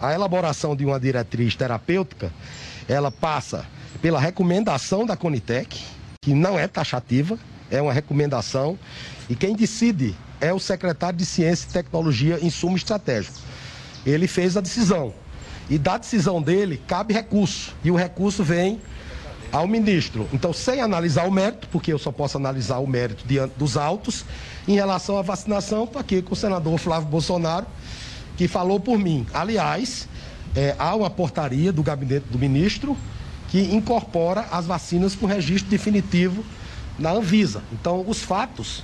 [0.00, 2.32] A elaboração de uma diretriz terapêutica,
[2.88, 3.64] ela passa
[4.02, 5.80] pela recomendação da Conitec,
[6.20, 7.38] que não é taxativa,
[7.70, 8.76] é uma recomendação,
[9.28, 13.38] e quem decide é o secretário de Ciência e Tecnologia, Insumo Estratégico.
[14.04, 15.14] Ele fez a decisão.
[15.68, 17.72] E da decisão dele cabe recurso.
[17.84, 18.80] E o recurso vem
[19.52, 20.28] ao ministro.
[20.32, 24.24] Então, sem analisar o mérito, porque eu só posso analisar o mérito diante dos autos,
[24.66, 27.66] em relação à vacinação, estou aqui com o senador Flávio Bolsonaro,
[28.40, 29.26] que falou por mim.
[29.34, 30.08] Aliás,
[30.56, 32.96] é, há uma portaria do gabinete do ministro
[33.50, 36.42] que incorpora as vacinas com registro definitivo
[36.98, 37.62] na Anvisa.
[37.70, 38.82] Então, os fatos,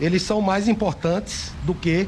[0.00, 2.06] eles são mais importantes do que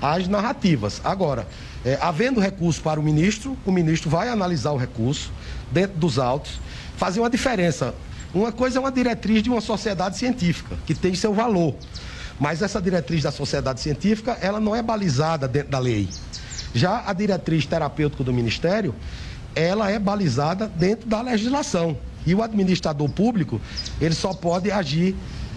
[0.00, 1.02] as narrativas.
[1.04, 1.46] Agora,
[1.84, 5.30] é, havendo recurso para o ministro, o ministro vai analisar o recurso
[5.70, 6.58] dentro dos autos,
[6.96, 7.94] fazer uma diferença.
[8.32, 11.74] Uma coisa é uma diretriz de uma sociedade científica, que tem seu valor.
[12.40, 16.08] Mas essa diretriz da sociedade científica, ela não é balizada dentro da lei.
[16.74, 18.94] Já a diretriz terapêutica do Ministério,
[19.54, 21.96] ela é balizada dentro da legislação.
[22.26, 23.60] E o administrador público,
[24.00, 25.16] ele só pode agir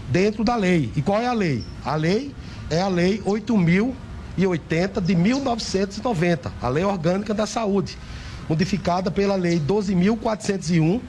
[0.10, 0.92] dentro da lei.
[0.96, 1.64] E qual é a lei?
[1.84, 2.34] A lei
[2.70, 7.98] é a lei 8080 de 1990, a lei orgânica da saúde,
[8.50, 11.02] modificada pela lei 12401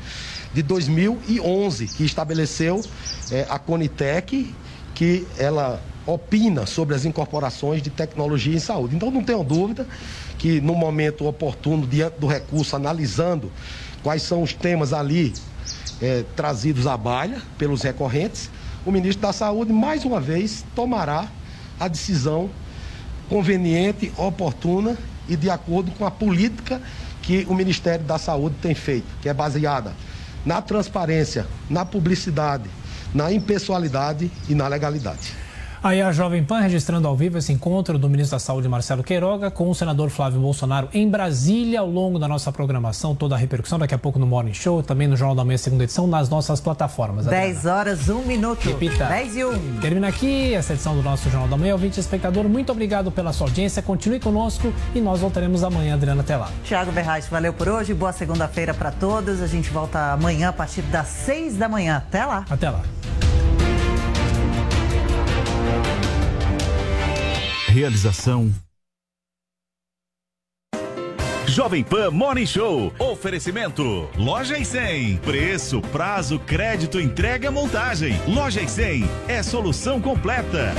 [0.52, 2.83] de 2011, que estabeleceu
[3.30, 4.55] é, a Conitec,
[4.94, 8.97] que ela opina sobre as incorporações de tecnologia em saúde.
[8.97, 9.86] Então não tenho dúvida
[10.38, 13.50] que no momento oportuno, diante do recurso, analisando
[14.02, 15.33] quais são os temas ali
[16.00, 18.51] é, trazidos à baila pelos recorrentes,
[18.84, 21.28] o ministro da Saúde, mais uma vez, tomará
[21.80, 22.51] a decisão
[23.28, 24.96] conveniente, oportuna
[25.27, 26.80] e de acordo com a política
[27.23, 29.95] que o Ministério da Saúde tem feito, que é baseada
[30.45, 32.68] na transparência, na publicidade,
[33.14, 35.43] na impessoalidade e na legalidade.
[35.84, 39.50] Aí a Jovem Pan registrando ao vivo esse encontro do ministro da Saúde, Marcelo Queiroga,
[39.50, 43.78] com o senador Flávio Bolsonaro em Brasília, ao longo da nossa programação, toda a repercussão,
[43.78, 46.58] daqui a pouco no Morning Show, também no Jornal da Manhã, segunda edição, nas nossas
[46.58, 47.27] plataformas.
[47.27, 48.67] 10 horas, 1 minuto.
[48.67, 49.05] Repita.
[49.05, 49.80] 10 e 1.
[49.83, 51.74] Termina aqui essa edição do nosso Jornal da Manhã.
[51.74, 53.83] Ouvinte espectador, muito obrigado pela sua audiência.
[53.83, 56.51] Continue conosco e nós voltaremos amanhã, Adriana, até lá.
[56.64, 57.92] Tiago Berraes, valeu por hoje.
[57.92, 59.42] Boa segunda-feira para todos.
[59.42, 61.98] A gente volta amanhã a partir das 6 da manhã.
[61.98, 62.46] Até lá.
[62.48, 62.80] Até lá.
[67.74, 68.55] Realização
[71.48, 72.92] Jovem Pan Morning Show.
[73.01, 74.08] Oferecimento.
[74.17, 75.17] Loja e 100.
[75.18, 78.14] Preço, prazo, crédito, entrega, montagem.
[78.29, 80.73] Loja e 100 é solução completa.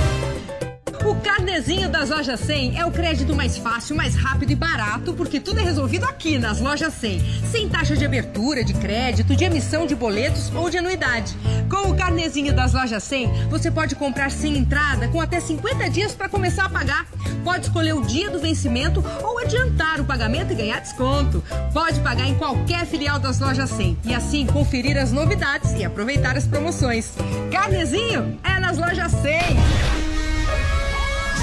[1.06, 5.40] O carnezinho das lojas 100 é o crédito mais fácil, mais rápido e barato, porque
[5.40, 7.44] tudo é resolvido aqui nas lojas 100.
[7.52, 11.36] Sem taxa de abertura, de crédito, de emissão de boletos ou de anuidade.
[11.70, 16.14] Com o carnezinho das lojas 100, você pode comprar sem entrada com até 50 dias
[16.14, 17.06] para começar a pagar.
[17.44, 21.44] Pode escolher o dia do vencimento ou adiantar o pagamento e ganhar desconto.
[21.74, 26.38] Pode pagar em qualquer filial das lojas 100 e assim conferir as novidades e aproveitar
[26.38, 27.14] as promoções.
[27.52, 30.05] Carnezinho é nas lojas 100.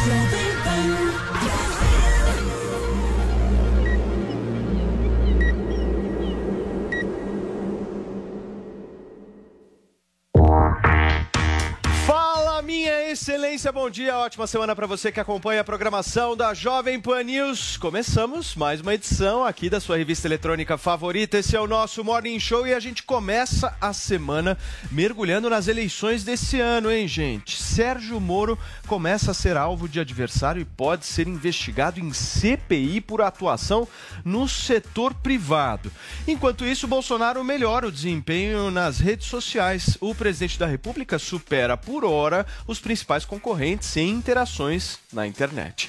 [0.02, 1.31] Fala,
[13.22, 17.76] excelência, bom dia, ótima semana para você que acompanha a programação da Jovem Pan News.
[17.76, 21.38] Começamos mais uma edição aqui da sua revista eletrônica favorita.
[21.38, 24.58] Esse é o nosso Morning Show e a gente começa a semana
[24.90, 27.62] mergulhando nas eleições desse ano, hein, gente?
[27.62, 33.20] Sérgio Moro começa a ser alvo de adversário e pode ser investigado em CPI por
[33.20, 33.86] atuação
[34.24, 35.92] no setor privado.
[36.26, 39.96] Enquanto isso, Bolsonaro melhora o desempenho nas redes sociais.
[40.00, 45.88] O presidente da República supera por hora os principais concorrentes em interações na internet.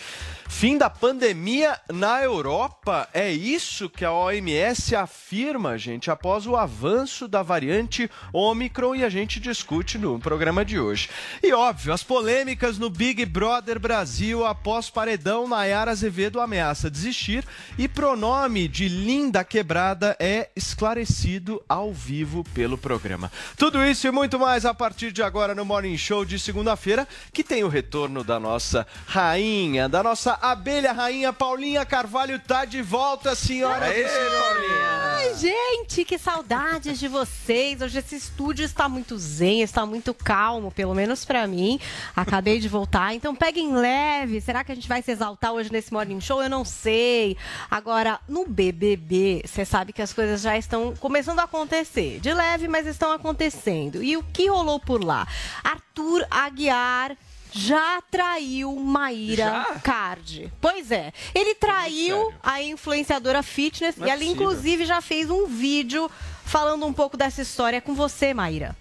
[0.55, 3.09] Fim da pandemia na Europa.
[3.13, 9.09] É isso que a OMS afirma, gente, após o avanço da variante Omicron e a
[9.09, 11.09] gente discute no programa de hoje.
[11.41, 17.43] E óbvio, as polêmicas no Big Brother Brasil após paredão Nayara Azevedo ameaça desistir
[17.77, 23.29] e pronome de Linda Quebrada é esclarecido ao vivo pelo programa.
[23.57, 27.43] Tudo isso e muito mais a partir de agora no Morning Show de segunda-feira, que
[27.43, 33.33] tem o retorno da nossa rainha, da nossa abelha rainha Paulinha Carvalho tá de volta,
[33.33, 33.87] senhora.
[33.87, 34.89] É isso, Paulinha.
[35.15, 37.81] Ai, gente, que saudades de vocês.
[37.81, 41.79] Hoje esse estúdio está muito zen, está muito calmo, pelo menos para mim.
[42.13, 44.41] Acabei de voltar, então peguem leve.
[44.41, 46.43] Será que a gente vai se exaltar hoje nesse Morning Show?
[46.43, 47.37] Eu não sei.
[47.71, 52.19] Agora, no BBB, você sabe que as coisas já estão começando a acontecer.
[52.19, 54.03] De leve, mas estão acontecendo.
[54.03, 55.25] E o que rolou por lá?
[55.63, 57.15] Arthur Aguiar
[57.53, 59.79] já traiu Maíra Já?
[59.79, 60.51] Card.
[60.59, 61.13] Pois é.
[61.33, 64.43] Ele traiu a influenciadora fitness Não e é ela, possível.
[64.43, 66.09] inclusive, já fez um vídeo
[66.45, 68.75] falando um pouco dessa história com você, Maíra.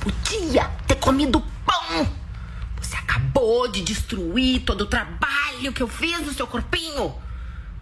[0.00, 2.06] podia ter comido pão.
[2.80, 7.14] Você acabou de destruir todo o trabalho que eu fiz no seu corpinho.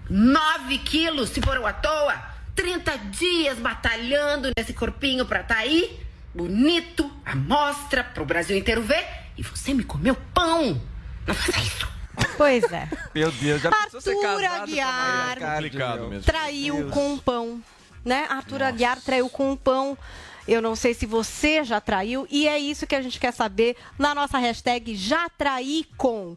[0.08, 2.14] Nove quilos, se foram à toa.
[2.54, 6.03] 30 dias batalhando nesse corpinho pra tá aí.
[6.34, 9.06] Bonito, à mostra, pro Brasil inteiro ver.
[9.36, 10.80] E você me comeu pão.
[11.26, 11.88] Não faça isso.
[12.36, 12.88] Pois é.
[13.14, 16.24] Meu Deus, já Arthur Aguiar complicado mesmo.
[16.24, 17.62] traiu com um pão,
[18.04, 18.26] né?
[18.28, 19.96] Arthur Aguiar traiu com um pão.
[20.46, 23.76] Eu não sei se você já traiu e é isso que a gente quer saber
[23.98, 26.36] na nossa hashtag já traí com.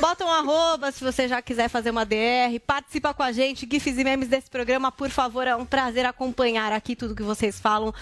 [0.00, 3.98] Bota um arroba se você já quiser fazer uma DR, participa com a gente, gifs
[3.98, 7.92] e memes desse programa, por favor, é um prazer acompanhar aqui tudo que vocês falam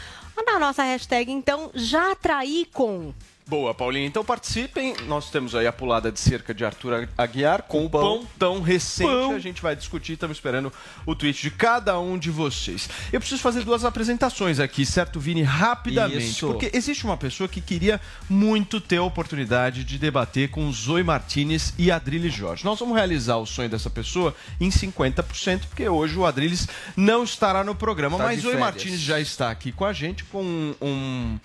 [0.47, 3.13] na nossa hashtag, então já traí com.
[3.53, 4.07] Boa, Paulinha.
[4.07, 4.95] Então participem.
[5.07, 9.07] Nós temos aí a pulada de cerca de Arthur Aguiar com o pão, tão recente.
[9.11, 9.35] Pão.
[9.35, 10.15] A gente vai discutir.
[10.15, 10.73] Estamos esperando
[11.05, 12.89] o tweet de cada um de vocês.
[13.13, 15.43] Eu preciso fazer duas apresentações aqui, certo, Vini?
[15.43, 16.29] Rapidamente.
[16.31, 16.47] Isso.
[16.47, 21.75] Porque existe uma pessoa que queria muito ter a oportunidade de debater com Zoe Martinez
[21.77, 22.65] e Adriles Jorge.
[22.65, 26.67] Nós vamos realizar o sonho dessa pessoa em 50%, porque hoje o Adriles
[26.97, 28.17] não estará no programa.
[28.17, 28.57] Tá mas Zoe.
[28.57, 31.39] Martinez já está aqui com a gente com um- um-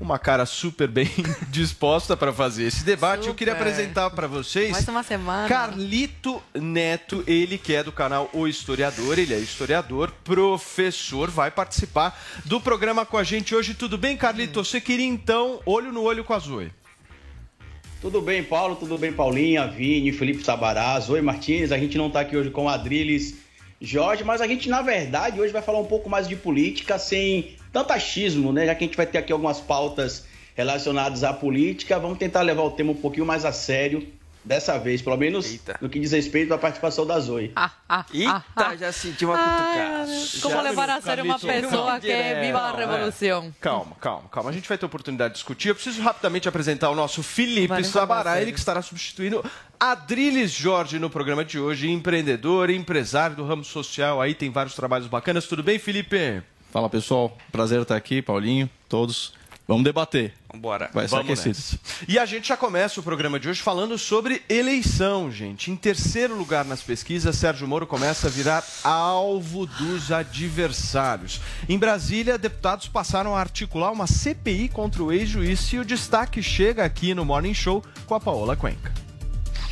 [0.00, 1.08] uma cara super bem
[1.54, 3.28] disposta para fazer esse debate.
[3.28, 3.68] Eu queria Super.
[3.68, 5.48] apresentar para vocês Mais uma semana.
[5.48, 12.20] Carlito Neto, ele que é do canal O Historiador, ele é historiador, professor, vai participar
[12.44, 13.72] do programa com a gente hoje.
[13.72, 14.64] Tudo bem, Carlito?
[14.64, 16.72] Você queria então olho no olho com a Zoe?
[18.00, 18.74] Tudo bem, Paulo?
[18.74, 21.70] Tudo bem, Paulinha, Vini, Felipe Sabará, Zoe Martins.
[21.70, 23.36] A gente não está aqui hoje com Adriles
[23.80, 27.56] Jorge, mas a gente, na verdade, hoje vai falar um pouco mais de política sem
[27.72, 28.66] tanto achismo, né?
[28.66, 30.24] Já que a gente vai ter aqui algumas pautas
[30.54, 34.06] relacionadas à política, vamos tentar levar o tema um pouquinho mais a sério
[34.44, 37.52] dessa vez, pelo menos no que diz respeito à participação da Zoe.
[38.12, 40.06] Eita, já senti uma cutucada.
[40.42, 42.76] Como Já- levar a sério uma pessoa que é viva a é.
[42.86, 43.54] revolução?
[43.60, 44.50] Calma, calma, calma.
[44.50, 45.68] A gente vai ter oportunidade de discutir.
[45.68, 49.42] Eu preciso rapidamente apresentar o nosso Felipe Sabará, ele que estará substituindo
[49.80, 54.20] Adriles Jorge no programa de hoje, empreendedor, empresário do ramo social.
[54.20, 55.46] Aí tem vários trabalhos bacanas.
[55.46, 56.42] Tudo bem, Felipe?
[56.70, 59.32] Fala pessoal, prazer estar aqui, Paulinho, todos.
[59.66, 60.34] Vamos debater.
[60.52, 60.90] Vambora.
[60.92, 61.56] Vai ser Vamos aquecido.
[61.56, 62.04] nessa.
[62.06, 65.70] E a gente já começa o programa de hoje falando sobre eleição, gente.
[65.70, 71.40] Em terceiro lugar nas pesquisas, Sérgio Moro começa a virar alvo dos adversários.
[71.68, 76.84] Em Brasília, deputados passaram a articular uma CPI contra o ex-juiz e o destaque chega
[76.84, 79.03] aqui no Morning Show com a Paola Cuenca.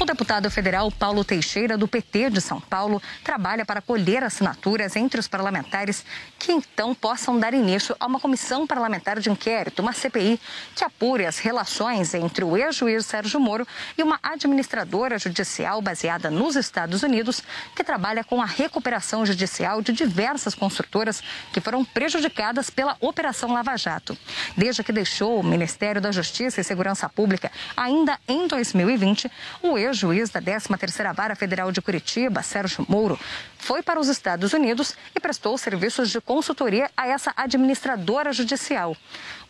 [0.03, 5.21] O deputado federal Paulo Teixeira, do PT de São Paulo, trabalha para colher assinaturas entre
[5.21, 6.05] os parlamentares
[6.41, 10.41] que então possam dar início a uma comissão parlamentar de inquérito, uma CPI,
[10.75, 13.65] que apure as relações entre o ex-juiz Sérgio Moro
[13.97, 17.41] e uma administradora judicial baseada nos Estados Unidos,
[17.77, 23.77] que trabalha com a recuperação judicial de diversas construtoras que foram prejudicadas pela Operação Lava
[23.77, 24.19] Jato.
[24.56, 29.31] Desde que deixou o Ministério da Justiça e Segurança Pública, ainda em 2020,
[29.63, 33.19] o ex-juiz da 13ª Vara Federal de Curitiba, Sérgio Moro,
[33.63, 38.97] foi para os Estados Unidos e prestou serviços de consultoria a essa administradora judicial.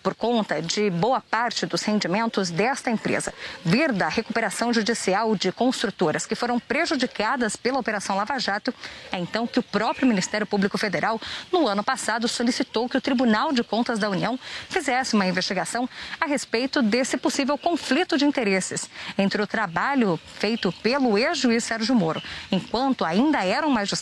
[0.03, 3.33] Por conta de boa parte dos rendimentos desta empresa
[3.65, 8.75] vir da recuperação judicial de construtoras que foram prejudicadas pela Operação Lava Jato,
[9.13, 11.21] é então que o próprio Ministério Público Federal,
[11.53, 14.39] no ano passado, solicitou que o Tribunal de Contas da União
[14.69, 15.89] fizesse uma investigação
[16.21, 22.21] a respeito desse possível conflito de interesses entre o trabalho feito pelo ex-juiz Sérgio Moro,
[22.51, 24.02] enquanto ainda era um magistrado,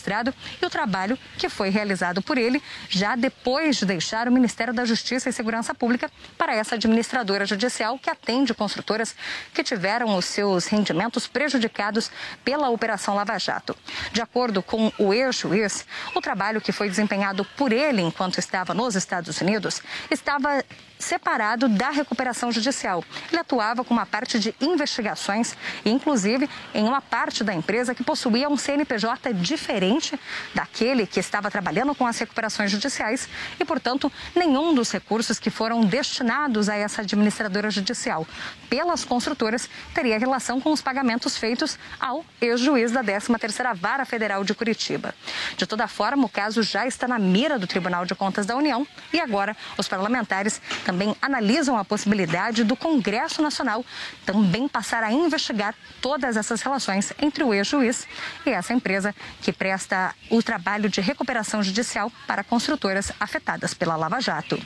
[0.61, 4.85] e o trabalho que foi realizado por ele já depois de deixar o Ministério da
[4.85, 9.15] Justiça e Segurança Pública para essa administradora judicial que atende construtoras
[9.53, 12.11] que tiveram os seus rendimentos prejudicados
[12.43, 13.75] pela Operação Lava Jato.
[14.11, 18.95] De acordo com o ex-juiz, o trabalho que foi desempenhado por ele enquanto estava nos
[18.95, 20.63] Estados Unidos estava
[21.01, 23.03] separado da recuperação judicial.
[23.31, 25.55] Ele atuava com uma parte de investigações
[25.85, 30.19] inclusive, inclusive em uma parte da empresa que possuía um CNPJ diferente
[30.53, 33.27] daquele que estava trabalhando com as recuperações judiciais
[33.59, 38.27] e, portanto, nenhum dos recursos que foram destinados a essa administradora judicial
[38.69, 44.53] pelas construtoras teria relação com os pagamentos feitos ao ex-juiz da 13ª Vara Federal de
[44.53, 45.13] Curitiba.
[45.57, 48.85] De toda forma, o caso já está na mira do Tribunal de Contas da União
[49.11, 50.90] e agora os parlamentares também
[51.21, 53.85] analisam a possibilidade do Congresso Nacional
[54.25, 58.07] também passar a investigar todas essas relações entre o ex-juiz
[58.45, 64.19] e essa empresa que presta o trabalho de recuperação judicial para construtoras afetadas pela Lava
[64.19, 64.61] Jato.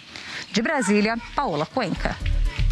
[0.51, 2.15] De Brasília, Paola Cuenca.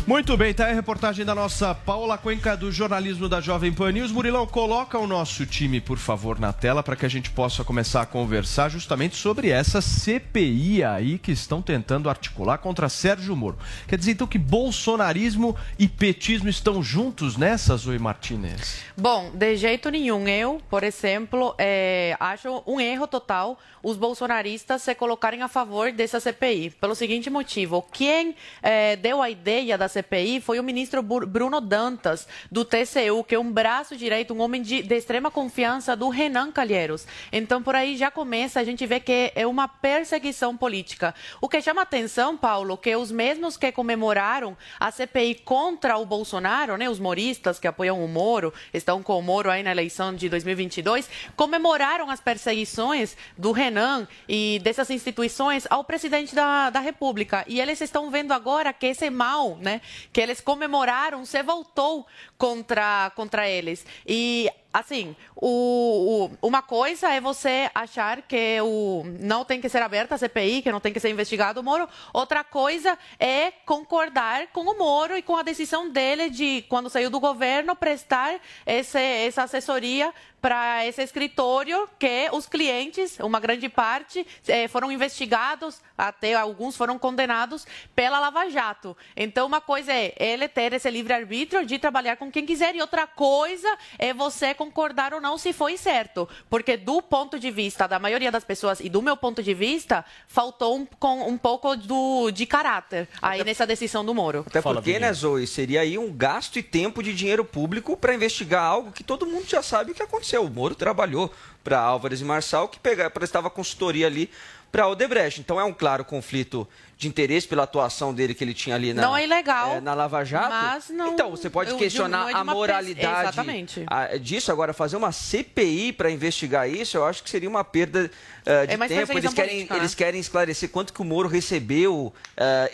[0.06, 3.90] Muito bem, tá aí a reportagem da nossa Paula Cuenca do jornalismo da Jovem Pan
[3.90, 4.12] News.
[4.12, 8.02] Murilão, coloca o nosso time, por favor, na tela para que a gente possa começar
[8.02, 13.58] a conversar justamente sobre essa CPI aí que estão tentando articular contra Sérgio Moro.
[13.88, 18.82] Quer dizer então que bolsonarismo e petismo estão juntos nessa, Zoe Martinez?
[18.98, 20.28] Bom, de jeito nenhum.
[20.28, 26.20] Eu, por exemplo, é, acho um erro total os bolsonaristas se colocarem a favor dessa
[26.20, 26.72] CPI.
[26.80, 32.28] Pelo seguinte motivo: quem é, deu a ideia da CPI foi o ministro Bruno Dantas,
[32.52, 36.52] do TCU, que é um braço direito, um homem de, de extrema confiança do Renan
[36.52, 37.06] Calheiros.
[37.32, 41.14] Então, por aí já começa a gente ver que é uma perseguição política.
[41.40, 46.76] O que chama atenção, Paulo, que os mesmos que comemoraram a CPI contra o Bolsonaro,
[46.76, 50.28] né, os moristas que apoiam o Moro, estão com o Moro aí na eleição de
[50.28, 57.46] 2022, comemoraram as perseguições do Renan e dessas instituições ao presidente da, da República.
[57.48, 62.06] E eles estão vendo agora que esse mal, né, que eles comemoraram, se voltou
[62.38, 63.86] contra, contra eles.
[64.06, 69.82] E assim, o, o, uma coisa é você achar que o, não tem que ser
[69.82, 71.88] aberta a CPI, que não tem que ser investigado o Moro.
[72.12, 77.12] Outra coisa é concordar com o Moro e com a decisão dele de, quando saiu
[77.12, 80.12] do governo, prestar esse, essa assessoria
[80.44, 87.00] para esse escritório que os clientes, uma grande parte, eh, foram investigados, até alguns foram
[87.00, 87.66] condenados
[87.96, 88.98] pela Lava Jato.
[89.16, 93.08] Então, uma coisa é ele ter esse livre-arbítrio de trabalhar com quem quiser, e outra
[93.08, 96.28] coisa é você concordar ou não se foi certo.
[96.50, 100.04] Porque, do ponto de vista da maioria das pessoas e do meu ponto de vista,
[100.28, 103.50] faltou um, com, um pouco do, de caráter aí Até...
[103.50, 104.44] nessa decisão do Moro.
[104.48, 108.64] Até porque, né, Zoe, seria aí um gasto e tempo de dinheiro público para investigar
[108.64, 110.44] algo que todo mundo já sabe o que aconteceu aconteceu.
[110.44, 111.32] O Moro trabalhou
[111.64, 114.30] para Álvares e Marçal, que pegava, prestava consultoria ali
[114.72, 115.40] para Odebrecht.
[115.40, 116.68] Então é um claro conflito
[117.04, 119.94] de interesse pela atuação dele que ele tinha ali na, não é ilegal, é, na
[119.94, 120.50] Lava Jato.
[120.50, 123.40] Mas não, então, você pode questionar é a moralidade
[123.88, 124.52] a, disso.
[124.52, 128.74] Agora, fazer uma CPI para investigar isso, eu acho que seria uma perda uh, de
[128.74, 129.18] é tempo.
[129.18, 129.80] Eles querem, política, né?
[129.80, 132.14] eles querem esclarecer quanto que o Moro recebeu uh,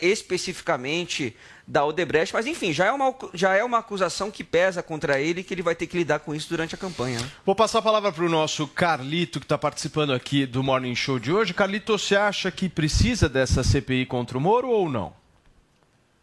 [0.02, 1.36] especificamente
[1.70, 5.42] da Odebrecht, mas enfim, já é, uma, já é uma acusação que pesa contra ele
[5.42, 7.20] e que ele vai ter que lidar com isso durante a campanha.
[7.46, 11.20] Vou passar a palavra para o nosso Carlito, que está participando aqui do Morning Show
[11.20, 11.54] de hoje.
[11.54, 15.14] Carlito, você acha que precisa dessa CPI contra o Moro ou não?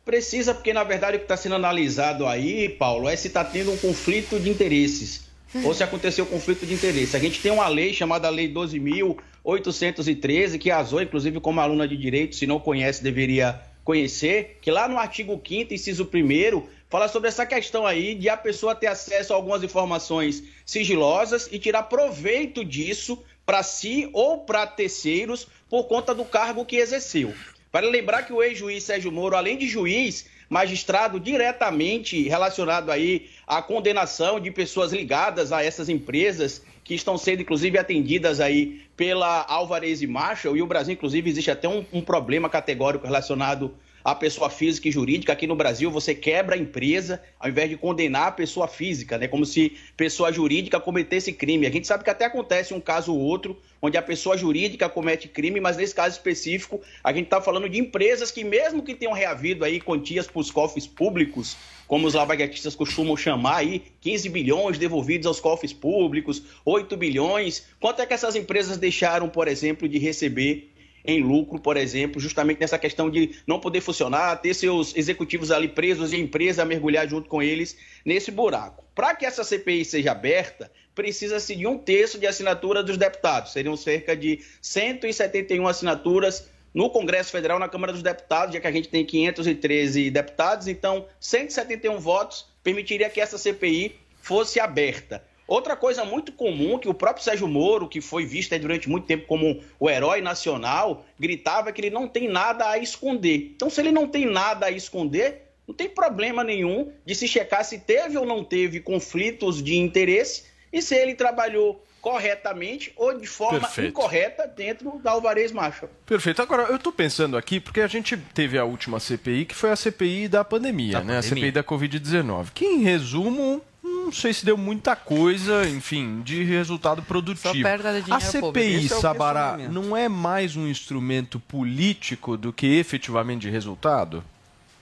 [0.04, 3.72] Precisa, porque na verdade o que está sendo analisado aí, Paulo, é se está tendo
[3.72, 5.24] um conflito de interesses.
[5.64, 7.16] ou se aconteceu conflito de interesse.
[7.16, 11.96] A gente tem uma lei chamada Lei 12.813, que a Zoe, inclusive como aluna de
[11.96, 17.28] direito, se não conhece, deveria conhecer, que lá no artigo 5 inciso 1 fala sobre
[17.28, 22.62] essa questão aí de a pessoa ter acesso a algumas informações sigilosas e tirar proveito
[22.62, 27.32] disso para si ou para terceiros por conta do cargo que exerceu.
[27.76, 33.60] Para lembrar que o ex-juiz Sérgio Moro, além de juiz, magistrado diretamente relacionado aí à
[33.60, 40.00] condenação de pessoas ligadas a essas empresas que estão sendo inclusive atendidas aí pela Alvarez
[40.00, 43.74] e Marshall, e o Brasil inclusive existe até um, um problema categórico relacionado
[44.06, 45.32] à pessoa física e jurídica.
[45.32, 49.26] Aqui no Brasil você quebra a empresa ao invés de condenar a pessoa física, né?
[49.26, 51.66] Como se pessoa jurídica cometesse crime.
[51.66, 55.26] A gente sabe que até acontece um caso ou outro onde a pessoa jurídica comete
[55.26, 59.12] crime, mas nesse caso específico a gente está falando de empresas que mesmo que tenham
[59.12, 61.56] reavido aí quantias para os cofres públicos,
[61.88, 67.66] como os lavaguetistas costumam chamar aí, 15 bilhões devolvidos aos cofres públicos, 8 bilhões.
[67.80, 70.75] Quanto é que essas empresas deixaram, por exemplo, de receber
[71.06, 75.68] em lucro, por exemplo, justamente nessa questão de não poder funcionar, ter seus executivos ali
[75.68, 78.84] presos e a empresa mergulhar junto com eles nesse buraco.
[78.94, 83.52] Para que essa CPI seja aberta, precisa-se de um terço de assinatura dos deputados.
[83.52, 88.72] Seriam cerca de 171 assinaturas no Congresso Federal, na Câmara dos Deputados, já que a
[88.72, 95.22] gente tem 513 deputados, então 171 votos permitiria que essa CPI fosse aberta.
[95.48, 99.26] Outra coisa muito comum que o próprio Sérgio Moro, que foi visto durante muito tempo
[99.26, 103.52] como o herói nacional, gritava que ele não tem nada a esconder.
[103.54, 107.64] Então, se ele não tem nada a esconder, Não tem problema nenhum de se checar
[107.64, 113.26] se teve ou não teve conflitos de interesse e se ele trabalhou corretamente ou de
[113.26, 113.88] forma Perfeito.
[113.88, 115.88] incorreta dentro da Alvarez Macho.
[116.06, 116.40] Perfeito.
[116.40, 119.76] Agora, eu estou pensando aqui, porque a gente teve a última CPI, que foi a
[119.76, 121.14] CPI da pandemia, da né?
[121.14, 121.18] Pandemia.
[121.18, 122.46] A CPI da Covid-19.
[122.54, 123.60] Que, em resumo,
[124.06, 127.66] não sei se deu muita coisa, enfim, de resultado produtivo.
[128.10, 134.22] a CPI, é Sabará, não é mais um instrumento político do que efetivamente de resultado?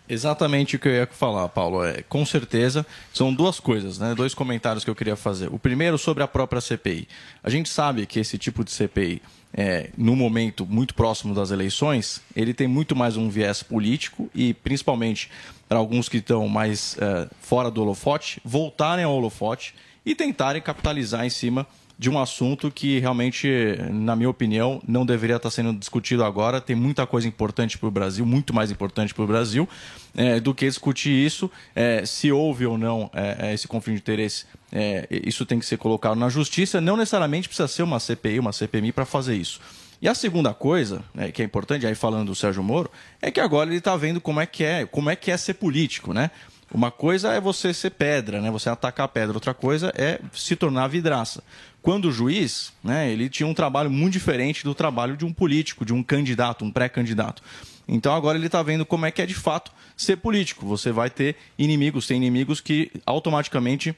[0.07, 1.83] Exatamente o que eu ia falar, Paulo.
[1.83, 4.14] É, com certeza, são duas coisas, né?
[4.14, 5.49] dois comentários que eu queria fazer.
[5.50, 7.09] O primeiro sobre a própria CPI.
[7.43, 9.23] A gente sabe que esse tipo de CPI,
[9.54, 14.52] é, no momento muito próximo das eleições, ele tem muito mais um viés político e,
[14.52, 15.31] principalmente
[15.75, 19.75] para alguns que estão mais é, fora do holofote, voltarem ao holofote
[20.07, 21.66] e tentarem capitalizar em cima
[21.99, 23.49] de um assunto que realmente,
[23.90, 26.61] na minha opinião, não deveria estar sendo discutido agora.
[26.61, 29.69] Tem muita coisa importante para o Brasil, muito mais importante para o Brasil,
[30.16, 31.50] é, do que discutir isso.
[31.75, 35.66] É, se houve ou não é, é esse conflito de interesse, é, isso tem que
[35.66, 36.81] ser colocado na justiça.
[36.81, 39.61] Não necessariamente precisa ser uma CPI, uma CPMI para fazer isso.
[40.04, 42.90] E a segunda coisa, né, que é importante, aí falando do Sérgio Moro,
[43.23, 45.54] é que agora ele está vendo como é que é, como é que é ser
[45.54, 46.30] político, né?
[46.70, 48.50] Uma coisa é você ser pedra, né?
[48.50, 49.32] Você atacar pedra.
[49.32, 51.42] Outra coisa é se tornar vidraça.
[51.80, 55.87] Quando o juiz, né, ele tinha um trabalho muito diferente do trabalho de um político,
[55.87, 57.42] de um candidato, um pré-candidato.
[57.88, 60.66] Então agora ele está vendo como é que é de fato ser político.
[60.66, 63.96] Você vai ter inimigos, tem inimigos que automaticamente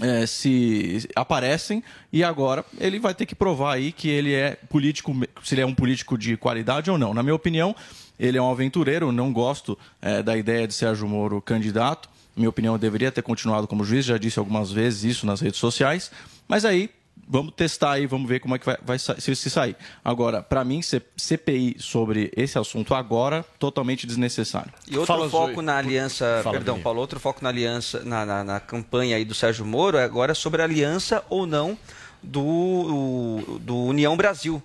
[0.00, 5.14] é, se aparecem e agora ele vai ter que provar aí que ele é político,
[5.42, 7.14] se ele é um político de qualidade ou não.
[7.14, 7.74] Na minha opinião,
[8.18, 12.08] ele é um aventureiro, não gosto é, da ideia de Sérgio Moro candidato.
[12.36, 16.10] Minha opinião, deveria ter continuado como juiz, já disse algumas vezes isso nas redes sociais.
[16.46, 16.90] Mas aí,
[17.28, 19.76] vamos testar aí, vamos ver como é que vai, vai se, se sair.
[20.04, 20.80] Agora, para mim,
[21.16, 24.72] CPI sobre esse assunto agora, totalmente desnecessário.
[24.86, 25.64] E outro Fala, foco Zoe.
[25.64, 29.34] na aliança, Fala, perdão, Paulo, outro foco na aliança, na, na, na campanha aí do
[29.34, 31.76] Sérgio Moro é agora sobre a aliança ou não
[32.22, 34.62] do, do União Brasil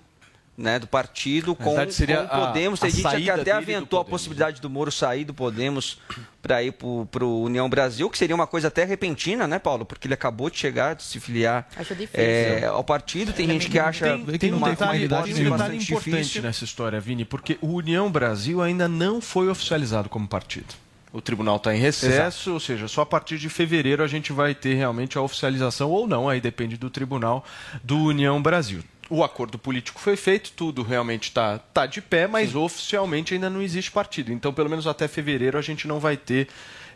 [0.56, 2.80] né, do partido com, seria com o Podemos.
[2.80, 5.98] Tem gente que até aventou a possibilidade do Moro sair do Podemos
[6.42, 6.72] para ir
[7.10, 9.84] para o União Brasil, que seria uma coisa até repentina, né, Paulo?
[9.84, 11.68] Porque ele acabou de chegar, de se filiar
[12.12, 13.32] é, ao partido.
[13.32, 16.42] Tem gente que acha tem, tem uma, um detalhe, uma tem um detalhe importante difícil.
[16.42, 20.74] nessa história, Vini, porque o União Brasil ainda não foi oficializado como partido.
[21.12, 22.52] O tribunal está em recesso, Exato.
[22.52, 26.06] ou seja, só a partir de fevereiro a gente vai ter realmente a oficialização ou
[26.06, 27.44] não, aí depende do tribunal
[27.84, 32.52] do União Brasil o acordo político foi feito, tudo realmente está tá de pé, mas
[32.52, 32.56] Sim.
[32.56, 34.32] oficialmente ainda não existe partido.
[34.32, 36.48] Então, pelo menos até fevereiro, a gente não vai ter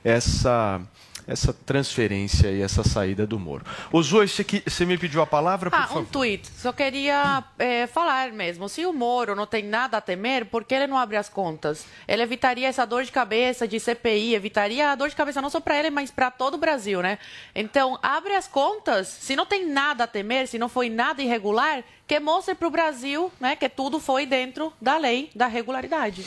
[0.02, 0.80] essa
[1.26, 3.64] essa transferência e essa saída do Moro.
[3.92, 6.02] O Zoe, você, você me pediu a palavra, por ah, favor.
[6.02, 6.48] um tweet.
[6.56, 8.68] Só queria é, falar mesmo.
[8.68, 11.84] Se o Moro não tem nada a temer, por que ele não abre as contas?
[12.06, 15.60] Ele evitaria essa dor de cabeça de CPI, evitaria a dor de cabeça não só
[15.60, 17.18] para ele, mas para todo o Brasil, né?
[17.54, 19.08] Então, abre as contas.
[19.08, 22.70] Se não tem nada a temer, se não foi nada irregular, que mostre para o
[22.70, 26.24] Brasil né, que tudo foi dentro da lei, da regularidade.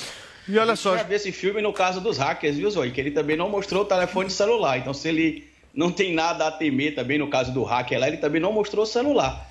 [0.49, 0.97] E olha só.
[0.97, 2.89] já esse filme no caso dos hackers, viu, Zoe?
[2.89, 4.79] Que ele também não mostrou o telefone celular.
[4.79, 8.17] Então, se ele não tem nada a temer também no caso do hacker lá, ele
[8.17, 9.48] também não mostrou o celular.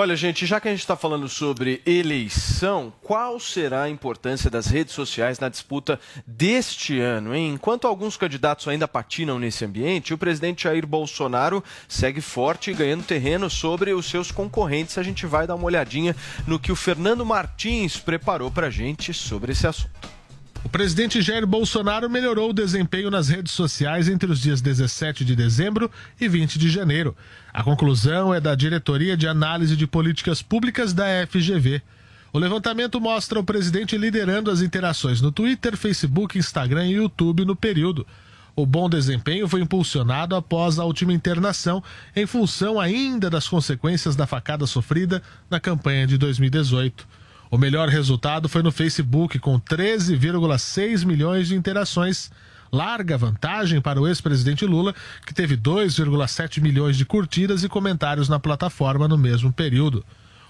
[0.00, 4.64] Olha, gente, já que a gente está falando sobre eleição, qual será a importância das
[4.64, 7.34] redes sociais na disputa deste ano?
[7.34, 7.52] Hein?
[7.52, 13.50] Enquanto alguns candidatos ainda patinam nesse ambiente, o presidente Jair Bolsonaro segue forte ganhando terreno
[13.50, 14.96] sobre os seus concorrentes.
[14.96, 19.12] A gente vai dar uma olhadinha no que o Fernando Martins preparou para a gente
[19.12, 20.19] sobre esse assunto.
[20.62, 25.34] O presidente Jair Bolsonaro melhorou o desempenho nas redes sociais entre os dias 17 de
[25.34, 27.16] dezembro e 20 de janeiro.
[27.52, 31.80] A conclusão é da Diretoria de Análise de Políticas Públicas da FGV.
[32.30, 37.56] O levantamento mostra o presidente liderando as interações no Twitter, Facebook, Instagram e YouTube no
[37.56, 38.06] período.
[38.54, 41.82] O bom desempenho foi impulsionado após a última internação,
[42.14, 47.19] em função ainda das consequências da facada sofrida na campanha de 2018.
[47.50, 52.30] O melhor resultado foi no Facebook, com 13,6 milhões de interações.
[52.72, 54.94] Larga vantagem para o ex-presidente Lula,
[55.26, 60.04] que teve 2,7 milhões de curtidas e comentários na plataforma no mesmo período.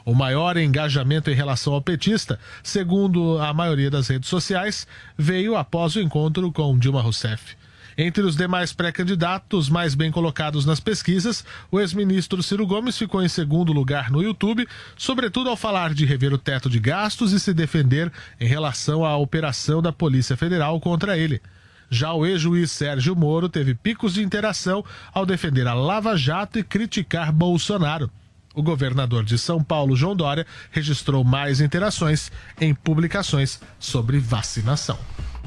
[0.05, 4.87] O maior engajamento em relação ao petista, segundo a maioria das redes sociais,
[5.17, 7.57] veio após o encontro com Dilma Rousseff.
[8.03, 13.29] Entre os demais pré-candidatos mais bem colocados nas pesquisas, o ex-ministro Ciro Gomes ficou em
[13.29, 17.53] segundo lugar no YouTube, sobretudo ao falar de rever o teto de gastos e se
[17.53, 18.11] defender
[18.41, 21.43] em relação à operação da Polícia Federal contra ele.
[21.91, 24.83] Já o ex-juiz Sérgio Moro teve picos de interação
[25.13, 28.11] ao defender a Lava Jato e criticar Bolsonaro.
[28.55, 34.99] O governador de São Paulo, João Dória, registrou mais interações em publicações sobre vacinação.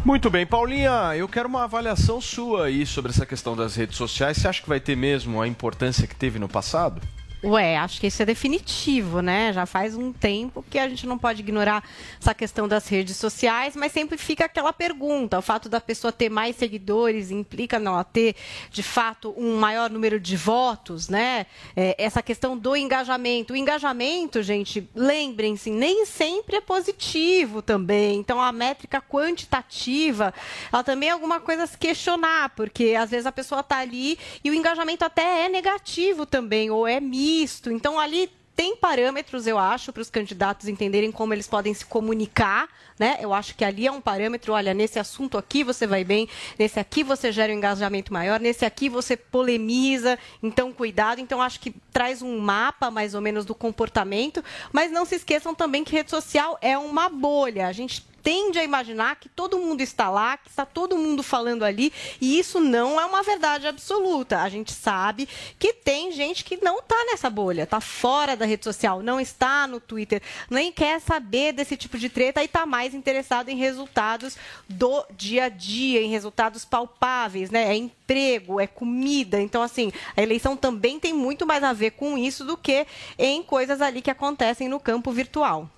[0.05, 4.37] Muito bem, Paulinha, eu quero uma avaliação sua aí sobre essa questão das redes sociais.
[4.37, 7.01] Você acha que vai ter mesmo a importância que teve no passado?
[7.45, 9.51] Ué, acho que isso é definitivo, né?
[9.51, 11.83] Já faz um tempo que a gente não pode ignorar
[12.17, 16.29] essa questão das redes sociais, mas sempre fica aquela pergunta: o fato da pessoa ter
[16.29, 18.35] mais seguidores implica não ter,
[18.71, 21.45] de fato, um maior número de votos, né?
[21.75, 23.51] É, essa questão do engajamento.
[23.51, 28.19] O engajamento, gente, lembrem-se, nem sempre é positivo também.
[28.19, 30.33] Então, a métrica quantitativa,
[30.71, 34.17] ela também é alguma coisa a se questionar, porque às vezes a pessoa está ali
[34.45, 37.32] e o engajamento até é negativo também, ou é mínimo
[37.71, 42.69] Então, ali tem parâmetros, eu acho, para os candidatos entenderem como eles podem se comunicar,
[42.99, 43.17] né?
[43.19, 46.79] Eu acho que ali é um parâmetro, olha, nesse assunto aqui você vai bem, nesse
[46.79, 51.19] aqui você gera um engajamento maior, nesse aqui você polemiza, então cuidado.
[51.19, 55.55] Então acho que traz um mapa mais ou menos do comportamento, mas não se esqueçam
[55.55, 57.67] também que rede social é uma bolha.
[57.67, 61.63] A gente tende a imaginar que todo mundo está lá, que está todo mundo falando
[61.63, 64.41] ali, e isso não é uma verdade absoluta.
[64.41, 65.27] A gente sabe
[65.59, 69.67] que tem gente que não está nessa bolha, está fora da rede social, não está
[69.67, 74.37] no Twitter, nem quer saber desse tipo de treta e está mais interessado em resultados
[74.69, 77.71] do dia a dia, em resultados palpáveis, né?
[77.71, 79.41] É emprego, é comida.
[79.41, 83.43] Então, assim, a eleição também tem muito mais a ver com isso do que em
[83.43, 85.69] coisas ali que acontecem no campo virtual.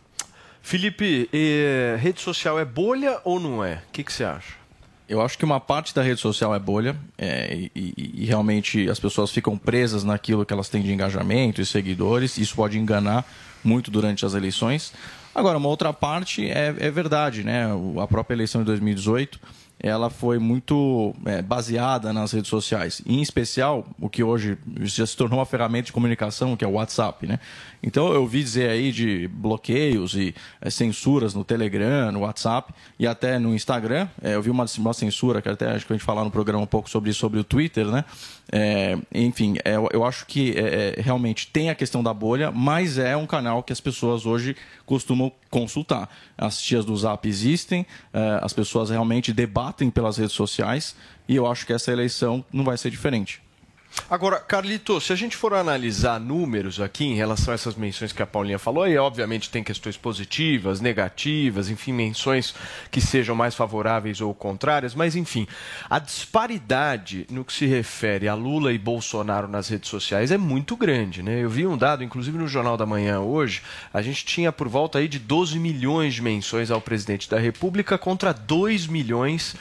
[0.65, 1.30] Felipe,
[1.99, 3.84] rede social é bolha ou não é?
[3.88, 4.56] O que, que você acha?
[5.08, 8.89] Eu acho que uma parte da rede social é bolha é, e, e, e, realmente
[8.89, 12.39] as pessoas ficam presas naquilo que elas têm de engajamento e seguidores.
[12.39, 13.23] Isso pode enganar
[13.63, 14.91] muito durante as eleições.
[15.36, 17.67] Agora, uma outra parte é, é verdade, né?
[18.01, 19.39] A própria eleição de 2018
[19.86, 25.15] ela foi muito é, baseada nas redes sociais, em especial o que hoje já se
[25.15, 27.39] tornou uma ferramenta de comunicação, que é o WhatsApp, né?
[27.84, 33.06] Então eu vi dizer aí de bloqueios e é, censuras no Telegram, no WhatsApp e
[33.06, 34.08] até no Instagram.
[34.24, 36.63] É, eu vi uma, uma censura, que até acho que a gente falar no programa
[36.63, 38.04] um pouco sobre sobre o Twitter, né?
[38.51, 42.97] É, enfim, é, eu acho que é, é, realmente tem a questão da bolha, mas
[42.97, 44.55] é um canal que as pessoas hoje
[44.86, 46.10] costumam consultar.
[46.38, 47.86] As tias do Zap existem,
[48.41, 50.95] as pessoas realmente debatem pelas redes sociais
[51.27, 53.44] e eu acho que essa eleição não vai ser diferente.
[54.08, 58.21] Agora, Carlito, se a gente for analisar números aqui em relação a essas menções que
[58.21, 62.53] a Paulinha falou, e obviamente tem questões positivas, negativas, enfim, menções
[62.91, 65.47] que sejam mais favoráveis ou contrárias, mas enfim,
[65.89, 70.77] a disparidade no que se refere a Lula e Bolsonaro nas redes sociais é muito
[70.77, 71.43] grande, né?
[71.43, 74.99] Eu vi um dado, inclusive no Jornal da Manhã hoje, a gente tinha por volta
[74.99, 79.55] aí de 12 milhões de menções ao presidente da República contra 2 milhões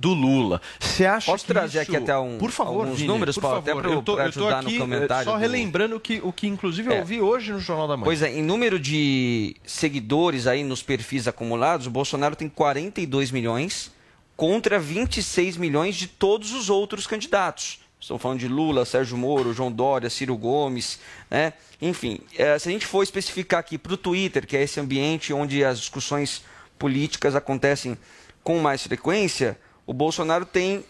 [0.00, 0.62] do Lula.
[0.80, 1.90] Você acha Posso que trazer isso...
[1.90, 5.24] aqui até um, por favor, alguns Vini, números, Paulo, até para ajudar aqui, no comentário.
[5.24, 5.38] Só do...
[5.38, 6.98] relembrando o que, o que inclusive eu é.
[7.00, 8.04] ouvi hoje no Jornal da Manhã.
[8.04, 13.92] Pois é, em número de seguidores aí nos perfis acumulados, o Bolsonaro tem 42 milhões
[14.38, 17.80] contra 26 milhões de todos os outros candidatos.
[18.00, 20.98] Estamos falando de Lula, Sérgio Moro, João Dória, Ciro Gomes,
[21.30, 21.52] né?
[21.82, 25.34] Enfim, é, se a gente for especificar aqui para o Twitter, que é esse ambiente
[25.34, 26.42] onde as discussões
[26.78, 27.98] políticas acontecem
[28.42, 29.58] com mais frequência,
[29.90, 30.84] o Bolsonaro tem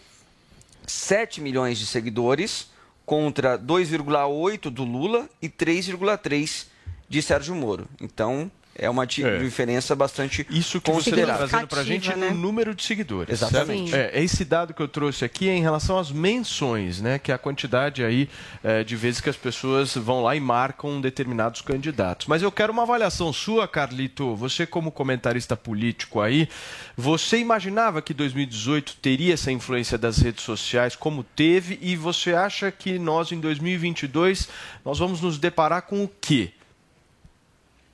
[0.85, 2.69] 7 milhões de seguidores
[3.03, 6.67] contra 2,8 do Lula e 3,3
[7.09, 7.87] de Sérgio Moro.
[7.99, 9.05] Então, é uma é.
[9.05, 12.29] diferença bastante Isso que você está trazendo para a gente né?
[12.29, 13.41] no número de seguidores.
[13.41, 13.93] Exatamente.
[13.93, 17.19] É, é, esse dado que eu trouxe aqui é em relação às menções, né?
[17.19, 18.29] Que é a quantidade aí
[18.63, 22.27] é, de vezes que as pessoas vão lá e marcam determinados candidatos.
[22.27, 24.35] Mas eu quero uma avaliação sua, Carlito.
[24.35, 26.47] Você como comentarista político aí,
[26.95, 32.71] você imaginava que 2018 teria essa influência das redes sociais como teve e você acha
[32.71, 34.47] que nós em 2022
[34.85, 36.51] nós vamos nos deparar com o quê?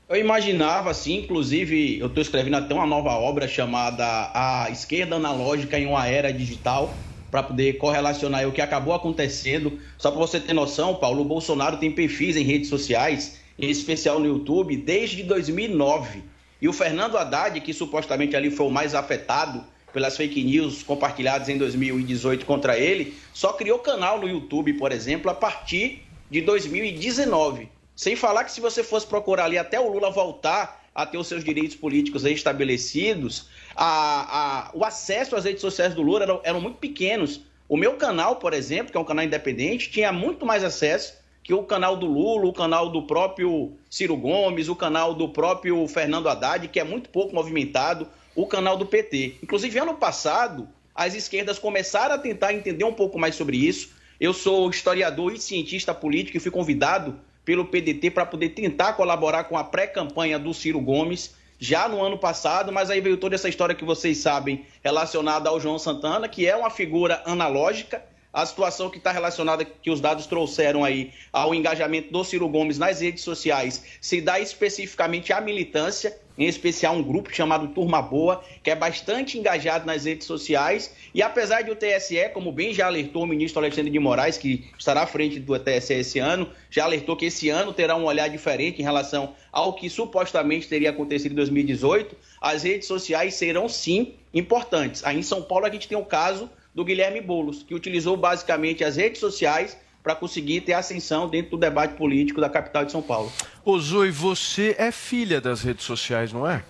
[0.10, 5.78] Eu imaginava, assim, inclusive, eu estou escrevendo até uma nova obra chamada A Esquerda Analógica
[5.78, 6.94] em uma Era Digital,
[7.30, 9.78] para poder correlacionar o que acabou acontecendo.
[9.98, 14.18] Só para você ter noção, Paulo, o Bolsonaro tem perfis em redes sociais, em especial
[14.18, 16.24] no YouTube, desde 2009.
[16.62, 21.50] E o Fernando Haddad, que supostamente ali foi o mais afetado pelas fake news compartilhadas
[21.50, 27.76] em 2018 contra ele, só criou canal no YouTube, por exemplo, a partir de 2019.
[27.98, 31.26] Sem falar que se você fosse procurar ali até o Lula voltar a ter os
[31.26, 36.62] seus direitos políticos estabelecidos, a, a, o acesso às redes sociais do Lula eram, eram
[36.62, 37.42] muito pequenos.
[37.68, 41.56] O meu canal, por exemplo, que é um canal independente, tinha muito mais acesso que
[41.56, 46.30] o canal do Lula, o canal do próprio Ciro Gomes, o canal do próprio Fernando
[46.30, 49.38] Haddad, que é muito pouco movimentado, o canal do PT.
[49.42, 53.90] Inclusive, ano passado, as esquerdas começaram a tentar entender um pouco mais sobre isso.
[54.20, 59.46] Eu sou historiador e cientista político e fui convidado pelo PDT para poder tentar colaborar
[59.46, 61.34] com a pré-campanha do Ciro Gomes.
[61.58, 65.60] já no ano passado, mas aí veio toda essa história que vocês sabem relacionada ao
[65.60, 70.28] João Santana, que é uma figura analógica, a situação que está relacionada, que os dados
[70.28, 76.20] trouxeram aí, ao engajamento do Ciro Gomes nas redes sociais, se dá especificamente à militância,
[76.38, 80.94] em especial um grupo chamado Turma Boa, que é bastante engajado nas redes sociais.
[81.14, 84.66] E apesar de o TSE, como bem já alertou o ministro Alexandre de Moraes, que
[84.78, 88.30] estará à frente do TSE esse ano, já alertou que esse ano terá um olhar
[88.30, 94.14] diferente em relação ao que supostamente teria acontecido em 2018, as redes sociais serão sim
[94.34, 95.04] importantes.
[95.04, 98.84] Aí em São Paulo a gente tem o caso do Guilherme Boulos, que utilizou basicamente
[98.84, 99.76] as redes sociais
[100.08, 103.30] para conseguir ter ascensão dentro do debate político da capital de São Paulo.
[103.66, 106.64] Ô Zoe, você é filha das redes sociais, não é?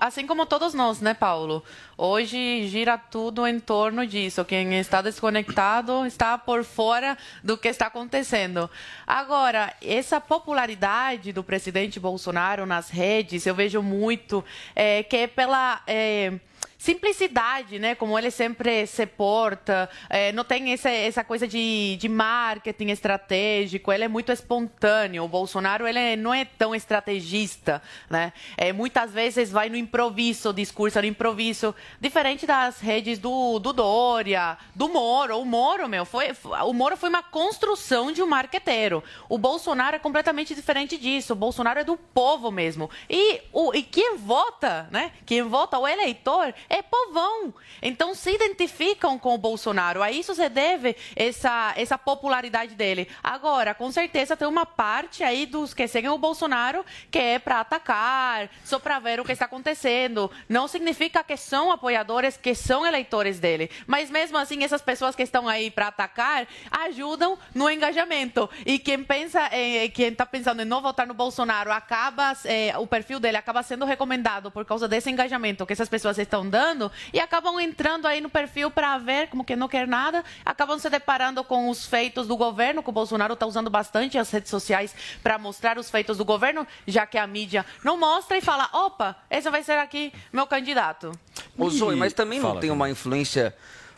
[0.00, 1.64] Assim como todos nós, né, Paulo?
[1.98, 4.44] Hoje gira tudo em torno disso.
[4.44, 8.70] Quem está desconectado está por fora do que está acontecendo.
[9.04, 14.44] Agora, essa popularidade do presidente Bolsonaro nas redes, eu vejo muito
[14.76, 15.82] é, que é pela.
[15.88, 16.32] É,
[16.78, 17.94] simplicidade, né?
[17.94, 23.92] Como ele sempre se porta, é, não tem essa, essa coisa de, de marketing estratégico,
[23.92, 25.24] ele é muito espontâneo.
[25.24, 28.32] O Bolsonaro ele não é tão estrategista, né?
[28.56, 34.56] É, muitas vezes vai no improviso, discurso no improviso, diferente das redes do, do Dória,
[34.74, 35.38] do Moro.
[35.38, 36.32] O Moro, meu, foi,
[36.64, 39.02] o Moro foi uma construção de um marqueteiro.
[39.28, 41.32] O Bolsonaro é completamente diferente disso.
[41.32, 42.90] O Bolsonaro é do povo mesmo.
[43.08, 45.12] E, o, e quem vota, né?
[45.26, 47.54] Quem vota, o eleitor, é povão.
[47.82, 50.02] Então se identificam com o Bolsonaro.
[50.02, 53.08] A isso se deve essa, essa popularidade dele.
[53.22, 57.60] Agora, com certeza tem uma parte aí dos que seguem o Bolsonaro que é para
[57.60, 60.30] atacar, só para ver o que está acontecendo.
[60.48, 63.70] Não significa que são apoiadores, que são eleitores dele.
[63.86, 68.48] Mas mesmo assim, essas pessoas que estão aí para atacar ajudam no engajamento.
[68.64, 72.86] E quem pensa, eh, quem está pensando em não votar no Bolsonaro, acaba, eh, o
[72.86, 77.20] perfil dele acaba sendo recomendado por causa desse engajamento que essas pessoas estão dando e
[77.20, 81.42] acabam entrando aí no perfil para ver como que não quer nada, acabam se deparando
[81.44, 85.38] com os feitos do governo, que o Bolsonaro está usando bastante as redes sociais para
[85.38, 89.50] mostrar os feitos do governo, já que a mídia não mostra e fala, opa, esse
[89.50, 91.12] vai ser aqui meu candidato.
[91.56, 93.54] Ô Zoe, mas também não tem uma influência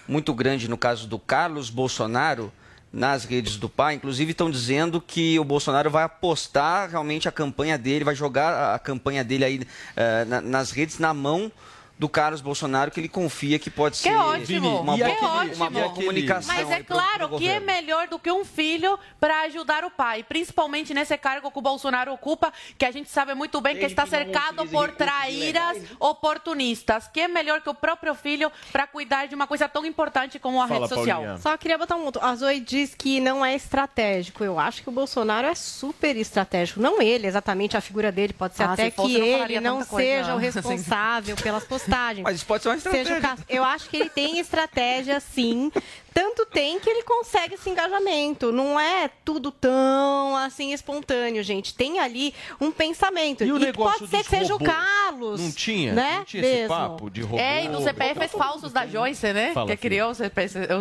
[0.07, 2.53] muito grande no caso do Carlos Bolsonaro
[2.93, 3.95] nas redes do pai.
[3.95, 8.79] Inclusive estão dizendo que o Bolsonaro vai apostar realmente a campanha dele, vai jogar a
[8.79, 11.51] campanha dele aí uh, nas redes na mão
[11.99, 14.81] do Carlos Bolsonaro que ele confia que pode ser que ótimo.
[14.81, 15.55] uma, que boa, ótimo.
[15.55, 16.55] uma boa comunicação.
[16.55, 20.93] Mas é claro que é melhor do que um filho para ajudar o pai, principalmente
[20.93, 24.67] nesse cargo que o Bolsonaro ocupa, que a gente sabe muito bem que está cercado
[24.69, 27.09] por traíras oportunistas.
[27.09, 30.61] Que é melhor que o próprio filho para cuidar de uma coisa tão importante como
[30.61, 31.21] a Fala, rede social.
[31.21, 31.41] Paulinha.
[31.41, 32.21] Só queria botar um ponto.
[32.21, 34.45] A Zoe diz que não é estratégico.
[34.45, 36.79] Eu acho que o Bolsonaro é super estratégico.
[36.79, 38.35] Não ele, exatamente a figura dele.
[38.35, 42.25] Pode ser ah, até que ele não seja o responsável pelas postagens postagem.
[42.25, 43.15] Mas isso pode ser uma estratégia.
[43.15, 45.71] Seja, eu acho que ele tem estratégia, sim.
[46.13, 48.51] Tanto tem que ele consegue esse engajamento.
[48.51, 51.75] Não é tudo tão assim espontâneo, gente.
[51.75, 53.45] Tem ali um pensamento.
[53.45, 55.41] E, o e pode ser que seja o Carlos.
[55.41, 55.93] Não tinha?
[55.93, 56.17] Né?
[56.19, 57.39] Não tinha esse papo de robô.
[57.39, 59.53] É, e dos CPFs falsos da Joyce, né?
[59.53, 60.17] Fala, que criou os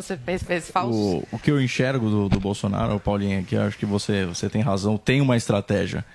[0.05, 0.95] CPFs, falsos.
[0.95, 4.61] O, o, que eu enxergo do, do Bolsonaro, Paulinho, aqui, acho que você, você tem
[4.61, 6.05] razão, tem uma estratégia.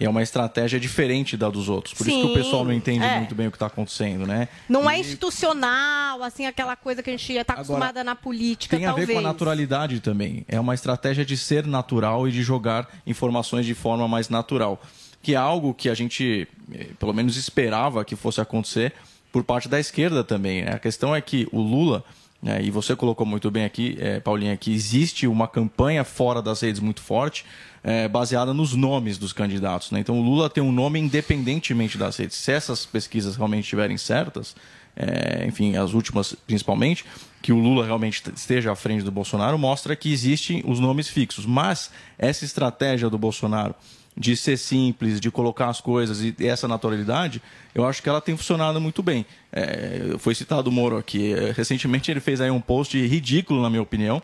[0.00, 1.94] E é uma estratégia diferente da dos outros.
[1.94, 3.18] Por Sim, isso que o pessoal não entende é.
[3.18, 4.48] muito bem o que está acontecendo, né?
[4.68, 4.96] Não é e...
[4.96, 9.06] é institucional, assim, aquela coisa que a gente está acostumada na política, Tem a ver
[9.06, 10.44] com a naturalidade também.
[10.48, 14.80] É uma estratégia de ser natural e de jogar informações de forma mais natural.
[15.20, 18.92] Que é algo que a gente, eh, pelo menos, esperava que fosse acontecer
[19.32, 20.64] por parte da esquerda também.
[20.64, 20.72] Né?
[20.72, 22.04] A questão é que o Lula...
[22.44, 26.60] É, e você colocou muito bem aqui, é, Paulinha, que existe uma campanha fora das
[26.60, 27.44] redes muito forte,
[27.82, 29.90] é, baseada nos nomes dos candidatos.
[29.90, 30.00] Né?
[30.00, 32.36] Então o Lula tem um nome independentemente das redes.
[32.36, 34.54] Se essas pesquisas realmente estiverem certas,
[34.94, 37.04] é, enfim, as últimas principalmente,
[37.42, 41.44] que o Lula realmente esteja à frente do Bolsonaro, mostra que existem os nomes fixos.
[41.44, 43.74] Mas essa estratégia do Bolsonaro
[44.18, 47.40] de ser simples, de colocar as coisas e essa naturalidade,
[47.74, 49.24] eu acho que ela tem funcionado muito bem.
[49.52, 51.32] É, foi citado o Moro aqui.
[51.32, 54.20] É, recentemente ele fez aí um post ridículo, na minha opinião,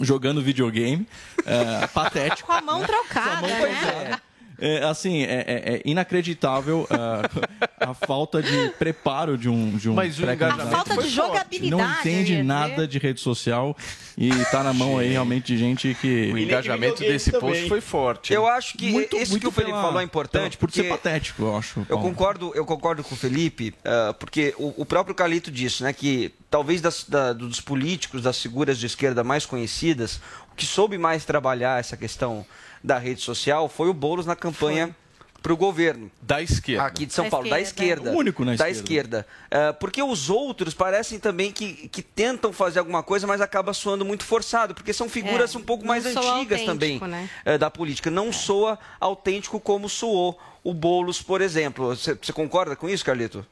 [0.00, 1.06] jogando videogame.
[1.44, 2.46] É, patético.
[2.46, 4.20] Com a mão trocada, Com a mão né?
[4.58, 9.94] É, assim, é, é, é inacreditável uh, a falta de preparo de um, de um
[9.94, 11.70] Mas o A falta de jogabilidade.
[11.70, 13.76] Não entende nada de rede social
[14.16, 16.32] e está na mão aí realmente de gente que...
[16.32, 18.32] O engajamento desse post foi forte.
[18.32, 20.56] Eu acho que muito, isso muito que o Felipe pela, falou é importante.
[20.56, 21.86] Por ser patético, eu acho.
[21.88, 25.92] Eu concordo, eu concordo com o Felipe, uh, porque o, o, próprio Calito disse né,
[25.92, 30.18] que talvez das, da, dos políticos, das figuras de esquerda mais conhecidas,
[30.50, 32.46] o que soube mais trabalhar essa questão
[32.86, 35.40] da rede social foi o Boulos na campanha foi.
[35.42, 36.08] para o governo.
[36.22, 36.84] Da esquerda.
[36.84, 37.64] Aqui de São da Paulo, esquerda.
[37.64, 38.10] da esquerda.
[38.12, 39.26] O único na da esquerda.
[39.50, 39.70] esquerda.
[39.70, 44.04] Uh, porque os outros parecem também que, que tentam fazer alguma coisa, mas acaba soando
[44.04, 47.28] muito forçado, porque são figuras é, um pouco mais antigas também né?
[47.44, 48.08] uh, da política.
[48.08, 48.32] Não é.
[48.32, 51.94] soa autêntico como soou o Boulos, por exemplo.
[51.94, 53.44] Você concorda com isso, Carlito?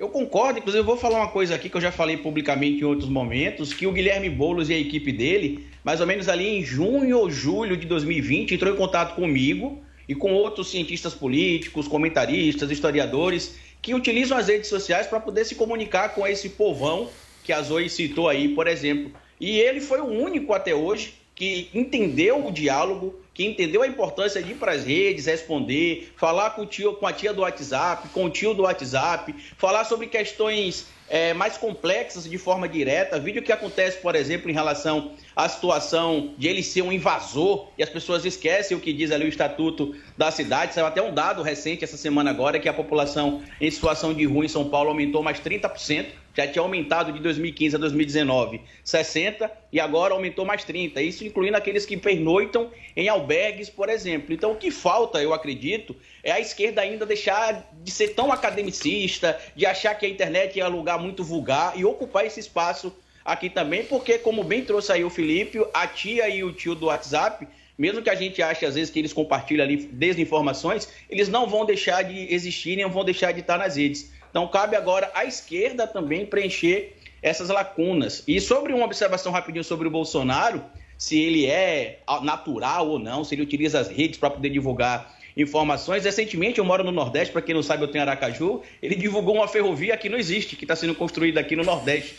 [0.00, 2.84] Eu concordo, inclusive eu vou falar uma coisa aqui que eu já falei publicamente em
[2.84, 6.64] outros momentos, que o Guilherme Boulos e a equipe dele, mais ou menos ali em
[6.64, 12.70] junho ou julho de 2020, entrou em contato comigo e com outros cientistas políticos, comentaristas,
[12.70, 17.10] historiadores, que utilizam as redes sociais para poder se comunicar com esse povão
[17.44, 19.12] que a Zoe citou aí, por exemplo.
[19.38, 24.42] E ele foi o único até hoje que entendeu o diálogo, que entendeu a importância
[24.42, 28.10] de ir para as redes, responder, falar com, o tio, com a tia do WhatsApp,
[28.10, 33.18] com o tio do WhatsApp, falar sobre questões é, mais complexas de forma direta.
[33.18, 37.82] Vídeo que acontece, por exemplo, em relação à situação de ele ser um invasor e
[37.82, 40.72] as pessoas esquecem o que diz ali o estatuto da cidade.
[40.72, 44.44] Saiu até um dado recente essa semana agora que a população em situação de rua
[44.44, 49.80] em São Paulo aumentou mais 30% já tinha aumentado de 2015 a 2019 60 e
[49.80, 51.02] agora aumentou mais 30.
[51.02, 54.32] Isso incluindo aqueles que pernoitam em albergues, por exemplo.
[54.32, 59.38] Então o que falta, eu acredito, é a esquerda ainda deixar de ser tão academicista,
[59.56, 62.92] de achar que a internet é um lugar muito vulgar e ocupar esse espaço
[63.24, 66.86] aqui também, porque como bem trouxe aí o Felipe, a tia e o tio do
[66.86, 71.46] WhatsApp, mesmo que a gente ache às vezes que eles compartilham ali desinformações, eles não
[71.46, 74.10] vão deixar de existir, nem vão deixar de estar nas redes.
[74.28, 78.22] Então cabe agora à esquerda também preencher essas lacunas.
[78.26, 80.62] E sobre uma observação rapidinho sobre o Bolsonaro,
[80.96, 86.04] se ele é natural ou não, se ele utiliza as redes para poder divulgar informações.
[86.04, 88.62] Recentemente, eu moro no Nordeste, para quem não sabe, eu tenho Aracaju.
[88.82, 92.16] Ele divulgou uma ferrovia que não existe, que está sendo construída aqui no Nordeste,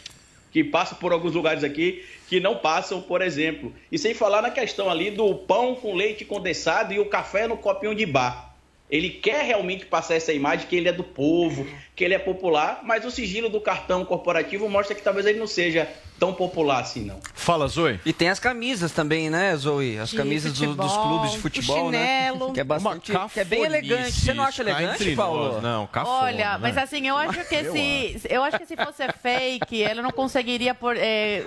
[0.52, 3.74] que passa por alguns lugares aqui que não passam, por exemplo.
[3.92, 7.58] E sem falar na questão ali do pão com leite condensado e o café no
[7.58, 8.51] copinho de bar.
[8.92, 12.82] Ele quer realmente passar essa imagem que ele é do povo, que ele é popular,
[12.84, 15.88] mas o sigilo do cartão corporativo mostra que talvez ele não seja
[16.20, 17.20] tão popular assim, não.
[17.34, 18.00] Fala, Zoe.
[18.06, 19.98] E tem as camisas também, né, Zoe?
[19.98, 22.32] As de camisas futebol, do, dos clubes de futebol, né?
[22.54, 23.12] Que é bastante.
[23.34, 24.12] que é bem elegante.
[24.12, 25.54] Você não acha elegante, Paulo?
[25.54, 25.64] Nós.
[25.64, 28.22] Não, cafona, Olha, mas assim, eu acho que se.
[28.30, 31.42] Eu acho que se fosse fake, ela não conseguiria por, é,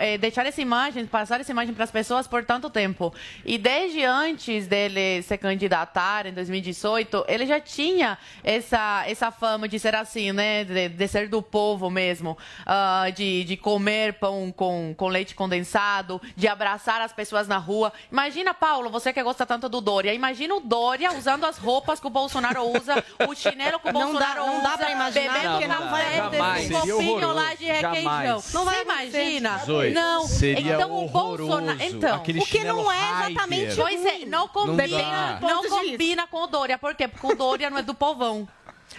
[0.00, 3.12] é, deixar essa imagem, passar essa imagem para as pessoas por tanto tempo.
[3.44, 6.81] E desde antes dele se candidatar em 2018,
[7.28, 10.64] ele já tinha essa, essa fama de ser assim, né?
[10.64, 12.36] De, de ser do povo mesmo.
[12.62, 17.92] Uh, de, de comer pão com, com leite condensado, de abraçar as pessoas na rua.
[18.10, 22.06] Imagina, Paulo, você que gosta tanto do Dória, imagina o Dória usando as roupas que
[22.06, 25.58] o Bolsonaro usa, o chinelo que o Bolsonaro não dá, não dá pra imaginar, bebendo
[25.58, 28.42] que não vai um copinho lá de requeijão.
[28.52, 29.58] Não vai imagina?
[29.64, 30.26] Zoe, não.
[30.26, 35.62] Seria então o Bolsonaro, então, o que não é exatamente Pois é, não combina, não,
[35.62, 37.08] não combina com o Dória, por quê?
[37.08, 38.48] Porque o Dória não é do povão.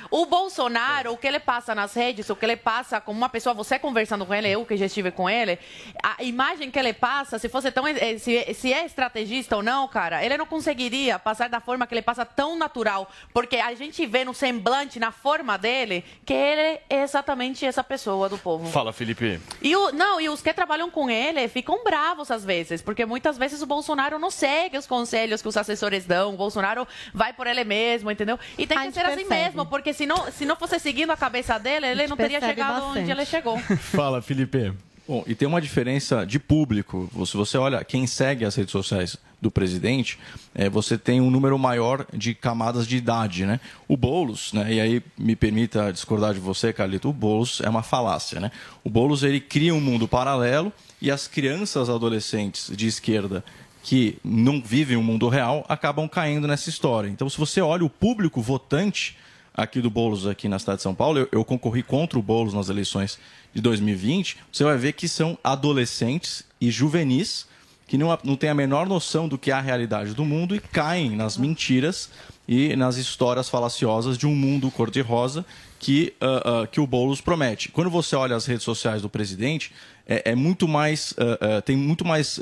[0.10, 3.54] O Bolsonaro, o que ele passa nas redes, o que ele passa como uma pessoa,
[3.54, 5.60] você conversando com ele, eu que já estive com ele,
[6.02, 7.88] a imagem que ele passa, se fosse tão.
[7.88, 11.94] Eh, se, se é estrategista ou não, cara, ele não conseguiria passar da forma que
[11.94, 13.10] ele passa tão natural.
[13.34, 18.30] Porque a gente vê no semblante, na forma dele, que ele é exatamente essa pessoa
[18.30, 18.70] do povo.
[18.70, 19.40] Fala, Felipe.
[19.62, 23.38] E o, não, e os que trabalham com ele ficam bravos às vezes, porque muitas
[23.38, 27.48] vezes o Bolsonaro não segue os conselhos que os assessores dão, o Bolsonaro vai por
[27.48, 28.40] ele mesmo, entendeu?
[28.58, 31.18] E tem que ser assim mesmo, porque porque se não, se não fosse seguindo a
[31.18, 33.00] cabeça dele, ele não teria chegado bastante.
[33.00, 33.60] onde ele chegou.
[33.78, 34.72] Fala, Felipe.
[35.06, 37.10] Bom, e tem uma diferença de público.
[37.26, 40.18] Se você olha quem segue as redes sociais do presidente,
[40.56, 43.60] é, você tem um número maior de camadas de idade, né?
[43.86, 44.74] O Boulos, né?
[44.74, 48.50] E aí me permita discordar de você, Carlito, o Boulos é uma falácia, né?
[48.86, 53.44] O Boulos ele cria um mundo paralelo e as crianças adolescentes de esquerda
[53.84, 57.10] que não vivem o um mundo real acabam caindo nessa história.
[57.10, 59.18] Então, se você olha o público votante
[59.54, 62.54] aqui do Boulos aqui na cidade de São Paulo, eu, eu concorri contra o Boulos
[62.54, 63.20] nas eleições
[63.54, 67.48] de 2020, você vai ver que são adolescentes e juvenis
[67.88, 70.60] que não, não têm a menor noção do que é a realidade do mundo e
[70.60, 72.10] caem nas mentiras
[72.48, 75.46] e nas histórias falaciosas de um mundo cor-de-rosa
[75.80, 77.70] que, uh, uh, que o Boulos promete.
[77.70, 79.72] Quando você olha as redes sociais do presidente,
[80.08, 82.40] é, é muito mais uh, tem muito mais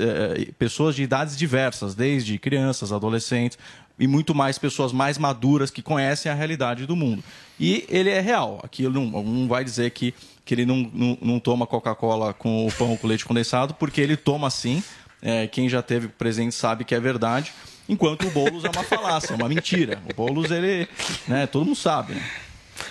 [0.57, 3.57] pessoas de idades diversas, desde crianças, adolescentes,
[3.99, 7.23] e muito mais pessoas mais maduras que conhecem a realidade do mundo.
[7.59, 8.59] E ele é real.
[8.63, 12.71] Aqui não, não vai dizer que, que ele não, não, não toma Coca-Cola com o
[12.71, 14.83] pão com leite condensado, porque ele toma sim.
[15.21, 17.53] É, quem já teve presente sabe que é verdade.
[17.87, 20.01] Enquanto o Boulos é uma falácia, é uma mentira.
[20.09, 20.87] O Boulos, ele.
[21.27, 22.13] Né, todo mundo sabe.
[22.13, 22.31] Né?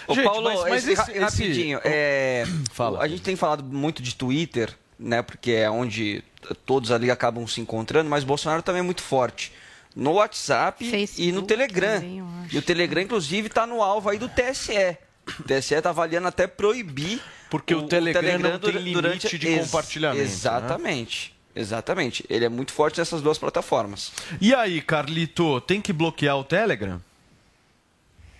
[0.07, 1.79] Ô, Gente, Paulo, mas, mas esse, rapidinho.
[1.79, 1.89] Esse...
[1.89, 3.03] É, Fala.
[3.03, 5.23] A gente tem falado muito de Twitter, né?
[5.23, 6.23] Porque é onde
[6.65, 9.53] todos ali acabam se encontrando, mas Bolsonaro também é muito forte
[9.95, 12.01] no WhatsApp Facebook, e no Telegram.
[12.01, 14.97] Também, e o Telegram, inclusive, está no alvo aí do TSE.
[15.39, 17.21] O TSE está avaliando até proibir.
[17.49, 19.39] Porque o, o Telegram, o Telegram não tem limite durante...
[19.39, 20.23] de compartilhamento.
[20.23, 20.25] Né?
[20.25, 21.35] Exatamente.
[21.35, 21.40] Né?
[21.55, 22.25] Exatamente.
[22.29, 24.13] Ele é muito forte nessas duas plataformas.
[24.41, 27.01] E aí, Carlito, tem que bloquear o Telegram?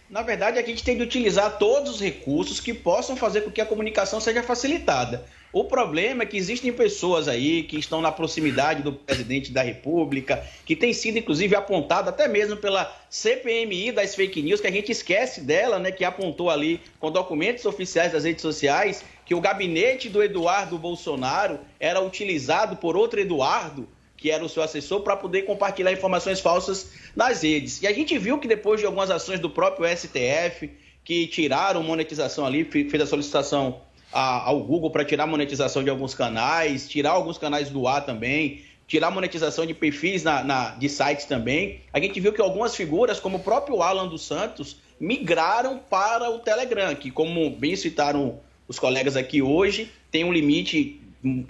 [0.09, 3.61] Na verdade, a gente tem de utilizar todos os recursos que possam fazer com que
[3.61, 5.25] a comunicação seja facilitada.
[5.53, 10.45] O problema é que existem pessoas aí que estão na proximidade do presidente da República,
[10.65, 14.93] que tem sido inclusive apontado até mesmo pela CPMI das fake news, que a gente
[14.93, 20.09] esquece dela, né, que apontou ali com documentos oficiais das redes sociais que o gabinete
[20.09, 25.43] do Eduardo Bolsonaro era utilizado por outro Eduardo que era o seu assessor, para poder
[25.43, 27.81] compartilhar informações falsas nas redes.
[27.81, 30.69] E a gente viu que depois de algumas ações do próprio STF,
[31.03, 33.81] que tiraram monetização ali, fez a solicitação
[34.13, 39.11] ao Google para tirar monetização de alguns canais, tirar alguns canais do ar também, tirar
[39.11, 41.81] monetização de perfis na, na, de sites também.
[41.93, 46.41] A gente viu que algumas figuras, como o próprio Alan dos Santos, migraram para o
[46.41, 48.39] Telegram, que, como bem citaram
[48.71, 51.03] os colegas aqui hoje, tem um limite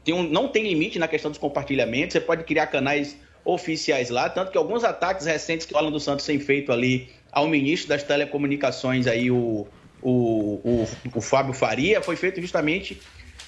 [0.03, 3.15] tem um, não tem limite na questão dos compartilhamentos, você pode criar canais
[3.45, 7.11] oficiais lá, tanto que alguns ataques recentes que o Alan dos Santos tem feito ali
[7.31, 9.67] ao ministro das telecomunicações, aí, o,
[10.01, 10.11] o,
[10.65, 12.99] o, o Fábio Faria, foi feito justamente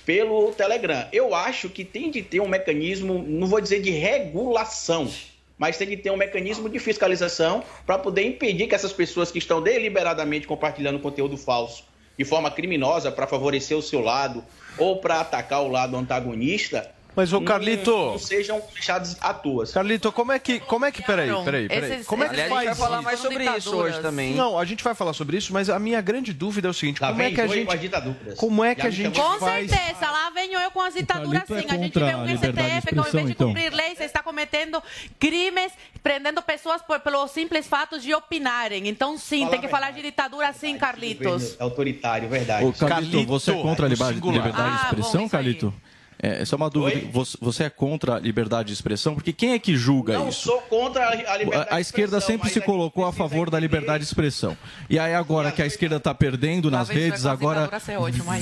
[0.05, 1.09] pelo Telegram.
[1.11, 5.11] Eu acho que tem de ter um mecanismo, não vou dizer de regulação,
[5.57, 9.39] mas tem que ter um mecanismo de fiscalização para poder impedir que essas pessoas que
[9.39, 14.45] estão deliberadamente compartilhando conteúdo falso de forma criminosa para favorecer o seu lado
[14.79, 19.67] ou para atacar o lado antagonista, mas o Carlito, não, não, sejam fechados à toa.
[19.67, 22.53] Carlito, como é que, como é que, peraí, peraí, peraí, Esses, como é que faz?
[22.53, 24.35] A gente vai falar mais sobre isso hoje também.
[24.35, 27.01] Não, a gente vai falar sobre isso, mas a minha grande dúvida é o seguinte:
[27.01, 29.71] como é que a gente, como é que a gente com faz?
[29.71, 31.55] Certeza, lá venho eu com as ditaduras sim.
[31.55, 33.79] É a gente vê um STF que ao invés de cumprir então.
[33.79, 34.83] leis está cometendo
[35.19, 38.89] crimes, prendendo pessoas por, pelo simples fato de opinarem.
[38.89, 41.57] Então sim, Fala tem que falar de ditadura sim, Carlitos.
[41.59, 42.65] É autoritário, verdade.
[42.65, 45.75] Ô, Carlito, você é contra a liberdade, liberdade de ah, expressão, Carlito?
[46.23, 46.99] É, essa é uma dúvida.
[46.99, 47.27] Oi?
[47.41, 49.13] Você é contra a liberdade de expressão?
[49.13, 50.49] Porque quem é que julga não isso?
[50.49, 54.05] Não sou contra a liberdade a, a esquerda sempre se colocou a favor da liberdade
[54.05, 54.57] de expressão.
[54.89, 57.69] E aí agora que a esquerda está perdendo nas redes, agora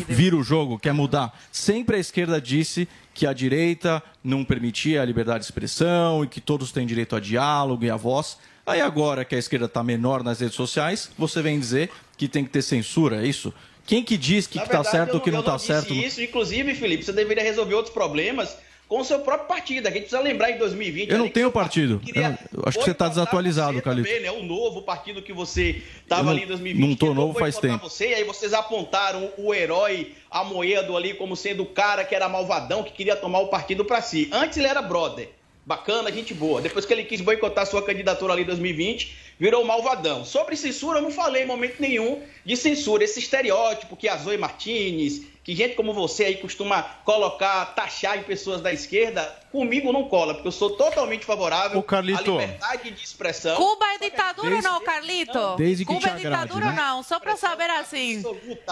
[0.07, 1.33] vira o jogo, quer mudar.
[1.51, 6.41] Sempre a esquerda disse que a direita não permitia a liberdade de expressão e que
[6.41, 8.37] todos têm direito a diálogo e a voz.
[8.67, 12.45] Aí agora que a esquerda está menor nas redes sociais, você vem dizer que tem
[12.45, 13.55] que ter censura, é isso?
[13.91, 15.93] Quem que diz que está certo ou que não está certo?
[15.93, 19.89] Isso, inclusive, Felipe, você deveria resolver outros problemas com o seu próprio partido.
[19.89, 21.11] A gente precisa lembrar em 2020.
[21.11, 22.01] Eu não tenho partido.
[22.07, 23.83] Eu não, eu acho que você está desatualizado.
[23.83, 24.31] Também, né?
[24.31, 26.87] O novo partido que você estava ali em 2020.
[26.87, 27.91] Não estou novo faz tempo.
[27.91, 32.29] Você, e aí vocês apontaram o herói Amoedo ali como sendo o cara que era
[32.29, 34.29] malvadão, que queria tomar o partido para si.
[34.31, 35.31] Antes ele era brother.
[35.67, 36.61] Bacana, gente boa.
[36.61, 40.23] Depois que ele quis boicotar sua candidatura ali em 2020, virou malvadão.
[40.23, 43.03] Sobre censura, eu não falei em momento nenhum de censura.
[43.03, 48.23] Esse estereótipo que a Zoe Martinez, que gente como você aí costuma colocar, taxar em
[48.23, 53.57] pessoas da esquerda, comigo não cola, porque eu sou totalmente favorável à liberdade de expressão.
[53.57, 55.57] Cuba é ditadura ou não, Carlito?
[55.57, 56.77] Desde que Cuba é ditadura ou né?
[56.77, 57.03] não?
[57.03, 58.23] Só para saber assim.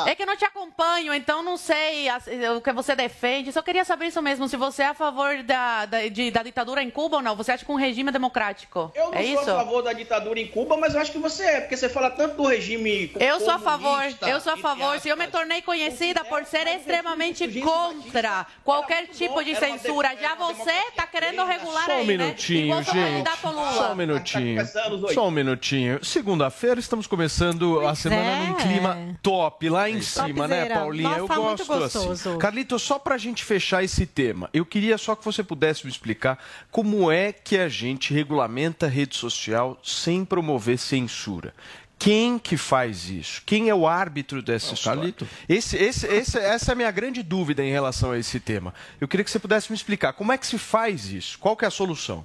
[0.06, 2.08] É que eu não te acompanho, então não sei
[2.56, 3.52] o que você defende.
[3.52, 6.82] Só queria saber isso mesmo, se você é a favor da, da, de, da ditadura
[6.82, 7.34] em Cuba ou não.
[7.36, 8.92] Você acha que um regime é democrático?
[8.94, 9.50] Eu não é sou isso?
[9.50, 12.10] a favor da ditadura em Cuba, mas eu acho que você é, porque você fala
[12.10, 15.00] tanto do regime Eu sou a favor, eu sou a favor.
[15.00, 20.70] Se eu me tornei conhecida por ser extremamente contra qualquer tipo de censura, já você
[20.88, 22.82] está querendo regular Só um aí, minutinho, né?
[22.82, 23.30] gente.
[23.74, 24.66] Só um minutinho.
[25.14, 26.04] Só um minutinho.
[26.04, 28.46] Segunda-feira estamos começando pois a semana é.
[28.46, 31.18] num clima top, lá em cima, né, Paulinha?
[31.18, 32.38] Nossa, eu gosto assim.
[32.38, 36.38] Carlito, só pra gente fechar esse tema, eu queria só que você pudesse me explicar
[36.70, 41.54] como é que a gente regulamenta a rede social sem promover censura.
[41.99, 43.42] Quem que faz isso?
[43.44, 45.14] Quem é o árbitro dessa é história?
[45.49, 48.72] Esse, esse, esse, essa é a minha grande dúvida em relação a esse tema.
[49.01, 51.38] Eu queria que você pudesse me explicar como é que se faz isso?
[51.38, 52.24] Qual que é a solução?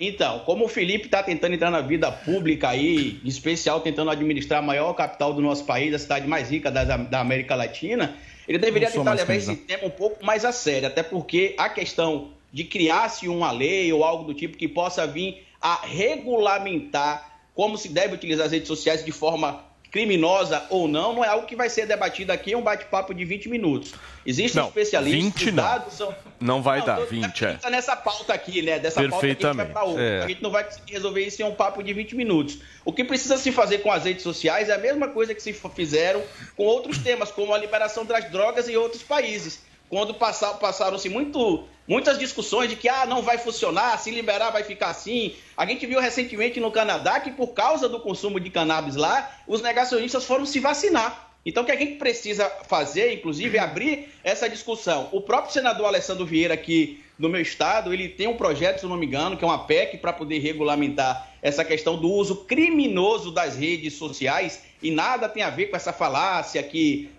[0.00, 4.58] Então, como o Felipe está tentando entrar na vida pública aí, em especial tentando administrar
[4.60, 8.16] a maior capital do nosso país, a cidade mais rica da, da América Latina,
[8.48, 12.30] ele deveria tentar levar esse tema um pouco mais a sério, até porque a questão
[12.50, 17.88] de criar-se uma lei ou algo do tipo que possa vir a regulamentar como se
[17.88, 21.68] deve utilizar as redes sociais de forma criminosa ou não, não é algo que vai
[21.68, 23.92] ser debatido aqui em um bate-papo de 20 minutos.
[24.24, 25.90] Existem não, especialistas, 20 não.
[25.90, 26.14] São...
[26.38, 27.52] Não vai não, dar, 20 é.
[27.54, 28.78] Tá nessa pauta aqui, né?
[28.78, 30.02] Dessa pauta aqui a gente vai para outra.
[30.02, 30.22] É.
[30.22, 32.58] A gente não vai conseguir resolver isso em um papo de 20 minutos.
[32.84, 35.52] O que precisa se fazer com as redes sociais é a mesma coisa que se
[35.52, 36.22] fizeram
[36.56, 39.62] com outros temas, como a liberação das drogas em outros países.
[39.88, 44.90] Quando passaram-se muito muitas discussões de que ah, não vai funcionar, se liberar vai ficar
[44.90, 45.34] assim.
[45.56, 49.60] A gente viu recentemente no Canadá que por causa do consumo de cannabis lá, os
[49.60, 51.32] negacionistas foram se vacinar.
[51.44, 55.08] Então, o que a gente precisa fazer, inclusive, é abrir essa discussão.
[55.10, 58.96] O próprio senador Alessandro Vieira, aqui no meu estado, ele tem um projeto, se não
[58.96, 63.56] me engano, que é uma PEC para poder regulamentar essa questão do uso criminoso das
[63.56, 67.10] redes sociais e nada tem a ver com essa falácia que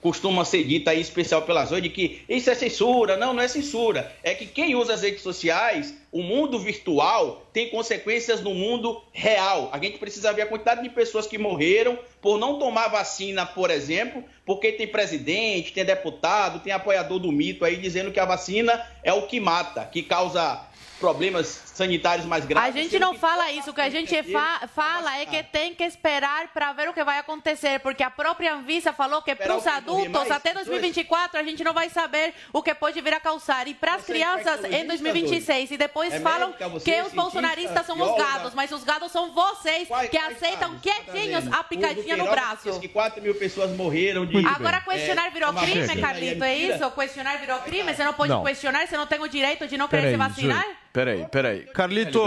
[0.00, 3.16] costuma ser dita aí, especial pelas hoje, de que isso é censura.
[3.16, 4.14] Não, não é censura.
[4.22, 9.68] É que quem usa as redes sociais, o mundo virtual, tem consequências no mundo real.
[9.72, 13.70] A gente precisa ver a quantidade de pessoas que morreram por não tomar vacina, por
[13.70, 18.84] exemplo, porque tem presidente, tem deputado, tem apoiador do mito aí dizendo que a vacina
[19.02, 20.66] é o que mata, que causa
[20.98, 22.76] problemas sanitários mais graves.
[22.76, 25.82] A gente não fala isso, o que a gente fa fala é que tem que
[25.82, 29.66] esperar para ver o que vai acontecer, porque a própria Anvisa falou que para os
[29.66, 33.72] adultos até 2024 a gente não vai saber o que pode vir a causar e
[33.72, 36.52] para as crianças em 2026 e depois é falam
[36.84, 41.64] que os bolsonaristas são os gados, mas os gados são vocês que aceitam quietinhos a
[41.64, 42.78] picadinha no braço.
[42.78, 44.36] que 4 mil pessoas morreram de...
[44.46, 46.90] Agora questionar é, virou crime, Carlito, é isso?
[46.90, 47.94] Questionar virou crime?
[47.94, 48.44] Você não pode não.
[48.44, 50.66] questionar, você não tem o direito de não querer se vacinar?
[50.92, 51.60] Peraí, peraí.
[51.74, 52.22] Carlito,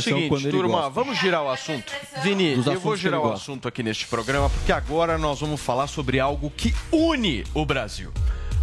[0.00, 0.90] seguinte, turma, gosta.
[0.90, 1.92] vamos girar o assunto.
[2.22, 6.20] Vini, eu vou girar o assunto aqui neste programa, porque agora nós vamos falar sobre
[6.20, 8.12] algo que une o Brasil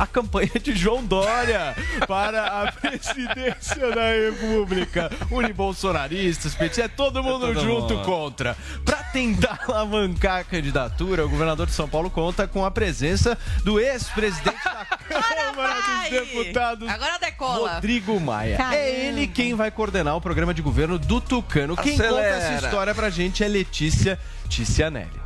[0.02, 1.76] a campanha de João Dória
[2.08, 5.12] para a presidência da República.
[5.30, 8.06] Unibolsonaristas, PT, é todo mundo é todo junto mundo.
[8.06, 8.58] contra.
[8.84, 13.80] Para tentar alavancar a candidatura, o governador de São Paulo conta com a presença do
[13.80, 17.74] ex-presidente da Câmara dos Deputados, Agora decola.
[17.76, 18.58] Rodrigo Maia.
[18.58, 18.76] Caramba.
[18.78, 21.78] É ele quem vai coordenar o programa de governo do Tucano.
[21.78, 22.16] Quem Acelera.
[22.16, 24.18] conta essa história pra gente é Letícia
[24.50, 25.21] Ticianelli.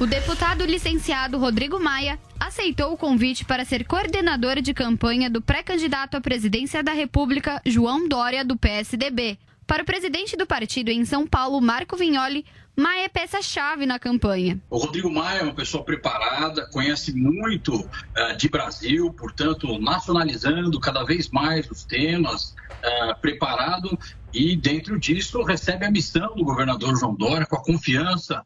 [0.00, 6.16] O deputado licenciado Rodrigo Maia aceitou o convite para ser coordenador de campanha do pré-candidato
[6.16, 9.38] à presidência da República, João Dória, do PSDB.
[9.64, 12.44] Para o presidente do partido em São Paulo, Marco Vignoli,
[12.76, 14.60] Maia é peça-chave na campanha.
[14.68, 21.04] O Rodrigo Maia é uma pessoa preparada, conhece muito uh, de Brasil, portanto, nacionalizando cada
[21.04, 23.96] vez mais os temas, uh, preparado
[24.32, 28.44] e, dentro disso, recebe a missão do governador João Dória, com a confiança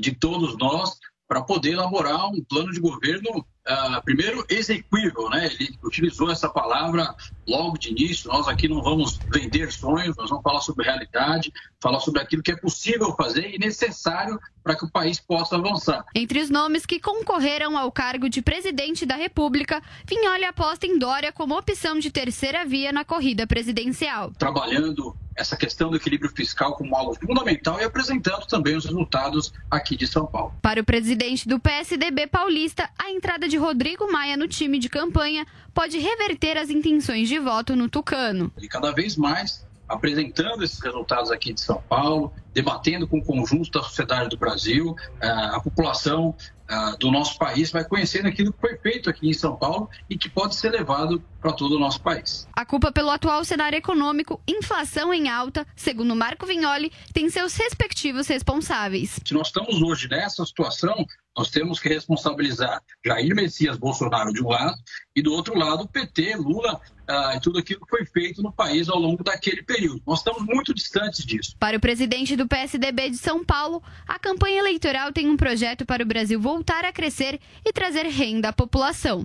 [0.00, 0.98] de todos nós,
[1.32, 5.46] para poder elaborar um plano de governo uh, primeiro, execuível, né?
[5.46, 7.14] Ele utilizou essa palavra
[7.48, 8.30] logo de início.
[8.30, 12.52] Nós aqui não vamos vender sonhos, nós vamos falar sobre realidade, falar sobre aquilo que
[12.52, 16.04] é possível fazer e necessário para que o país possa avançar.
[16.14, 21.32] Entre os nomes que concorreram ao cargo de presidente da República, Vinholi aposta em Dória
[21.32, 24.32] como opção de terceira via na corrida presidencial.
[24.38, 29.96] Trabalhando essa questão do equilíbrio fiscal como algo fundamental e apresentando também os resultados aqui
[29.96, 30.54] de São Paulo.
[30.62, 35.46] Para o presidente do PSDB paulista, a entrada de Rodrigo Maia no time de campanha
[35.74, 38.52] pode reverter as intenções de voto no Tucano.
[38.60, 43.70] E cada vez mais apresentando esses resultados aqui de São Paulo, debatendo com o conjunto
[43.70, 46.34] da sociedade do Brasil, eh, a população
[46.72, 50.16] ah, do nosso país vai conhecendo aquilo que foi feito aqui em São Paulo e
[50.16, 52.48] que pode ser levado para todo o nosso país.
[52.54, 58.28] A culpa pelo atual cenário econômico, inflação em alta, segundo Marco Vignoli, tem seus respectivos
[58.28, 59.18] responsáveis.
[59.26, 61.04] Se nós estamos hoje nessa situação,
[61.36, 64.76] nós temos que responsabilizar Jair Messias Bolsonaro de um lado
[65.16, 68.52] e do outro lado o PT, Lula ah, e tudo aquilo que foi feito no
[68.52, 70.02] país ao longo daquele período.
[70.06, 71.56] Nós estamos muito distantes disso.
[71.58, 76.02] Para o presidente do PSDB de São Paulo, a campanha eleitoral tem um projeto para
[76.02, 79.24] o Brasil voltar a crescer e trazer renda à população.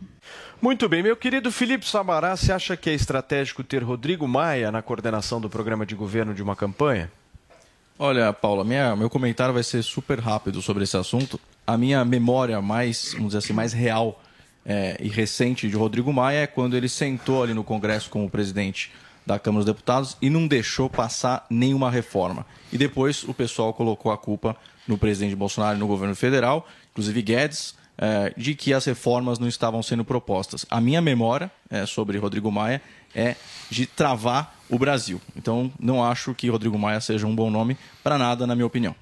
[0.60, 4.82] Muito bem, meu querido Felipe Samará, você acha que é estratégico ter Rodrigo Maia na
[4.82, 7.12] coordenação do programa de governo de uma campanha?
[8.00, 11.40] Olha, Paula, minha, meu comentário vai ser super rápido sobre esse assunto.
[11.66, 14.20] A minha memória mais, vamos dizer assim, mais real
[14.66, 18.92] é, e recente de Rodrigo Maia é quando ele sentou ali no Congresso como presidente
[19.28, 22.44] da Câmara dos Deputados e não deixou passar nenhuma reforma.
[22.74, 27.22] E depois o pessoal colocou a culpa no presidente Bolsonaro e no governo federal, inclusive
[27.22, 30.66] Guedes, é, de que as reformas não estavam sendo propostas.
[30.70, 32.82] A minha memória é, sobre Rodrigo Maia
[33.16, 33.36] é
[33.70, 35.20] de travar o Brasil.
[35.36, 38.96] Então, não acho que Rodrigo Maia seja um bom nome para nada, na minha opinião.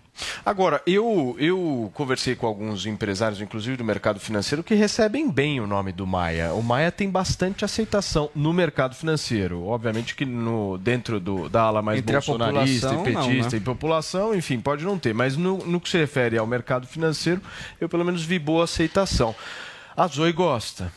[0.45, 5.67] Agora, eu, eu conversei com alguns empresários, inclusive do mercado financeiro, que recebem bem o
[5.67, 6.53] nome do Maia.
[6.53, 9.65] O Maia tem bastante aceitação no mercado financeiro.
[9.65, 13.47] Obviamente que no, dentro do, da ala mais Entre bolsonarista e petista não, né?
[13.53, 15.13] e população, enfim, pode não ter.
[15.13, 17.41] Mas no, no que se refere ao mercado financeiro,
[17.79, 19.35] eu pelo menos vi boa aceitação.
[19.95, 20.91] A Zoe gosta.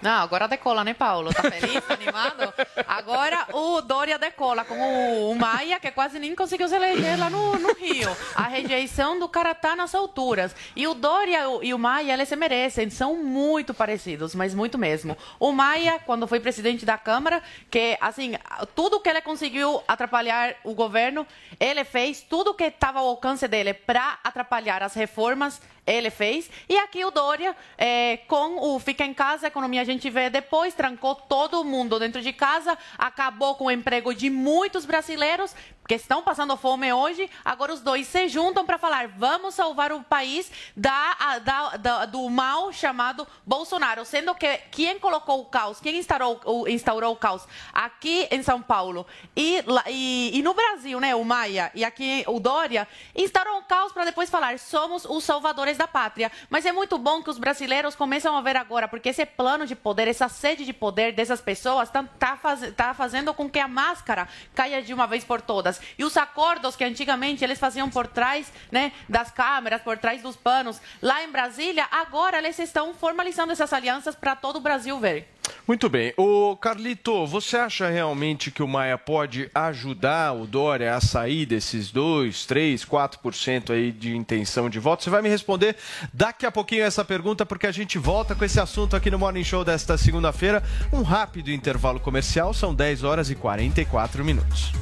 [0.00, 1.34] Não, agora decola, né, Paulo?
[1.34, 2.54] Tá feliz, tá animado?
[2.86, 7.28] Agora o Dória decola com o, o Maia, que quase nem conseguiu se eleger lá
[7.28, 8.16] no, no Rio.
[8.34, 10.54] A rejeição do cara tá nas alturas.
[10.76, 15.16] E o Dória e o Maia, eles se merecem, são muito parecidos, mas muito mesmo.
[15.40, 18.34] O Maia, quando foi presidente da Câmara, que, assim,
[18.76, 21.26] tudo que ele conseguiu atrapalhar o governo,
[21.58, 25.60] ele fez, tudo que estava ao alcance dele para atrapalhar as reformas,
[25.92, 26.50] ele fez.
[26.68, 30.28] E aqui o Dória, é, com o Fica em Casa, a economia a gente vê
[30.28, 35.54] depois, trancou todo mundo dentro de casa, acabou com o emprego de muitos brasileiros,
[35.88, 40.02] que estão passando fome hoje, agora os dois se juntam para falar: vamos salvar o
[40.02, 44.04] país da, da, da, do mal chamado Bolsonaro.
[44.04, 48.60] Sendo que quem colocou o caos, quem instaurou, o, instaurou o caos aqui em São
[48.60, 52.86] Paulo e, e, e no Brasil, né, o Maia e aqui o Dória,
[53.16, 56.30] instaurou o caos para depois falar: somos os salvadores da pátria.
[56.50, 59.74] Mas é muito bom que os brasileiros começam a ver agora, porque esse plano de
[59.74, 62.38] poder, essa sede de poder dessas pessoas está tá,
[62.76, 65.77] tá fazendo com que a máscara caia de uma vez por todas.
[65.98, 70.36] E os acordos que antigamente eles faziam por trás né, das câmeras, por trás dos
[70.36, 75.28] panos, lá em Brasília, agora eles estão formalizando essas alianças para todo o Brasil ver.
[75.66, 76.12] Muito bem.
[76.16, 81.90] O Carlito, você acha realmente que o Maia pode ajudar o Dória a sair desses
[81.90, 85.04] 2, 3, 4% aí de intenção de voto?
[85.04, 85.76] Você vai me responder
[86.12, 89.44] daqui a pouquinho essa pergunta, porque a gente volta com esse assunto aqui no Morning
[89.44, 90.62] Show desta segunda-feira.
[90.92, 94.72] Um rápido intervalo comercial, são 10 horas e 44 minutos.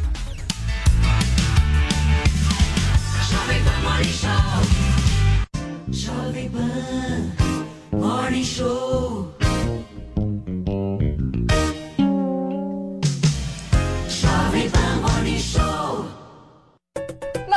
[3.31, 4.63] Jovem Pan Morning Show.
[5.91, 7.33] Jovem Pan
[7.93, 9.36] Morning Show.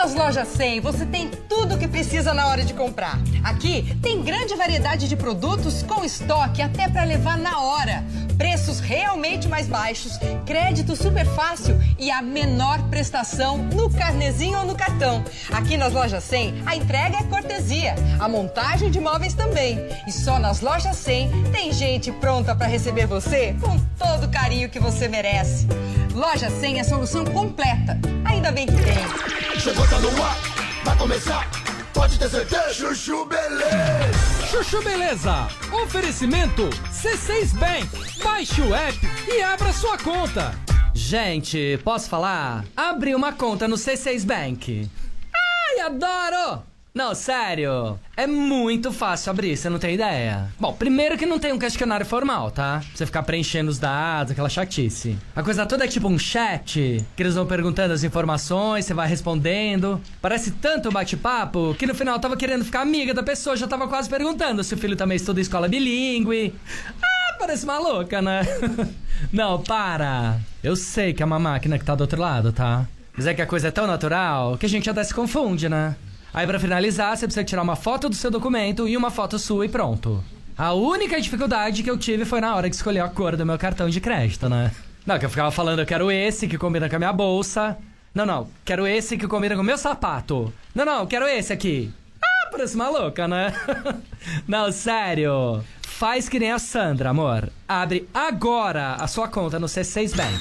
[0.09, 3.19] Nas lojas 100 você tem tudo o que precisa na hora de comprar.
[3.43, 8.03] Aqui tem grande variedade de produtos com estoque até para levar na hora
[8.35, 10.13] preços realmente mais baixos,
[10.45, 15.23] crédito super fácil e a menor prestação no carnezinho ou no cartão.
[15.51, 19.77] Aqui nas lojas 100, a entrega é cortesia, a montagem de móveis também.
[20.07, 24.69] E só nas lojas 100 tem gente pronta para receber você com todo o carinho
[24.69, 25.67] que você merece.
[26.15, 27.99] Loja 100 é solução completa.
[28.25, 29.59] Ainda bem que tem.
[29.59, 30.37] Chegou, no ar,
[30.83, 31.59] vai começar
[31.99, 32.73] pode ter certeza.
[32.73, 34.47] Chuchu Beleza.
[34.49, 35.47] Chuchu Beleza.
[35.83, 38.23] Oferecimento C6 Bank.
[38.23, 38.97] Baixe o app
[39.27, 40.53] e abra sua conta.
[40.93, 42.63] Gente, posso falar?
[42.75, 44.89] Abri uma conta no C6 Bank.
[45.33, 46.68] Ai, adoro!
[46.93, 47.99] Não, sério.
[48.17, 50.47] É muito fácil abrir, você não tem ideia.
[50.59, 52.79] Bom, primeiro que não tem um questionário formal, tá?
[52.79, 55.15] Pra você ficar preenchendo os dados, aquela chatice.
[55.35, 59.07] A coisa toda é tipo um chat, que eles vão perguntando as informações, você vai
[59.07, 60.01] respondendo.
[60.21, 63.87] Parece tanto bate-papo que no final eu tava querendo ficar amiga da pessoa, já tava
[63.87, 66.55] quase perguntando se o filho também estuda escola bilíngue.
[67.01, 68.41] Ah, parece maluca, né?
[69.31, 70.39] não, para.
[70.63, 72.87] Eu sei que é uma máquina que tá do outro lado, tá?
[73.15, 75.95] Mas é que a coisa é tão natural que a gente até se confunde, né?
[76.33, 79.65] Aí para finalizar, você precisa tirar uma foto do seu documento e uma foto sua
[79.65, 80.23] e pronto.
[80.57, 83.57] A única dificuldade que eu tive foi na hora de escolher a cor do meu
[83.57, 84.71] cartão de crédito, né?
[85.05, 87.77] Não, que eu ficava falando, eu quero esse que combina com a minha bolsa.
[88.13, 90.53] Não, não, quero esse que combina com o meu sapato.
[90.75, 91.91] Não, não, quero esse aqui.
[92.21, 93.53] Ah, parece maluca, né?
[94.47, 95.63] não, sério.
[95.81, 97.49] Faz que nem a Sandra, amor.
[97.67, 100.39] Abre agora a sua conta no C6 Bank.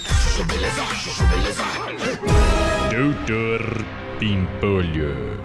[2.95, 3.85] Doutor
[4.19, 5.39] Pimpolho.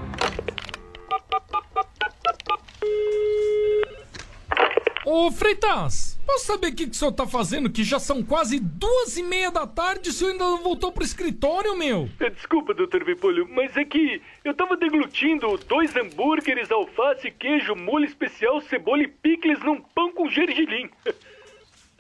[5.23, 7.69] Ô Freitas, posso saber o que, que o senhor tá fazendo?
[7.69, 10.91] Que já são quase duas e meia da tarde e o senhor ainda não voltou
[10.91, 12.09] pro escritório, meu?
[12.19, 18.03] É, desculpa, doutor Vipolho, mas é que eu tava deglutindo dois hambúrgueres, alface, queijo, molho
[18.03, 20.89] especial, cebola e picles num pão com gergelim.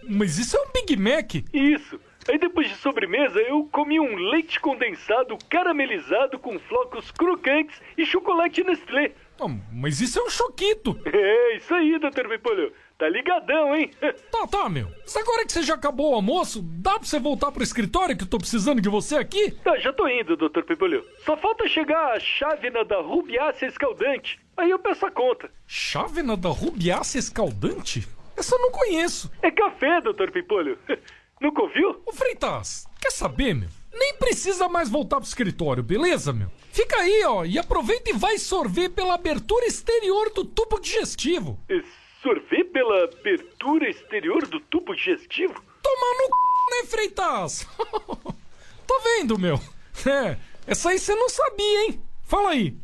[0.05, 1.33] Mas isso é um Big Mac?
[1.53, 1.97] Isso.
[2.27, 8.65] Aí depois de sobremesa, eu comi um leite condensado caramelizado com flocos crocantes e chocolate
[8.65, 9.13] Nestlé.
[9.39, 10.99] Oh, mas isso é um choquito.
[11.13, 12.73] É, isso aí, doutor Vipolho.
[12.97, 13.91] Tá ligadão, hein?
[14.31, 14.87] Tá, tá, meu.
[15.01, 18.23] Mas agora que você já acabou o almoço, dá pra você voltar pro escritório que
[18.23, 19.51] eu tô precisando de você aqui?
[19.63, 21.05] Tá, já tô indo, doutor Pipolho.
[21.25, 24.39] Só falta chegar a chávena da rubiácea escaldante.
[24.57, 25.49] Aí eu peço a conta.
[25.67, 28.07] Chávena da rubiácea escaldante?
[28.35, 29.31] Essa eu não conheço.
[29.41, 30.77] É café, doutor Pipolho.
[31.39, 32.01] Nunca ouviu?
[32.05, 33.69] Ô Freitas, quer saber, meu?
[33.93, 36.49] Nem precisa mais voltar pro escritório, beleza, meu?
[36.71, 41.59] Fica aí, ó, e aproveita e vai sorver pela abertura exterior do tubo digestivo.
[41.69, 45.53] Isso absorver pela abertura exterior do tubo digestivo?
[45.81, 47.67] Tomar no c, né, Freitas?
[48.87, 49.59] Tô vendo, meu.
[50.07, 52.01] É, essa aí você não sabia, hein?
[52.23, 52.73] Fala aí.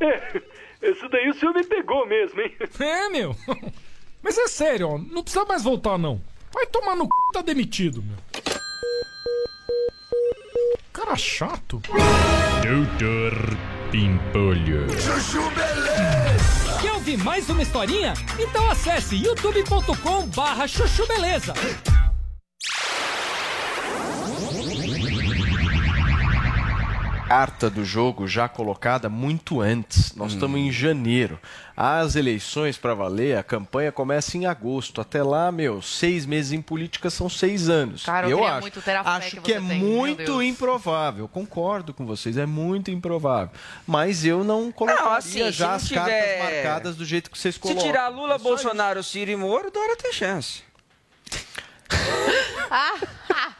[0.82, 2.56] É, essa daí o senhor me pegou mesmo, hein?
[2.80, 3.36] É, meu.
[4.22, 6.22] Mas é sério, ó, não precisa mais voltar, não.
[6.52, 7.10] Vai tomar no c...
[7.34, 8.16] tá demitido, meu.
[10.90, 11.82] Cara chato.
[12.62, 13.56] Doutor
[13.90, 14.88] Pimpolho.
[14.98, 16.59] Chuchu Beleza.
[17.00, 18.12] Ouvir mais uma historinha?
[18.38, 21.54] Então acesse youtube.com barra chuchu beleza.
[27.30, 30.16] Carta do jogo já colocada muito antes.
[30.16, 30.34] Nós hum.
[30.34, 31.38] estamos em janeiro.
[31.76, 35.00] As eleições para valer, a campanha começa em agosto.
[35.00, 38.04] Até lá, meu, seis meses em política são seis anos.
[38.04, 41.28] Cara, eu, eu acho, muito ter a fé acho que, que é tem, muito improvável.
[41.28, 43.54] Concordo com vocês, é muito improvável.
[43.86, 46.00] Mas eu não colocaria não, assim, já as tiver...
[46.00, 47.80] cartas marcadas do jeito que vocês colocam.
[47.80, 50.64] Se tirar Lula, é Bolsonaro, Ciro e Moro, Dora tem chance.
[52.72, 52.98] ah,
[53.30, 53.52] ah.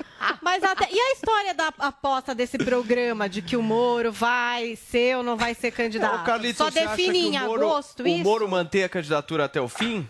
[0.43, 0.89] Mas até.
[0.93, 5.37] E a história da aposta desse programa de que o Moro vai ser ou não
[5.37, 6.25] vai ser candidato?
[6.25, 8.21] Carlito, Só define em Moro, agosto o isso?
[8.21, 10.07] O Moro manter a candidatura até o fim?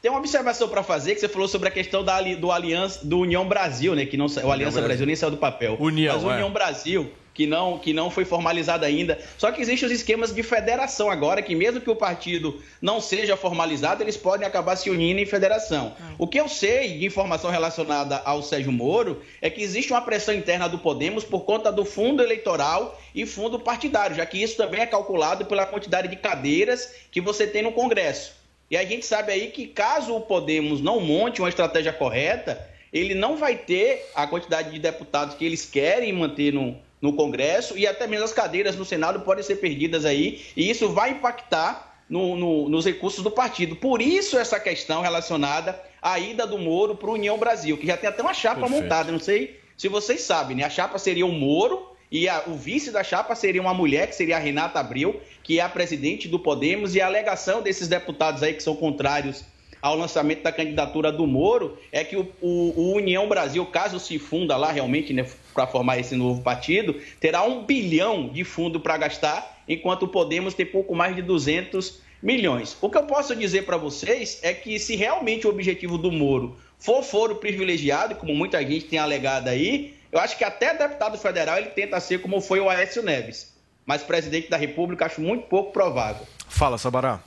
[0.00, 3.20] Tem uma observação para fazer que você falou sobre a questão da, do Aliança do
[3.20, 4.04] União Brasil, né?
[4.04, 4.82] Que não o Aliança Brasil.
[4.82, 5.76] Brasil nem saiu do papel.
[5.78, 6.52] União, Mas o União é.
[6.52, 9.18] Brasil que não, que não foi formalizado ainda.
[9.38, 13.36] Só que existem os esquemas de federação agora, que mesmo que o partido não seja
[13.36, 15.94] formalizado, eles podem acabar se unindo em federação.
[16.18, 20.34] O que eu sei de informação relacionada ao Sérgio Moro é que existe uma pressão
[20.34, 24.80] interna do Podemos por conta do fundo eleitoral e fundo partidário, já que isso também
[24.80, 28.42] é calculado pela quantidade de cadeiras que você tem no Congresso.
[28.70, 33.14] E a gente sabe aí que caso o Podemos não monte uma estratégia correta, ele
[33.14, 37.84] não vai ter a quantidade de deputados que eles querem manter no, no Congresso e
[37.84, 42.36] até mesmo as cadeiras no Senado podem ser perdidas aí, e isso vai impactar no,
[42.36, 43.74] no, nos recursos do partido.
[43.74, 47.96] Por isso, essa questão relacionada à ida do Moro para o União Brasil, que já
[47.96, 48.82] tem até uma chapa Perfeito.
[48.82, 50.64] montada, não sei se vocês sabem, né?
[50.64, 54.14] A chapa seria o Moro e a, o vice da chapa seria uma mulher, que
[54.14, 58.42] seria a Renata Abreu, que é a presidente do Podemos, e a alegação desses deputados
[58.42, 59.44] aí que são contrários
[59.80, 64.16] ao lançamento da candidatura do Moro é que o, o, o União Brasil, caso se
[64.18, 68.96] funda lá realmente, né, para formar esse novo partido, terá um bilhão de fundo para
[68.96, 72.76] gastar, enquanto o Podemos tem pouco mais de 200 milhões.
[72.80, 76.56] O que eu posso dizer para vocês é que se realmente o objetivo do Moro
[76.78, 81.58] for foro privilegiado, como muita gente tem alegado aí, eu acho que até deputado federal
[81.58, 83.52] ele tenta ser como foi o Aécio Neves.
[83.86, 86.26] Mas presidente da República acho muito pouco provável.
[86.48, 87.20] Fala, Sabará.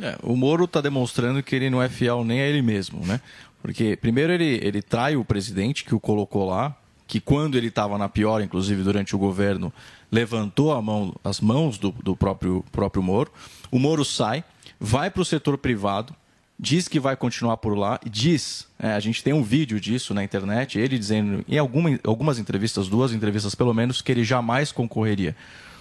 [0.00, 3.20] É, o Moro está demonstrando que ele não é fiel nem a ele mesmo, né?
[3.60, 6.74] Porque, primeiro, ele, ele trai o presidente que o colocou lá,
[7.10, 9.72] que quando ele estava na pior, inclusive durante o governo,
[10.12, 13.32] levantou mão, as mãos do, do próprio, próprio Moro.
[13.68, 14.44] O Moro sai,
[14.78, 16.14] vai para o setor privado,
[16.56, 20.22] diz que vai continuar por lá, diz, é, a gente tem um vídeo disso na
[20.22, 25.34] internet, ele dizendo, em alguma, algumas entrevistas, duas entrevistas pelo menos, que ele jamais concorreria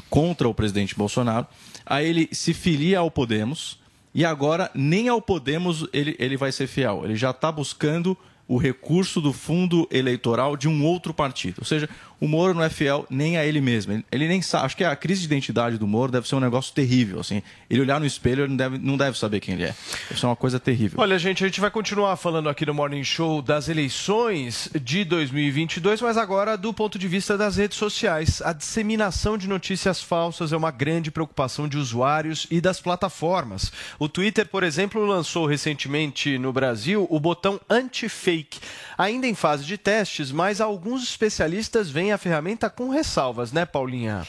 [0.09, 1.45] contra o presidente Bolsonaro.
[1.85, 3.77] Aí ele se filia ao Podemos,
[4.15, 7.01] e agora, nem ao Podemos ele, ele vai ser fiel.
[7.03, 8.17] Ele já está buscando
[8.49, 11.59] o recurso do fundo eleitoral de um outro partido.
[11.59, 11.87] Ou seja,
[12.19, 14.03] o Moro não é fiel nem a ele mesmo.
[14.11, 14.65] Ele, nem sabe.
[14.65, 17.19] Acho que a crise de identidade do Moro deve ser um negócio terrível.
[17.19, 19.75] Assim, ele olhar no espelho, ele não deve, não deve saber quem ele é.
[20.09, 20.99] Deve ser uma coisa terrível.
[20.99, 26.01] Olha, gente, a gente vai continuar falando aqui no Morning Show das eleições de 2022,
[26.01, 28.41] mas agora do ponto de vista das redes sociais.
[28.41, 33.71] A disseminação de notícias falsas é uma grande preocupação de usuários e das plataformas.
[33.97, 38.59] O Twitter, por exemplo, lançou recentemente no Brasil o botão anti-fake.
[38.97, 44.25] Ainda em fase de testes, mas alguns especialistas a ferramenta com ressalvas, né, Paulinha?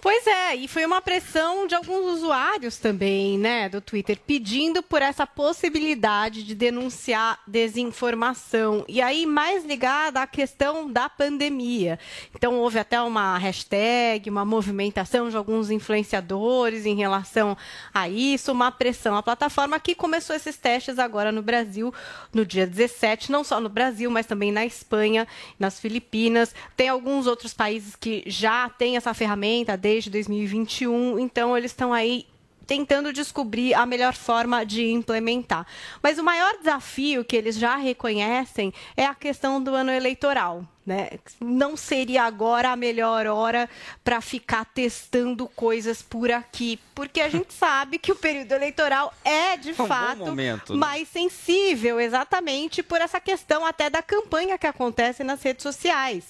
[0.00, 5.02] Pois é, e foi uma pressão de alguns usuários também, né, do Twitter, pedindo por
[5.02, 8.84] essa possibilidade de denunciar desinformação.
[8.86, 11.98] E aí, mais ligada à questão da pandemia.
[12.32, 17.56] Então, houve até uma hashtag, uma movimentação de alguns influenciadores em relação
[17.92, 19.16] a isso, uma pressão.
[19.16, 21.92] A plataforma que começou esses testes agora no Brasil,
[22.32, 25.26] no dia 17, não só no Brasil, mas também na Espanha,
[25.58, 26.54] nas Filipinas.
[26.76, 32.26] Tem alguns outros países que já têm essa ferramenta desde 2021, então eles estão aí
[32.66, 35.66] tentando descobrir a melhor forma de implementar.
[36.02, 40.62] Mas o maior desafio que eles já reconhecem é a questão do ano eleitoral.
[40.88, 41.10] Né?
[41.38, 43.68] Não seria agora a melhor hora
[44.02, 49.58] para ficar testando coisas por aqui, porque a gente sabe que o período eleitoral é
[49.58, 50.78] de um fato momento, né?
[50.78, 56.24] mais sensível, exatamente por essa questão até da campanha que acontece nas redes sociais.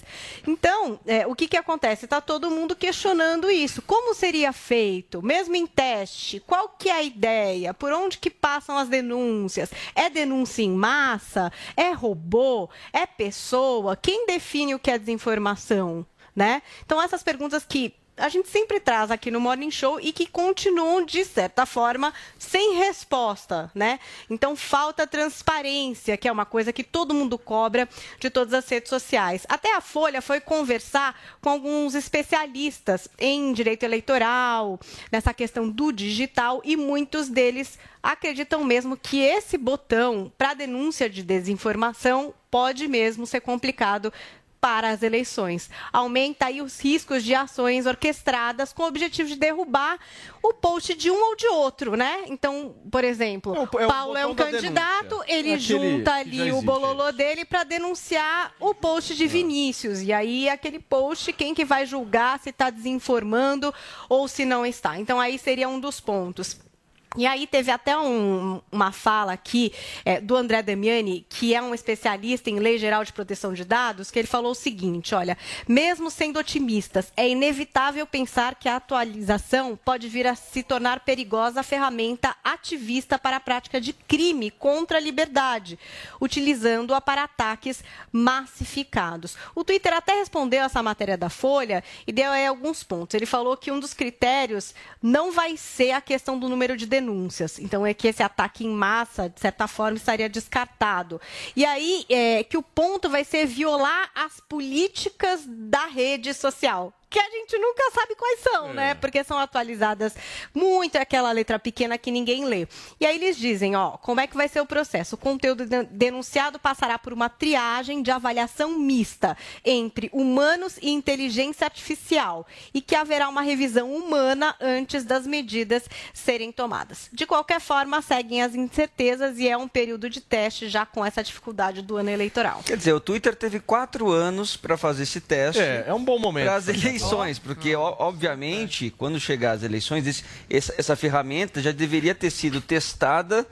[0.45, 2.07] Então, é, o que, que acontece?
[2.07, 3.81] Está todo mundo questionando isso.
[3.83, 5.23] Como seria feito?
[5.23, 7.73] Mesmo em teste, qual que é a ideia?
[7.73, 9.71] Por onde que passam as denúncias?
[9.95, 11.53] É denúncia em massa?
[11.77, 12.69] É robô?
[12.93, 13.95] É pessoa?
[13.95, 16.07] Quem define define o que é desinformação?
[16.35, 16.63] Né?
[16.85, 21.05] Então, essas perguntas que a gente sempre traz aqui no Morning Show e que continuam,
[21.05, 24.01] de certa forma, sem resposta, né?
[24.29, 27.89] Então, falta transparência, que é uma coisa que todo mundo cobra
[28.19, 29.47] de todas as redes sociais.
[29.49, 34.81] Até a Folha foi conversar com alguns especialistas em direito eleitoral,
[35.13, 41.23] nessa questão do digital, e muitos deles acreditam mesmo que esse botão para denúncia de
[41.23, 44.13] desinformação pode mesmo ser complicado
[44.61, 45.71] para as eleições.
[45.93, 49.99] Aumenta aí os riscos de ações orquestradas com o objetivo de derrubar
[50.43, 52.25] o post de um ou de outro, né?
[52.27, 56.63] Então, por exemplo, é o, é Paulo é um candidato, ele é junta ali o
[56.63, 60.03] bololô dele para denunciar o post de Vinícius.
[60.03, 63.73] E aí, aquele post, quem que vai julgar se está desinformando
[64.09, 64.99] ou se não está?
[64.99, 66.68] Então, aí seria um dos pontos.
[67.17, 69.73] E aí teve até um, uma fala aqui
[70.05, 74.11] é, do André Damiani, que é um especialista em lei geral de proteção de dados,
[74.11, 75.37] que ele falou o seguinte: olha,
[75.67, 81.63] mesmo sendo otimistas, é inevitável pensar que a atualização pode vir a se tornar perigosa
[81.63, 85.79] ferramenta ativista para a prática de crime contra a liberdade,
[86.21, 87.83] utilizando-a para ataques
[88.13, 89.37] massificados.
[89.55, 93.15] O Twitter até respondeu essa matéria da Folha e deu aí alguns pontos.
[93.15, 97.59] Ele falou que um dos critérios não vai ser a questão do número de denúncias.
[97.59, 101.21] Então, é que esse ataque em massa, de certa forma, estaria descartado.
[101.55, 107.19] E aí, é, que o ponto vai ser violar as políticas da rede social que
[107.19, 108.71] a gente nunca sabe quais são, né?
[108.71, 108.75] é.
[108.89, 108.95] né?
[108.95, 110.15] Porque são atualizadas
[110.55, 112.67] muito é aquela letra pequena que ninguém lê.
[113.01, 115.15] E aí eles dizem, ó, como é que vai ser o processo?
[115.15, 122.47] O conteúdo denunciado passará por uma triagem de avaliação mista entre humanos e inteligência artificial
[122.73, 127.09] e que haverá uma revisão humana antes das medidas serem tomadas.
[127.13, 131.23] De qualquer forma, seguem as incertezas e é um período de teste já com essa
[131.23, 132.63] dificuldade do ano eleitoral.
[132.65, 135.61] Quer dizer, o Twitter teve quatro anos para fazer esse teste.
[135.63, 136.47] É, é um bom momento.
[136.47, 136.98] Para as eleições,
[137.39, 143.47] porque obviamente quando chegar as eleições esse, essa, essa ferramenta já deveria ter sido testada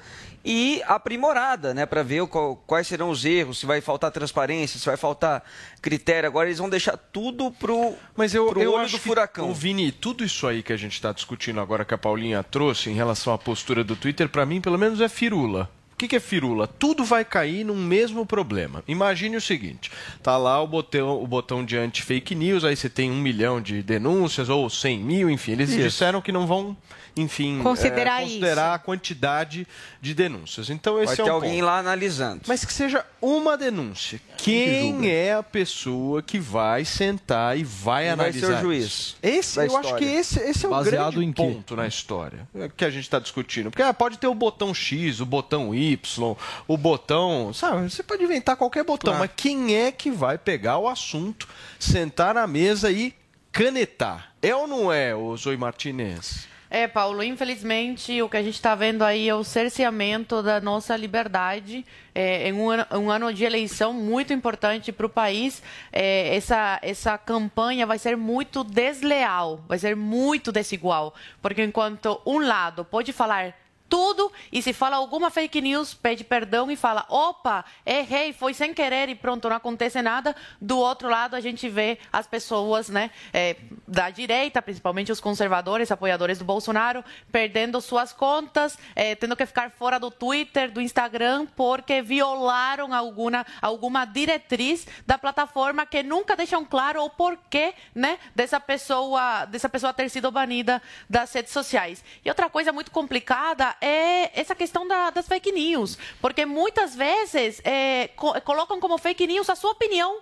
[0.46, 4.86] e aprimorada, né, para ver qual, quais serão os erros, se vai faltar transparência, se
[4.86, 5.42] vai faltar
[5.82, 6.28] critério.
[6.28, 9.46] Agora eles vão deixar tudo pro, Mas eu, pro eu olho acho do furacão.
[9.46, 12.44] Que, o Vini, tudo isso aí que a gente está discutindo agora que a Paulinha
[12.44, 15.68] trouxe em relação à postura do Twitter, para mim, pelo menos é firula.
[15.96, 16.66] O que, que, é firula?
[16.66, 18.84] Tudo vai cair num mesmo problema.
[18.86, 19.90] Imagine o seguinte:
[20.22, 23.82] tá lá o botão, o botão de anti-fake news, aí você tem um milhão de
[23.82, 25.52] denúncias ou cem mil, enfim.
[25.52, 25.78] Eles Isso.
[25.78, 26.76] disseram que não vão
[27.16, 29.66] enfim, considerar, é, considerar a quantidade
[30.02, 30.68] de denúncias.
[30.68, 31.64] Então esse Vai é ter um alguém ponto.
[31.64, 32.42] lá analisando.
[32.46, 34.20] Mas que seja uma denúncia.
[34.36, 38.46] Quem que é a pessoa que vai sentar e vai Quem analisar?
[38.48, 39.16] Vai ser o juiz.
[39.22, 39.88] Esse, eu história.
[39.88, 42.46] acho que esse, esse é o grande ponto na história
[42.76, 43.70] que a gente está discutindo.
[43.70, 46.36] Porque ah, pode ter o botão X, o botão Y,
[46.68, 47.50] o botão.
[47.54, 49.20] Sabe, você pode inventar qualquer botão, claro.
[49.20, 51.48] mas quem é que vai pegar o assunto,
[51.78, 53.14] sentar na mesa e
[53.50, 54.32] canetar?
[54.42, 56.46] É ou não é, o Zoe Martinez?
[56.68, 60.96] É, Paulo, infelizmente o que a gente está vendo aí é o cerceamento da nossa
[60.96, 65.62] liberdade é, em um ano, um ano, de eleição muito importante para o país.
[65.92, 72.38] É, essa, essa campanha vai ser muito desleal, vai ser muito desigual, porque enquanto um
[72.38, 73.54] lado pode falar
[73.88, 78.74] tudo e se fala alguma fake news, pede perdão e fala: opa, errei, foi sem
[78.74, 80.34] querer e pronto, não acontece nada.
[80.60, 83.56] Do outro lado, a gente vê as pessoas né, é,
[83.86, 89.70] da direita, principalmente os conservadores, apoiadores do Bolsonaro, perdendo suas contas, é, tendo que ficar
[89.70, 96.64] fora do Twitter, do Instagram, porque violaram alguma, alguma diretriz da plataforma que nunca deixam
[96.64, 102.04] claro o porquê né, dessa, pessoa, dessa pessoa ter sido banida das redes sociais.
[102.24, 105.98] E outra coisa muito complicada é essa questão da, das fake news.
[106.20, 110.20] Porque muitas vezes é, co colocam como fake news a sua opinião.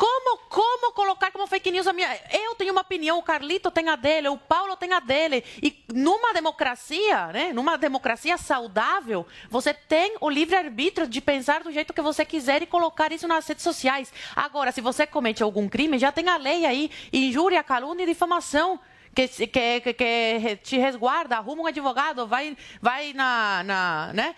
[0.00, 2.08] Como, como colocar como fake news a minha.
[2.32, 5.44] Eu tenho uma opinião, o Carlito tem a dele, o Paulo tem a dele.
[5.62, 7.52] E numa democracia, né?
[7.52, 12.66] Numa democracia saudável, você tem o livre-arbítrio de pensar do jeito que você quiser e
[12.66, 14.10] colocar isso nas redes sociais.
[14.34, 18.80] Agora, se você comete algum crime, já tem a lei aí: injúria, calúnia e difamação
[19.14, 24.34] que, que, que, te resguarda, arruma um advogado, vai, vai na, na, né,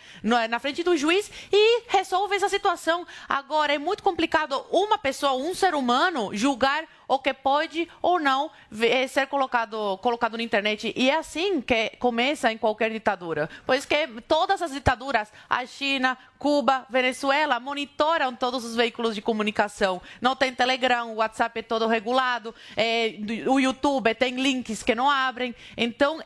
[0.49, 3.07] na frente do juiz e resolve essa situação.
[3.29, 8.51] Agora, é muito complicado uma pessoa, um ser humano, julgar o que pode ou não
[8.81, 10.95] eh, ser colocado, colocado na internet.
[10.97, 13.51] E é assim que começa em qualquer ditadura.
[13.67, 20.01] Pois que todas as ditaduras, a China, Cuba, Venezuela, monitoram todos os veículos de comunicação.
[20.23, 23.15] Não tem Telegram, o WhatsApp é todo regulado, é,
[23.47, 25.55] o YouTube tem links que não abrem.
[25.77, 26.19] Então,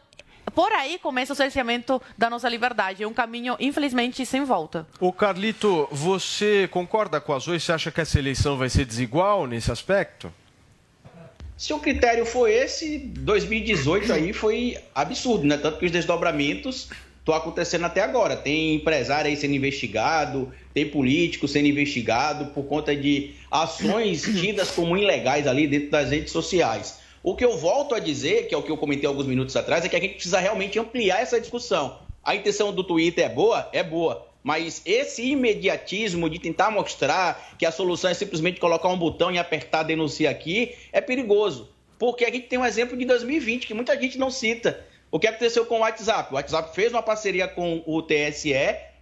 [0.55, 3.03] por aí começa o cerceamento da nossa liberdade.
[3.03, 4.87] É um caminho, infelizmente, sem volta.
[5.01, 7.59] O Carlito, você concorda com a Zoe?
[7.59, 10.33] Você acha que essa eleição vai ser desigual nesse aspecto?
[11.57, 15.57] Se o critério for esse, 2018 aí foi absurdo, né?
[15.57, 18.37] Tanto que os desdobramentos estão acontecendo até agora.
[18.37, 24.97] Tem empresário aí sendo investigado, tem político sendo investigado por conta de ações tidas como
[24.97, 26.99] ilegais ali dentro das redes sociais.
[27.23, 29.85] O que eu volto a dizer, que é o que eu comentei alguns minutos atrás,
[29.85, 31.99] é que a gente precisa realmente ampliar essa discussão.
[32.23, 33.69] A intenção do Twitter é boa?
[33.73, 34.27] É boa.
[34.47, 39.41] Mas esse imediatismo de tentar mostrar que a solução é simplesmente colocar um botão e
[39.41, 41.69] apertar denuncia aqui é perigoso.
[41.99, 44.87] Porque a gente tem um exemplo de 2020 que muita gente não cita.
[45.11, 46.33] O que aconteceu com o WhatsApp?
[46.33, 48.55] O WhatsApp fez uma parceria com o TSE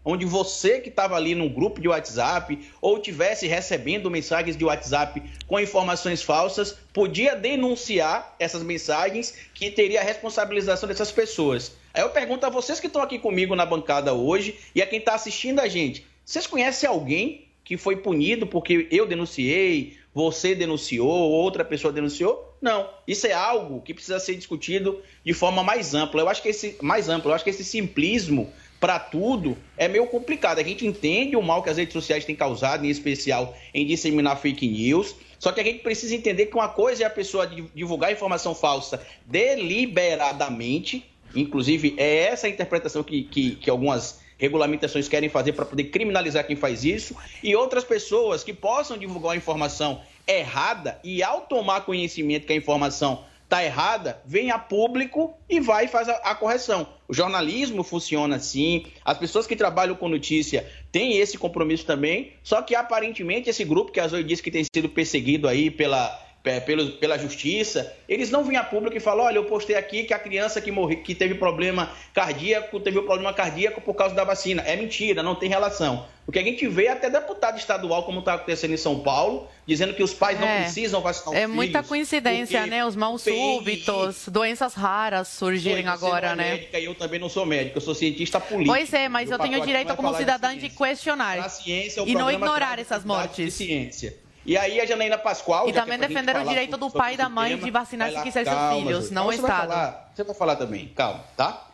[0.02, 5.22] onde você que estava ali num grupo de WhatsApp ou tivesse recebendo mensagens de WhatsApp
[5.46, 11.83] com informações falsas, podia denunciar essas mensagens que teria a responsabilização dessas pessoas.
[11.94, 14.98] Aí eu pergunto a vocês que estão aqui comigo na bancada hoje e a quem
[14.98, 21.08] está assistindo a gente, vocês conhecem alguém que foi punido porque eu denunciei, você denunciou,
[21.08, 22.56] outra pessoa denunciou?
[22.60, 22.90] Não.
[23.06, 26.20] Isso é algo que precisa ser discutido de forma mais ampla.
[26.20, 30.06] Eu acho que esse mais amplo, eu acho que esse simplismo para tudo é meio
[30.06, 30.58] complicado.
[30.58, 34.36] A gente entende o mal que as redes sociais têm causado, em especial em disseminar
[34.36, 35.14] fake news.
[35.38, 39.00] Só que a gente precisa entender que uma coisa é a pessoa divulgar informação falsa
[39.26, 45.84] deliberadamente, inclusive é essa a interpretação que, que, que algumas regulamentações querem fazer para poder
[45.84, 51.42] criminalizar quem faz isso, e outras pessoas que possam divulgar uma informação errada e ao
[51.42, 56.14] tomar conhecimento que a informação está errada, vem a público e vai e faz a,
[56.16, 56.88] a, correção.
[57.06, 62.62] O jornalismo funciona assim, as pessoas que trabalham com notícia têm esse compromisso também, só
[62.62, 66.90] que aparentemente esse grupo que a Zoe disse que tem sido perseguido aí pela, pela,
[66.90, 70.18] pela justiça, eles não vêm a público e falam, olha, eu postei aqui que a
[70.18, 74.62] criança que, morri, que teve problema cardíaco, teve um problema cardíaco por causa da vacina.
[74.62, 76.06] É mentira, não tem relação.
[76.26, 79.48] O que a gente vê é até deputado estadual, como está acontecendo em São Paulo,
[79.66, 80.62] dizendo que os pais não é.
[80.62, 82.84] precisam vacinar os É muita coincidência, né?
[82.84, 86.50] Os mal súbitos, doenças raras surgirem agora, é né?
[86.52, 88.74] Médica, eu também não sou médico, eu sou cientista político.
[88.74, 93.02] Pois é, mas eu tenho direito como cidadã de questionar ciência, e não ignorar essas
[93.02, 93.46] mortes.
[93.46, 94.23] De ciência.
[94.46, 95.68] E aí a Janaína Pascoal.
[95.68, 98.74] E também defender o direito do pai e da mãe de vacinar se quiser seus
[98.74, 99.68] filhos, não o Estado.
[99.68, 101.68] Vai falar, você vai falar também, calma, tá?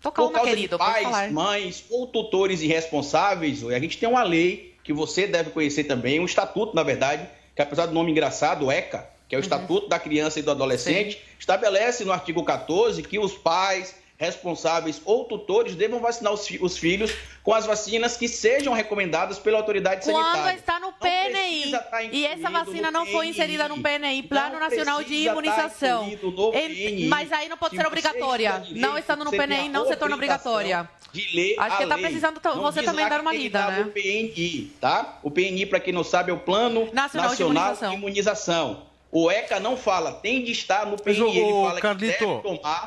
[0.00, 4.92] Tô calma, Por querido, pais, mães ou tutores irresponsáveis, a gente tem uma lei que
[4.92, 9.34] você deve conhecer também, um estatuto, na verdade, que apesar do nome engraçado, ECA, que
[9.34, 9.42] é o uhum.
[9.42, 11.20] Estatuto da Criança e do Adolescente, Sim.
[11.38, 16.78] estabelece no artigo 14 que os pais, responsáveis ou tutores devam vacinar os, fi os,
[16.78, 17.12] filhos
[17.42, 20.42] com as vacinas que sejam recomendadas pela autoridade Quando sanitária.
[20.42, 25.14] Quando está no PNI e essa vacina não foi inserida no PNI, Plano Nacional de
[25.14, 26.08] Imunização,
[27.08, 28.62] mas aí não pode ser obrigatória.
[28.70, 30.88] Não estando no PNI, não se torna obrigatória.
[31.58, 33.80] Acho que está precisando você também dar uma lida, né?
[33.82, 35.18] O PNI, tá?
[35.22, 37.90] O PNI, para quem não sabe, é o Plano Nacional, Nacional de, Imunização.
[37.90, 38.92] de Imunização.
[39.10, 41.38] O ECA não fala, tem de estar no PNI.
[41.38, 42.86] Ele fala Carlito, que deve tomar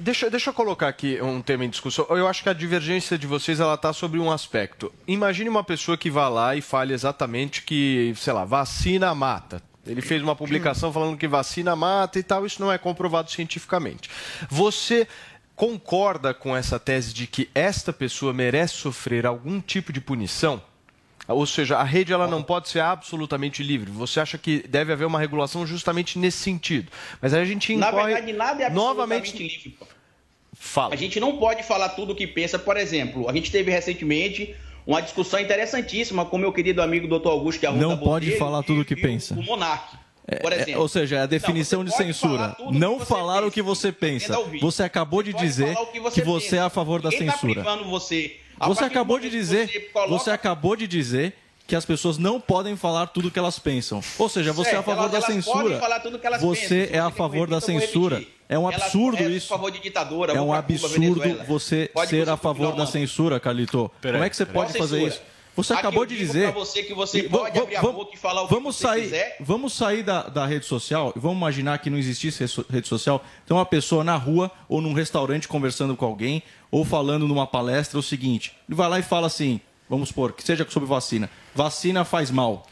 [0.00, 2.06] Deixa, deixa eu colocar aqui um tema em discussão.
[2.10, 4.92] Eu acho que a divergência de vocês ela está sobre um aspecto.
[5.08, 9.60] Imagine uma pessoa que vá lá e fale exatamente que, sei lá, vacina mata.
[9.84, 14.08] Ele fez uma publicação falando que vacina mata e tal, isso não é comprovado cientificamente.
[14.48, 15.08] Você
[15.56, 20.62] concorda com essa tese de que esta pessoa merece sofrer algum tipo de punição?
[21.28, 23.90] Ou seja, a rede ela não pode ser absolutamente livre.
[23.90, 26.90] Você acha que deve haver uma regulação justamente nesse sentido.
[27.20, 27.92] Mas aí a gente incorre...
[27.92, 29.42] Na verdade, nada é absolutamente novamente...
[29.42, 29.78] livre.
[30.54, 30.94] Fala.
[30.94, 32.58] A gente não pode falar tudo o que pensa.
[32.58, 34.56] Por exemplo, a gente teve recentemente
[34.86, 37.28] uma discussão interessantíssima com meu querido amigo Dr.
[37.28, 39.34] Augusto Arruda Não pode falar tudo o que pensa.
[39.34, 39.96] O Monarque.
[40.40, 40.72] Por exemplo.
[40.72, 42.56] É, ou seja, é a definição não, de censura.
[42.70, 44.36] Não falar o que você pensa.
[44.60, 47.64] Você acabou de dizer que você, que você é a favor da Ninguém tá censura.
[47.64, 50.10] Tá você você acabou de dizer, você, coloca...
[50.10, 51.34] você, acabou de dizer
[51.66, 54.02] que as pessoas não podem falar tudo o que elas pensam.
[54.18, 55.80] Ou seja, você certo, é a favor elas, da censura.
[56.40, 58.22] você pensam, é a favor da censura.
[58.48, 59.52] É um absurdo elas, isso.
[59.52, 63.90] É, favor de ditadura, é um absurdo Cuba, você ser a favor da censura, Carlito.
[64.00, 65.20] Como é que você pode fazer isso?
[65.58, 66.52] Você Aqui acabou de dizer.
[66.52, 69.36] você que você pode abrir a boca e falar o vamos que você sair, quiser.
[69.40, 73.24] Vamos sair da, da rede social e vamos imaginar que não existisse rede social.
[73.44, 77.98] Então, uma pessoa na rua ou num restaurante conversando com alguém ou falando numa palestra
[77.98, 81.28] o seguinte: ele vai lá e fala assim, vamos supor, que seja sobre vacina.
[81.56, 82.64] Vacina faz mal.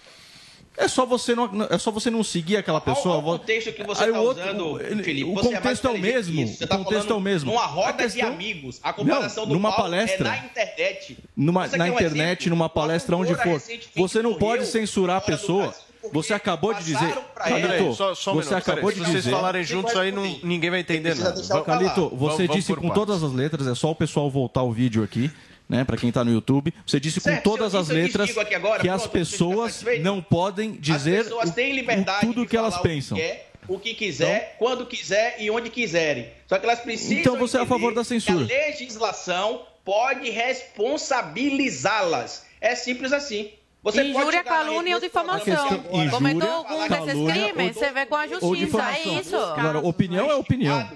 [0.76, 3.22] É só você não, é só você não seguir aquela pessoa.
[3.22, 5.24] Qual o contexto que você está usando, Felipe?
[5.24, 6.44] O é contexto é, é, o mesmo.
[6.44, 7.50] o tá contexto é o mesmo.
[7.50, 8.28] Numa roda questão...
[8.28, 8.80] de amigos.
[8.82, 11.18] A comparação não, do numa palestra, é na internet.
[11.34, 13.60] Numa, na internet, numa palestra, onde for.
[13.96, 15.74] Você não pode censurar a pessoa.
[16.12, 17.18] Você acabou de dizer.
[17.34, 19.06] Calito, só, só um você minuto, acabou de dizer.
[19.06, 21.62] Se vocês falarem juntos aí, não, ninguém vai entender nada.
[21.62, 25.30] Calito, você disse com todas as letras, é só o pessoal voltar o vídeo aqui
[25.68, 26.72] né, para quem está no YouTube.
[26.86, 31.32] Você disse certo, com todas as letras agora, que pronto, as pessoas não podem dizer
[31.32, 31.42] o, o,
[32.20, 33.16] tudo que elas pensam.
[33.16, 36.28] Que o que quiser, então, quando quiser e onde quiserem.
[36.46, 37.18] Só que elas precisam.
[37.18, 38.44] Então você é a favor da censura?
[38.44, 42.46] a legislação pode responsabilizá-las.
[42.60, 43.50] É simples assim.
[43.82, 45.84] Você injúria, calúnia ou difamação.
[46.10, 49.36] Cometou algum desses crimes, você vê com a justiça, é isso.
[49.36, 50.90] Agora, opinião é opinião.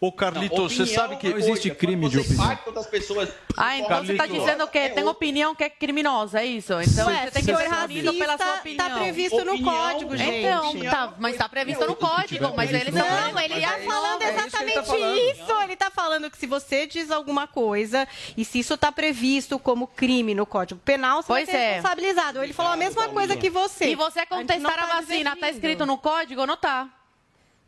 [0.00, 2.58] Ô, Carlito, não, você sabe que não existe crime de opinião.
[2.74, 4.06] Das pessoas ah, então Carlito.
[4.06, 6.72] você está dizendo que tem opinião que é criminosa, é isso?
[6.80, 8.86] Então Ué, você tem que ser punido pela sua opinião.
[8.86, 10.46] Está previsto opinião, no código, gente.
[10.46, 13.38] Então, tá, mas está previsto no código, mas ele não...
[13.38, 15.52] ele está falando exatamente é isso.
[15.62, 16.12] Ele está falando.
[16.12, 18.06] tá falando que se você diz alguma coisa
[18.36, 21.74] e se isso está previsto como crime no Código Penal, você pois vai ser é.
[21.74, 22.42] responsabilizado.
[22.42, 23.86] Ele falou a mesma coisa que você.
[23.86, 26.88] E você contestar a, a vacina, está escrito no código ou não está?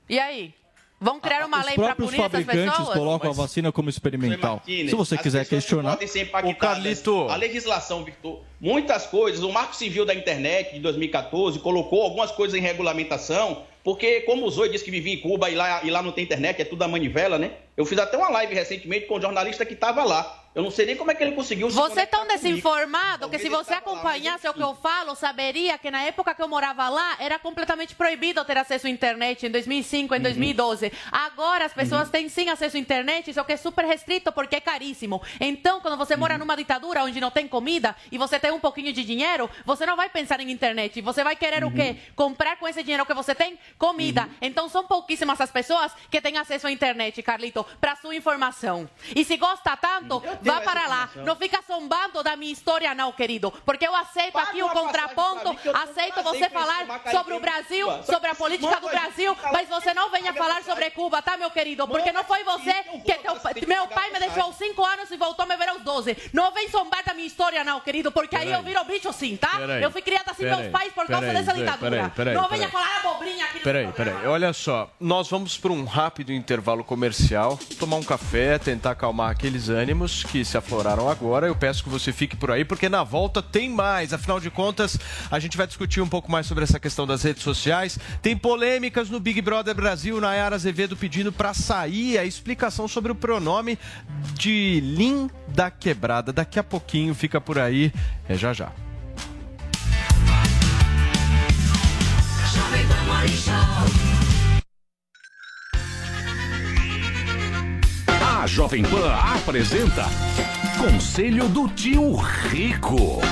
[0.09, 0.55] E aí?
[1.01, 2.39] Vão criar uma lei para punir essas pessoas?
[2.39, 3.39] Os fabricantes colocam Mas...
[3.39, 4.55] a vacina como experimental.
[4.57, 5.93] Martínez, Se você quiser questionar...
[5.93, 7.29] Podem ser o Carlito...
[7.29, 12.59] A legislação, Victor, muitas coisas, o Marco Civil da Internet de 2014 colocou algumas coisas
[12.59, 16.01] em regulamentação, porque como o Zoe disse que vivia em Cuba e lá, e lá
[16.01, 17.53] não tem internet, é tudo a manivela, né?
[17.77, 20.44] Eu fiz até uma live recentemente com um jornalista que estava lá.
[20.55, 23.49] Eu não sei nem como é que ele conseguiu Você é tão desinformado que se
[23.49, 27.41] você acompanhasse o que eu falo, saberia que na época que eu morava lá era
[27.41, 30.87] completamente proibido ter acesso à internet em 2005, em 2012.
[30.87, 30.93] Uhum.
[31.11, 32.13] Agora as pessoas uhum.
[32.13, 35.21] têm sim acesso à internet, só que é super restrito porque é caríssimo.
[35.41, 36.41] Então, quando você mora uhum.
[36.41, 39.97] numa ditadura onde não tem comida e você tem um pouquinho de dinheiro, você não
[39.97, 41.01] vai pensar em internet.
[41.01, 41.97] Você vai querer o quê?
[41.97, 42.15] Uhum.
[42.15, 44.23] Comprar com esse dinheiro que você tem comida.
[44.23, 44.35] Uhum.
[44.43, 48.89] Então, são pouquíssimas as pessoas que têm acesso à internet, Carlito, para sua informação.
[49.17, 51.11] E se gosta tanto, vá para lá.
[51.17, 53.51] Não fica zombando da minha história, não, querido.
[53.65, 58.81] Porque eu aceito aqui o contraponto, aceito você falar sobre o Brasil, sobre a política
[58.81, 61.87] do Brasil, mas você não venha falar sobre Cuba, tá, meu querido?
[61.89, 62.73] Porque não foi você
[63.05, 63.35] que teu,
[63.67, 66.17] meu pai me deixou aos 5 anos e voltou a me ver aos 12.
[66.33, 69.61] Não vem zombar da minha história, não, querido, porque aí eu viro bicho sim, tá?
[69.81, 72.13] Eu fui criada assim meus pais por causa dessa ditadura.
[72.35, 74.27] Não venha falar abobrinha aqui Peraí, peraí.
[74.27, 79.69] Olha só, nós vamos para um rápido intervalo comercial, tomar um café, tentar acalmar aqueles
[79.69, 81.47] ânimos que se afloraram agora.
[81.47, 84.13] Eu peço que você fique por aí, porque na volta tem mais.
[84.13, 84.99] Afinal de contas,
[85.31, 88.01] a gente vai discutir um pouco mais sobre essa questão das redes sociais.
[88.21, 93.15] Tem polêmicas no Big Brother Brasil, Nayara Azevedo pedindo para sair a explicação sobre o
[93.15, 93.79] pronome
[94.37, 96.33] de Lin da Quebrada.
[96.33, 97.93] Daqui a pouquinho fica por aí.
[98.29, 98.73] É já já.
[108.45, 110.05] A Jovem Pan apresenta
[110.77, 112.15] Conselho do Tio
[112.51, 113.23] Rico.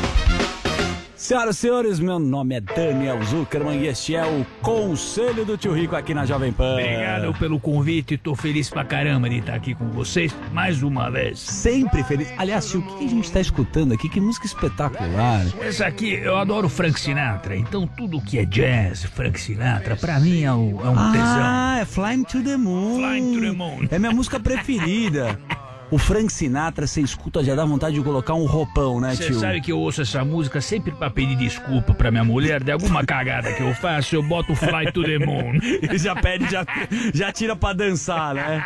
[1.23, 5.73] Senhoras e senhores, meu nome é Daniel Zuckerman e este é o Conselho do Tio
[5.73, 6.73] Rico aqui na Jovem Pan.
[6.73, 11.39] Obrigado pelo convite, tô feliz pra caramba de estar aqui com vocês mais uma vez.
[11.39, 12.29] Sempre feliz.
[12.37, 14.09] Aliás, tio, o que a gente tá escutando aqui?
[14.09, 15.47] Que música espetacular.
[15.61, 20.43] Essa aqui, eu adoro Frank Sinatra, então tudo que é jazz, Frank Sinatra, pra mim
[20.43, 21.41] é um, é um ah, tesão.
[21.41, 22.97] Ah, é Flying to the Moon.
[22.97, 23.87] Flying to the Moon.
[23.93, 25.39] É minha música preferida.
[25.93, 29.27] O Frank Sinatra, você escuta, já dá vontade de colocar um roupão, né, tio?
[29.27, 32.73] Você sabe que eu ouço essa música sempre pra pedir desculpa pra minha mulher de
[32.73, 35.59] alguma cagada que eu faço, eu boto Fly to the Moon.
[35.93, 36.65] e já pede, já,
[37.13, 38.65] já tira pra dançar, né?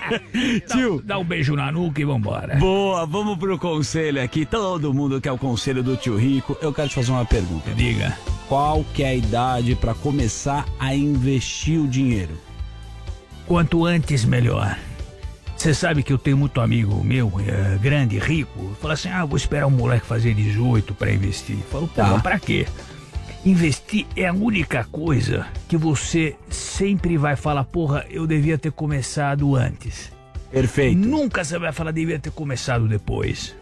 [0.66, 1.02] tio.
[1.02, 2.56] Dá, dá um beijo na nuca e vambora.
[2.56, 4.46] Boa, vamos pro conselho aqui.
[4.46, 6.56] Todo mundo quer o conselho do tio Rico.
[6.62, 7.70] Eu quero te fazer uma pergunta.
[7.74, 8.16] Diga.
[8.48, 12.32] Qual que é a idade para começar a investir o dinheiro?
[13.46, 14.74] Quanto antes, melhor.
[15.56, 19.36] Você sabe que eu tenho muito amigo meu, é, grande, rico, fala assim: ah, vou
[19.36, 21.56] esperar um moleque fazer 18 para investir.
[21.70, 22.18] Falo, pô, tá.
[22.20, 22.66] pra quê?
[23.44, 29.54] Investir é a única coisa que você sempre vai falar, porra, eu devia ter começado
[29.54, 30.12] antes.
[30.50, 30.98] Perfeito.
[30.98, 33.54] Nunca você vai falar, devia ter começado depois.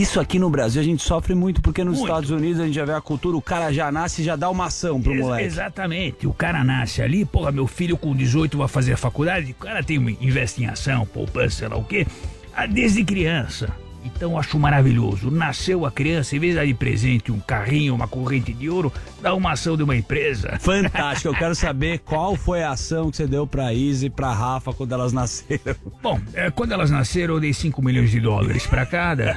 [0.00, 2.08] Isso aqui no Brasil a gente sofre muito, porque nos muito.
[2.08, 4.48] Estados Unidos a gente já vê a cultura, o cara já nasce e já dá
[4.48, 5.44] uma ação pro Ex moleque.
[5.44, 6.26] Exatamente.
[6.26, 9.82] O cara nasce ali, porra, meu filho com 18 vai fazer a faculdade, o cara
[9.82, 12.06] tem investe em ação, poupança, sei lá o quê,
[12.54, 13.68] ah, desde criança.
[14.04, 15.30] Então acho maravilhoso.
[15.30, 18.92] Nasceu a criança, em vez de dar de presente um carrinho, uma corrente de ouro,
[19.20, 20.58] dá uma ação de uma empresa.
[20.60, 21.28] Fantástico.
[21.28, 24.72] Eu quero saber qual foi a ação que você deu pra Izzy e pra Rafa
[24.72, 25.76] quando elas nasceram.
[26.02, 29.34] Bom, é, quando elas nasceram, eu dei 5 milhões de dólares pra cada.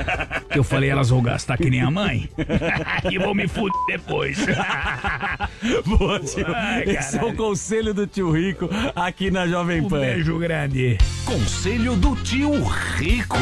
[0.50, 2.30] Que eu falei, elas vão gastar que nem a mãe.
[3.12, 4.46] e vão me fuder depois.
[5.86, 6.46] Boa, tio.
[6.54, 9.98] Ai, Esse é o conselho do tio Rico aqui na Jovem Pan.
[9.98, 10.98] Um beijo grande.
[11.26, 13.38] Conselho do tio Rico.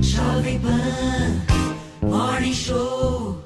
[0.00, 1.40] Jovem Pan
[2.02, 3.45] Morning Show.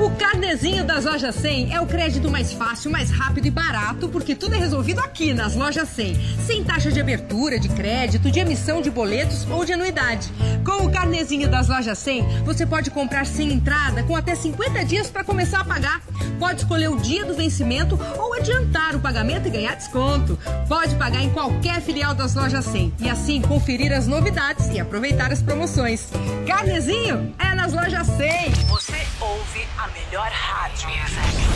[0.00, 4.34] O carnezinho das lojas 100 é o crédito mais fácil, mais rápido e barato, porque
[4.34, 6.38] tudo é resolvido aqui nas lojas 100.
[6.46, 10.32] Sem taxa de abertura, de crédito, de emissão de boletos ou de anuidade.
[10.64, 15.10] Com o carnezinho das lojas 100, você pode comprar sem entrada com até 50 dias
[15.10, 16.00] para começar a pagar.
[16.38, 20.38] Pode escolher o dia do vencimento ou adiantar o pagamento e ganhar desconto.
[20.68, 25.32] Pode pagar em qualquer filial das lojas 100 e assim conferir as novidades e aproveitar
[25.32, 26.08] as promoções.
[26.46, 28.50] Carnezinho é nas lojas 100.
[28.68, 30.88] Você ouve a melhor rádio.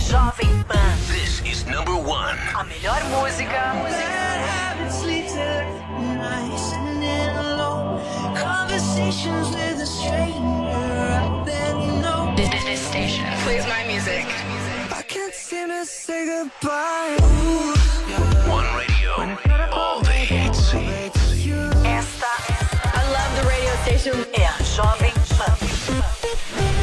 [0.01, 0.99] Jovem Pan.
[1.09, 2.39] This is number one.
[2.59, 3.75] A melhor música.
[8.35, 10.39] Conversations with a stranger.
[10.39, 12.35] I barely know.
[12.37, 14.27] This, this station plays my music.
[14.93, 17.17] I can't seem to say goodbye.
[18.49, 19.13] One radio.
[19.73, 20.75] All the hits.
[21.85, 22.33] Esta,
[22.95, 24.27] I love the radio station.
[24.35, 26.76] É a Jovem Pan.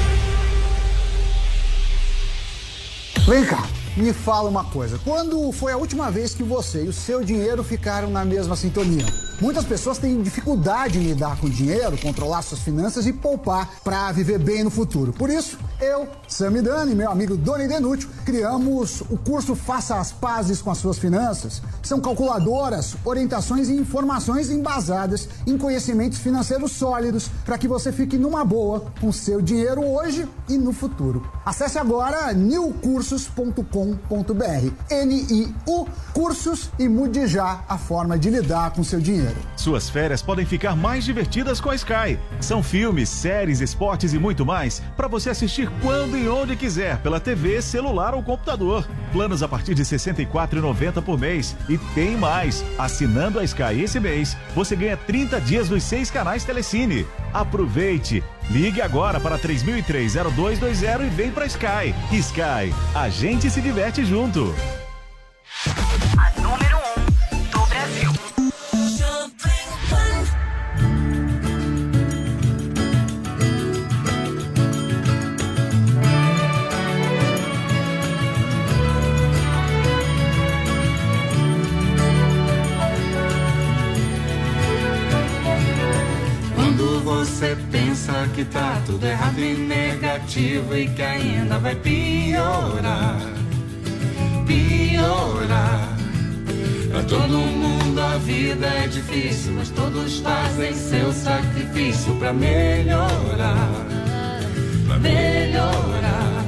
[3.34, 5.00] Vem cá, me fala uma coisa.
[5.04, 9.08] Quando foi a última vez que você e o seu dinheiro ficaram na mesma sintonia?
[9.42, 14.40] Muitas pessoas têm dificuldade em lidar com dinheiro, controlar suas finanças e poupar para viver
[14.40, 15.12] bem no futuro.
[15.12, 20.62] Por isso, eu, Samidani e meu amigo Doni Denútil criamos o curso Faça as Pazes
[20.62, 21.62] com as Suas Finanças.
[21.82, 28.46] São calculadoras, orientações e informações embasadas em conhecimentos financeiros sólidos para que você fique numa
[28.46, 31.28] boa com seu dinheiro hoje e no futuro.
[31.46, 34.72] Acesse agora newcursos.com.br.
[34.90, 39.23] N-I-U Cursos e mude já a forma de lidar com seu dinheiro.
[39.56, 42.18] Suas férias podem ficar mais divertidas com a Sky.
[42.40, 47.20] São filmes, séries, esportes e muito mais para você assistir quando e onde quiser pela
[47.20, 48.88] TV, celular ou computador.
[49.12, 51.56] Planos a partir de R$ 64,90 por mês.
[51.70, 52.64] E tem mais!
[52.78, 57.06] Assinando a Sky esse mês, você ganha 30 dias dos seis canais Telecine.
[57.34, 58.24] Aproveite!
[58.50, 61.94] Ligue agora para 3003-0220 e vem para Sky.
[62.12, 64.54] Sky, a gente se diverte junto.
[88.04, 93.20] Você pensa que tá tudo errado e negativo e que ainda vai piorar,
[94.46, 95.90] piorar.
[96.90, 103.72] Pra todo mundo a vida é difícil, mas todos fazem seu sacrifício pra melhorar,
[104.86, 106.46] pra melhorar.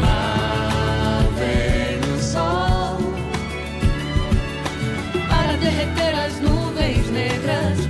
[0.00, 2.98] Lá vem o sol
[5.28, 7.86] para derreter as nuvens negras,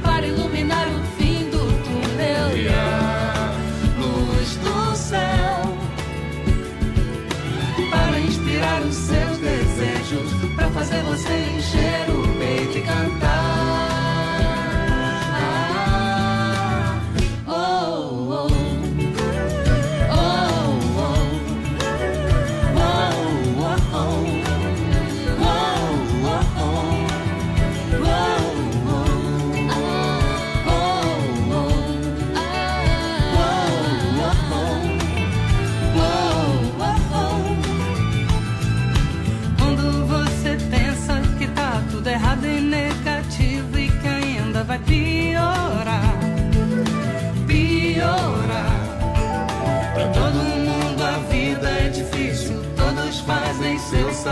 [11.68, 12.27] você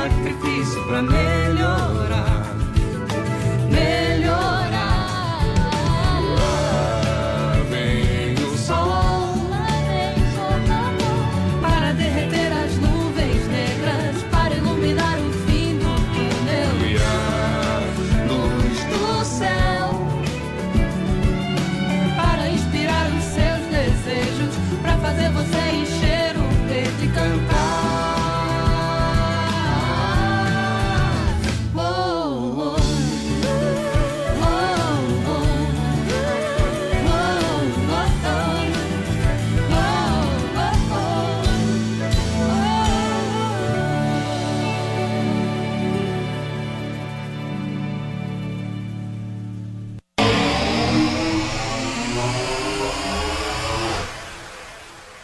[0.08, 1.02] sacrifício pra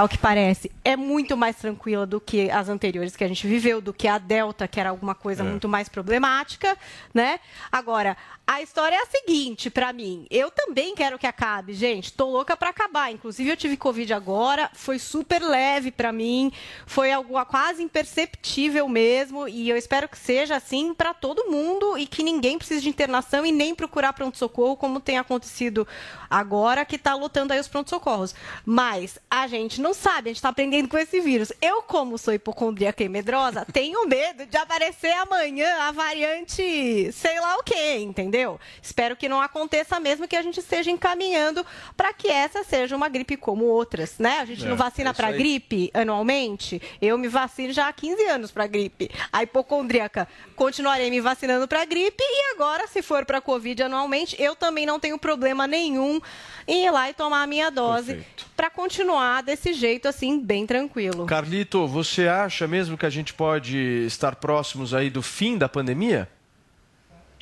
[0.02, 3.80] ao que parece, é muito mais tranquila do que as anteriores que a gente viveu,
[3.80, 5.46] do que a Delta, que era alguma coisa é.
[5.46, 6.76] muito mais problemática,
[7.12, 7.38] né?
[7.70, 8.16] Agora,
[8.46, 10.26] a história é a seguinte, para mim.
[10.28, 12.12] Eu também quero que acabe, gente.
[12.12, 13.12] Tô louca para acabar.
[13.12, 14.68] Inclusive, eu tive Covid agora.
[14.74, 16.52] Foi super leve para mim.
[16.84, 19.46] Foi algo quase imperceptível mesmo.
[19.46, 23.46] E eu espero que seja assim para todo mundo e que ninguém precise de internação
[23.46, 25.86] e nem procurar pronto-socorro, como tem acontecido
[26.28, 28.34] agora, que tá lotando aí os pronto-socorros.
[28.66, 31.52] Mas a gente não sabe, a gente tá aprendendo com esse vírus.
[31.60, 37.56] Eu, como sou hipocondríaca e medrosa, tenho medo de aparecer amanhã a variante sei lá
[37.56, 38.58] o quê, entendeu?
[38.80, 41.64] Espero que não aconteça mesmo que a gente esteja encaminhando
[41.96, 44.40] para que essa seja uma gripe como outras, né?
[44.40, 46.80] A gente é, não vacina é para gripe anualmente.
[47.00, 49.10] Eu me vacino já há 15 anos para gripe.
[49.32, 54.54] A hipocondríaca continuarei me vacinando para gripe e agora, se for para Covid anualmente, eu
[54.54, 56.20] também não tenho problema nenhum
[56.66, 58.24] em ir lá e tomar a minha dose
[58.56, 60.91] para continuar desse jeito assim, bem tranquilo.
[61.26, 66.28] Carlito, você acha mesmo que a gente pode estar próximos aí do fim da pandemia?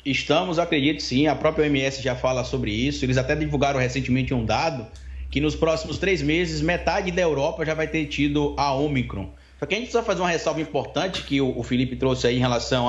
[0.05, 3.05] Estamos, acredito sim, a própria OMS já fala sobre isso.
[3.05, 4.87] Eles até divulgaram recentemente um dado
[5.29, 9.29] que nos próximos três meses metade da Europa já vai ter tido a Omicron.
[9.59, 12.39] Só que a gente precisa fazer uma ressalva importante que o, Felipe trouxe aí em
[12.39, 12.87] relação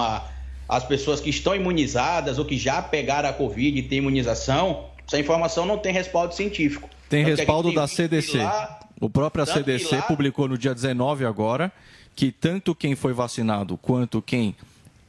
[0.69, 4.87] às pessoas que estão imunizadas ou que já pegaram a Covid e têm imunização.
[5.07, 6.89] Essa informação não tem respaldo científico.
[7.09, 8.39] Tem respaldo tem da CDC.
[8.39, 10.03] Lá, o próprio CDC lá...
[10.03, 11.73] publicou no dia 19 agora
[12.15, 14.55] que tanto quem foi vacinado quanto quem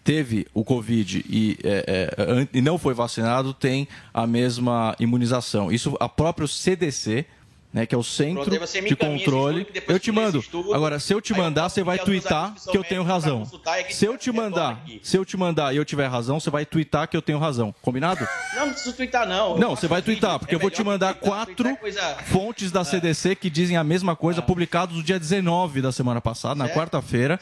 [0.03, 5.71] teve o Covid e, é, é, e não foi vacinado tem a mesma imunização.
[5.71, 7.25] Isso a próprio CDC
[7.73, 9.67] né, que é o Centro de Controle.
[9.87, 10.39] Eu te mando.
[10.39, 13.43] Estudo, Agora, se eu te mandar, você vai twittar que eu tenho razão.
[13.89, 17.07] Se eu te mandar, se eu te mandar e eu tiver razão, você vai twittar
[17.07, 17.73] que eu tenho razão.
[17.81, 18.27] Combinado?
[18.55, 19.57] Não, não preciso twittar, não.
[19.57, 21.75] Não, você vai twittar, porque é eu vou te mandar quatro
[22.25, 24.43] fontes da CDC que dizem a mesma coisa, ah.
[24.43, 27.39] publicados no dia 19 da semana passada, na quarta-feira.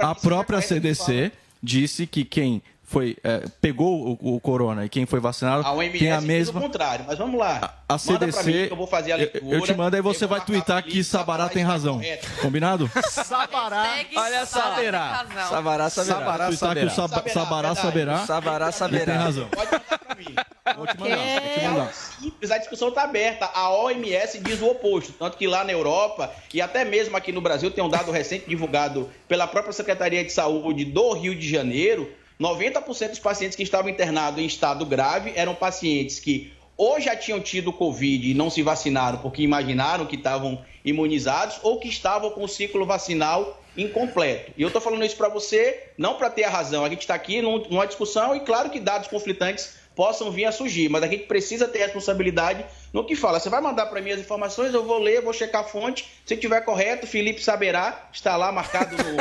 [0.00, 1.30] A própria CDC
[1.62, 5.98] disse que quem foi é, pegou o, o, corona e quem foi vacinado a OMS
[5.98, 6.60] tem a mesma.
[6.60, 7.74] o contrário, mas vamos lá.
[7.88, 8.44] A, a CDC.
[8.44, 9.44] Mim, eu vou fazer a leitura.
[9.44, 12.00] Eu, eu te mando aí você vai twittar que Sabará tem razão.
[12.42, 12.90] Combinado?
[13.10, 13.96] Sabará.
[14.14, 15.26] Olha Saberá.
[15.48, 16.50] Sabará saberá.
[16.50, 16.90] Sabará saberá.
[16.90, 18.26] Sabará saberá.
[18.26, 19.04] Sabará saberá.
[19.04, 19.48] Tem razão.
[19.48, 20.34] Pode mandar pra mim.
[20.76, 21.92] Vou te mandar, vou te mandar.
[21.94, 23.46] Simples, a discussão está aberta.
[23.46, 25.12] A OMS diz o oposto.
[25.12, 28.46] Tanto que lá na Europa e até mesmo aqui no Brasil tem um dado recente
[28.48, 33.90] divulgado pela própria Secretaria de Saúde do Rio de Janeiro 90% dos pacientes que estavam
[33.90, 38.62] internados em estado grave eram pacientes que ou já tinham tido Covid e não se
[38.62, 44.52] vacinaram porque imaginaram que estavam imunizados ou que estavam com o ciclo vacinal incompleto.
[44.56, 46.84] E eu estou falando isso para você não para ter a razão.
[46.84, 50.88] A gente está aqui numa discussão e claro que dados conflitantes possam vir a surgir,
[50.88, 52.64] mas a gente precisa ter responsabilidade
[52.94, 53.40] no que fala.
[53.40, 56.06] Você vai mandar para mim as informações, eu vou ler, vou checar a fonte.
[56.24, 59.16] Se tiver correto, Felipe saberá, está lá marcado no.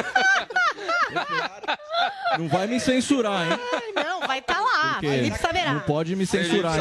[2.37, 3.59] não vai me censurar, hein?
[3.73, 4.93] Ai, não, vai estar tá lá.
[4.93, 5.73] Porque Felipe saberá.
[5.73, 6.75] Não pode me censurar.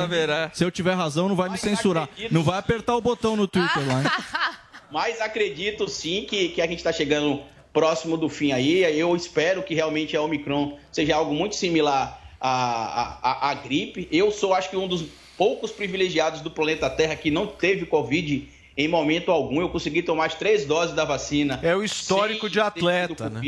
[0.53, 2.05] Se eu tiver razão, não vai mas me censurar.
[2.05, 2.35] Acredito...
[2.35, 4.07] Não vai apertar o botão no Twitter lá, hein?
[4.93, 7.43] Mas acredito sim que, que a gente está chegando
[7.73, 8.83] próximo do fim aí.
[8.83, 14.07] Eu espero que realmente a Omicron seja algo muito similar a, a, a, gripe.
[14.13, 15.07] Eu sou, acho que, um dos
[15.43, 19.61] poucos privilegiados do planeta Terra que não teve Covid em momento algum.
[19.61, 21.59] Eu consegui tomar as três doses da vacina.
[21.65, 23.41] É o histórico de atleta, né?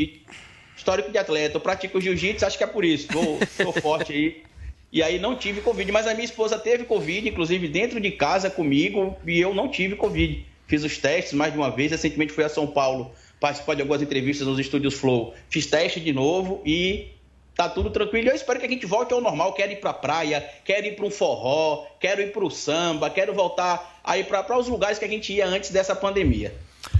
[0.75, 1.55] Histórico de atleta.
[1.55, 3.07] Eu pratico jiu-jitsu, acho que é por isso.
[3.41, 4.43] Estou forte aí.
[4.91, 5.89] E aí não tive Covid.
[5.89, 9.95] Mas a minha esposa teve Covid, inclusive dentro de casa comigo, e eu não tive
[9.95, 10.45] Covid.
[10.67, 11.91] Fiz os testes mais de uma vez.
[11.91, 13.09] Recentemente fui a São Paulo
[13.39, 15.33] participar de algumas entrevistas nos estúdios Flow.
[15.49, 17.07] Fiz teste de novo e
[17.55, 18.29] tá tudo tranquilo.
[18.29, 19.53] Eu espero que a gente volte ao normal.
[19.53, 23.09] Quero ir para a praia, quero ir para um forró, quero ir para o samba,
[23.09, 26.53] quero voltar aí para os lugares que a gente ia antes dessa pandemia.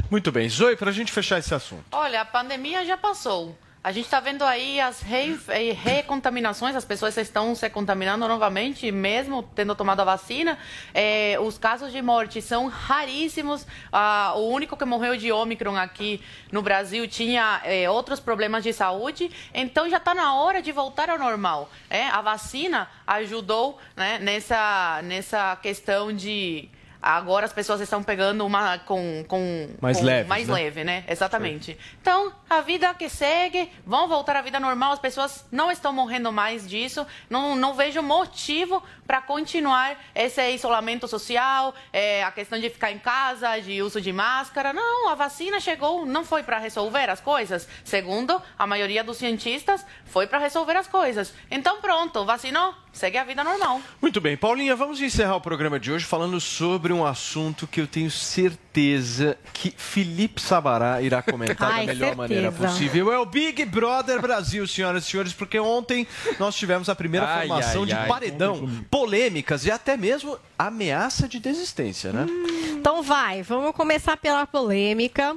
[0.09, 0.47] Muito bem.
[0.49, 1.83] Zoe, para a gente fechar esse assunto.
[1.91, 3.55] Olha, a pandemia já passou.
[3.85, 8.91] A gente está vendo aí as re, eh, recontaminações, as pessoas estão se contaminando novamente,
[8.91, 10.57] mesmo tendo tomado a vacina.
[10.91, 13.67] É, os casos de morte são raríssimos.
[13.93, 16.19] Ah, o único que morreu de Ômicron aqui
[16.51, 19.29] no Brasil tinha é, outros problemas de saúde.
[19.53, 21.69] Então já está na hora de voltar ao normal.
[21.87, 22.07] É?
[22.07, 26.71] A vacina ajudou né, nessa, nessa questão de
[27.05, 30.53] Agora as pessoas estão pegando uma com, com mais, com, leve, mais né?
[30.55, 31.03] leve, né?
[31.07, 31.73] Exatamente.
[31.73, 31.77] Sim.
[32.01, 36.31] Então, a vida que segue, vão voltar à vida normal, as pessoas não estão morrendo
[36.31, 37.05] mais disso.
[37.29, 42.97] Não, não vejo motivo para continuar esse isolamento social, é, a questão de ficar em
[42.97, 44.73] casa, de uso de máscara.
[44.73, 47.69] Não, a vacina chegou, não foi para resolver as coisas.
[47.83, 51.31] Segundo a maioria dos cientistas, foi para resolver as coisas.
[51.51, 52.73] Então, pronto, vacinou?
[52.95, 53.81] Segue a vida normal.
[54.01, 57.87] Muito bem, Paulinha, vamos encerrar o programa de hoje falando sobre um assunto que eu
[57.87, 62.15] tenho certeza que Felipe Sabará irá comentar Ai, da melhor certeza.
[62.15, 63.11] maneira possível.
[63.11, 66.07] É o Big Brother Brasil, senhoras e senhores, porque ontem
[66.39, 71.27] nós tivemos a primeira Ai, formação ai, de ai, paredão, polêmicas e até mesmo ameaça
[71.27, 72.25] de desistência, né?
[72.71, 75.35] Então vai, vamos começar pela polêmica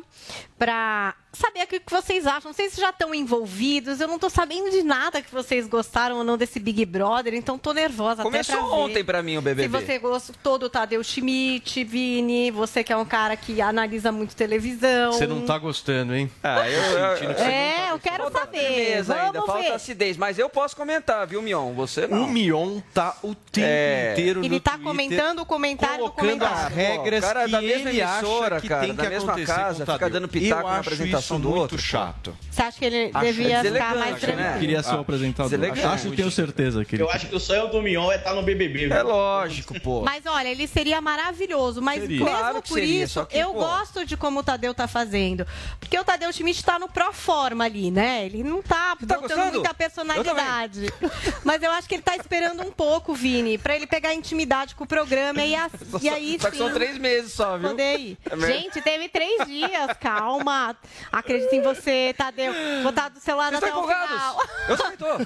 [0.57, 2.53] para saber o que vocês acham.
[2.53, 6.37] Vocês já estão envolvidos, eu não tô sabendo de nada que vocês gostaram ou não
[6.37, 9.69] desse Big Brother, então tô nervosa Começou até pra ontem pra mim o Se BBB.
[9.69, 15.13] você gostou do Tadeu Schmidt, Vini, você que é um cara que analisa muito televisão.
[15.13, 16.31] Você não tá gostando, hein?
[16.43, 18.59] Ah, eu, eu, eu, É, eu quero saber.
[18.59, 19.73] firmeza Vamos ainda, falta ver.
[19.73, 20.17] acidez.
[20.17, 21.73] Mas eu posso comentar, viu, Mion?
[21.75, 22.25] Você não.
[22.25, 24.13] O Mion tá o tempo É.
[24.13, 26.77] inteiro Ele no tá Twitter, comentando o comentário do colocando as comentário.
[26.77, 29.33] regras O cara que da mesma ele emissora, acha que cara, tem da que mesma
[29.33, 31.79] acontecer casa, com o fica dando pitaco Eu na apresentação isso do muito outro.
[31.79, 32.37] chato.
[32.51, 34.49] Você acha que ele Acho devia ficar mais tranquilo?
[34.51, 34.59] né?
[34.59, 35.51] Queria ser o apresentador.
[35.51, 35.87] deselegante.
[35.87, 37.03] Acho e tenho certeza que ele...
[37.03, 38.91] Eu acho que o sonho do Mion é estar no BBB.
[38.91, 40.03] É lógico, pô.
[40.03, 41.81] Mas olha, ele seria maravilhoso.
[41.83, 42.19] Mas Seria.
[42.25, 43.61] mesmo Claro que por seria, isso, só que, eu pô.
[43.61, 45.47] gosto de como o Tadeu tá fazendo.
[45.79, 48.25] Porque o Tadeu Schmidt tá no pro forma ali, né?
[48.27, 49.53] Ele não tá tá botando gostando?
[49.55, 50.87] muita personalidade.
[51.45, 54.85] Mas eu acho que ele tá esperando um pouco, Vini, pra ele pegar intimidade com
[54.85, 55.71] o programa e, a-
[56.01, 57.71] e aí Só que são sim, três meses só, viu?
[57.71, 58.19] poder ir.
[58.31, 58.37] É?
[58.47, 60.77] Gente, teve três dias, calma.
[61.11, 62.53] Acredito em você, Tadeu.
[62.83, 64.17] Vou estar do seu lado Vocês até estão o empolgados?
[64.17, 64.43] final.
[64.69, 65.19] Eu também tô.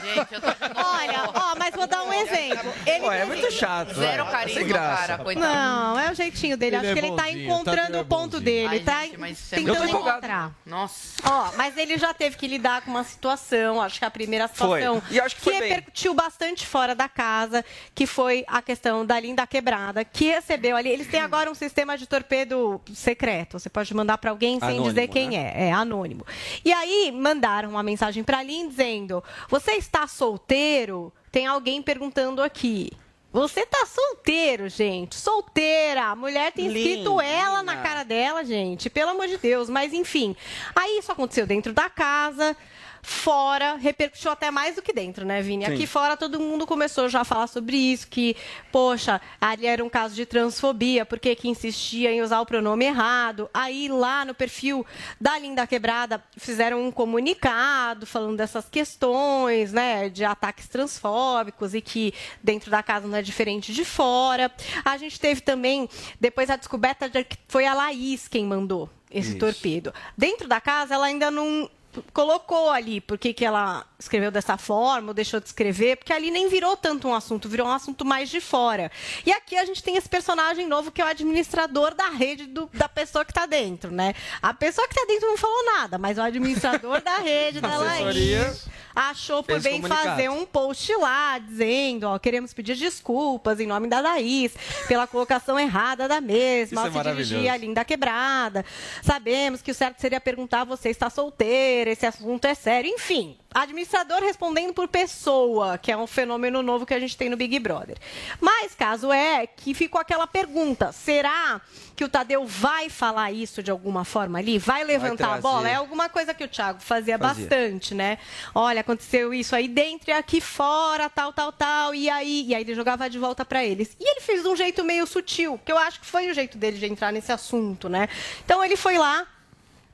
[0.00, 0.46] Gente, eu tô
[0.80, 2.72] Olha, ó, mas vou dar um exemplo.
[2.86, 3.94] Ele Pô, é muito chato.
[3.94, 5.06] zero carisma, Sem graça.
[5.06, 5.46] cara, coitado.
[5.54, 6.76] Não, é o jeitinho dele.
[6.76, 8.40] Ele Acho é que ele tá bonzinho, encontrando Tadeu é o ponto bonzinho.
[8.44, 8.68] dele.
[8.68, 10.52] Ai, tá gente, mas tentando encontrar.
[10.64, 11.14] Nossa.
[11.24, 14.80] Ó, mas ele já teve que lidar com uma situação, acho que a primeira Foi.
[14.80, 15.68] situação E acho que foi bem.
[15.68, 17.64] repercutiu bastante fora da casa,
[17.94, 20.88] que foi a questão da linda quebrada, que recebeu ali.
[20.90, 23.58] Eles têm agora um sistema de torpedo secreto.
[23.58, 25.52] Você pode mandar para alguém sem Anônimo, dizer quem né?
[25.54, 25.68] é.
[25.68, 26.24] É anônimo.
[26.64, 31.12] E aí mandaram uma mensagem para Lin dizendo: Você está solteiro?
[31.30, 32.90] Tem alguém perguntando aqui.
[33.32, 35.16] Você tá solteiro, gente.
[35.16, 36.04] Solteira.
[36.04, 38.88] A mulher tem escrito ela na cara dela, gente.
[38.88, 39.68] Pelo amor de Deus.
[39.68, 40.36] Mas enfim.
[40.72, 42.56] Aí isso aconteceu dentro da casa.
[43.04, 45.66] Fora, repercutiu até mais do que dentro, né, Vini?
[45.66, 48.34] Aqui fora todo mundo começou já a falar sobre isso, que,
[48.72, 53.50] poxa, ali era um caso de transfobia, porque que insistia em usar o pronome errado.
[53.52, 54.86] Aí lá no perfil
[55.20, 62.14] da Linda Quebrada fizeram um comunicado falando dessas questões, né, de ataques transfóbicos e que
[62.42, 64.50] dentro da casa não é diferente de fora.
[64.82, 69.30] A gente teve também depois a descoberta de que foi a Laís quem mandou esse
[69.30, 69.38] Isso.
[69.38, 69.92] torpedo.
[70.16, 71.68] Dentro da casa ela ainda não
[72.12, 76.30] colocou ali por que que ela escreveu dessa forma ou deixou de escrever, porque ali
[76.30, 78.90] nem virou tanto um assunto, virou um assunto mais de fora.
[79.24, 82.70] E aqui a gente tem esse personagem novo que é o administrador da rede do-
[82.74, 84.14] da pessoa que está dentro, né?
[84.42, 88.66] A pessoa que está dentro não falou nada, mas o administrador da rede da Laís
[88.94, 90.10] achou por bem comunicado.
[90.10, 94.54] fazer um post lá dizendo, ó, queremos pedir desculpas em nome da Laís
[94.86, 98.64] pela colocação errada da mesma, ao é se dirigir à linda quebrada.
[99.02, 103.36] Sabemos que o certo seria perguntar você está solteira, esse assunto é sério, enfim.
[103.54, 107.56] Administrador respondendo por pessoa, que é um fenômeno novo que a gente tem no Big
[107.60, 107.96] Brother.
[108.40, 111.60] Mas caso é que ficou aquela pergunta: será
[111.94, 114.58] que o Tadeu vai falar isso de alguma forma ali?
[114.58, 115.42] Vai levantar a trazer.
[115.42, 115.68] bola?
[115.68, 117.46] É alguma coisa que o Thiago fazia, Fazia.
[117.48, 118.18] bastante, né?
[118.54, 121.94] Olha, aconteceu isso aí dentro e aqui fora, tal, tal, tal.
[121.94, 123.96] E aí, e aí ele jogava de volta pra eles.
[124.00, 126.58] E ele fez de um jeito meio sutil, que eu acho que foi o jeito
[126.58, 128.08] dele de entrar nesse assunto, né?
[128.44, 129.26] Então ele foi lá,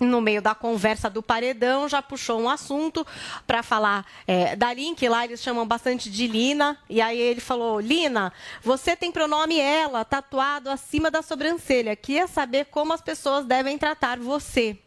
[0.00, 3.06] no meio da conversa do paredão, já puxou um assunto
[3.46, 6.78] para falar é, da Lin, que lá eles chamam bastante de Lina.
[6.88, 8.32] E aí ele falou: Lina,
[8.62, 11.94] você tem pronome ela tatuado acima da sobrancelha.
[11.94, 14.78] Queria saber como as pessoas devem tratar você.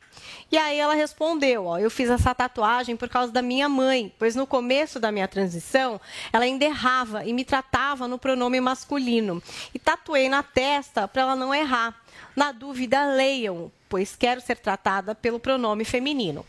[0.51, 4.35] E aí ela respondeu, ó, eu fiz essa tatuagem por causa da minha mãe, pois
[4.35, 5.99] no começo da minha transição,
[6.31, 9.41] ela ainda errava e me tratava no pronome masculino.
[9.73, 12.02] E tatuei na testa para ela não errar.
[12.35, 16.45] Na dúvida, leiam, pois quero ser tratada pelo pronome feminino.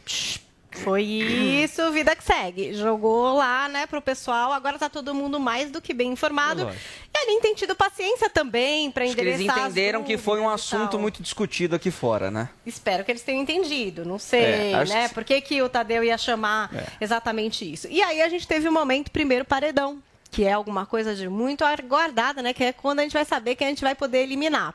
[0.82, 2.74] Foi isso, vida que segue.
[2.74, 4.52] Jogou lá, né, pro pessoal.
[4.52, 6.68] Agora tá todo mundo mais do que bem informado.
[6.68, 6.74] É
[7.14, 10.18] e a Aline tem tido paciência também para Acho que eles endereçar as entenderam que
[10.18, 12.48] foi um assunto muito discutido aqui fora, né?
[12.66, 14.04] Espero que eles tenham entendido.
[14.04, 15.08] Não sei, É, né?
[15.08, 16.84] que- Por que, que o Tadeu ia chamar É.
[17.00, 17.86] exatamente isso?
[17.88, 20.02] E aí a gente teve o momento primeiro paredão.
[20.34, 22.52] Que é alguma coisa de muito aguardada, né?
[22.52, 24.74] Que é quando a gente vai saber que a gente vai poder eliminar.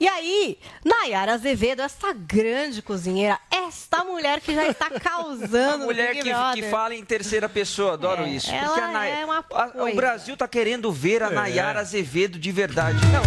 [0.00, 5.84] E aí, Nayara Azevedo, essa grande cozinheira, esta mulher que já está causando.
[5.84, 6.22] A mulher que,
[6.54, 8.50] que fala em terceira pessoa, adoro É, isso.
[8.50, 9.94] ela Porque a Nay- é uma a- o.
[9.94, 11.30] Brasil tá querendo ver a É.
[11.30, 12.98] Nayara Azevedo de verdade.
[13.12, 13.22] Não,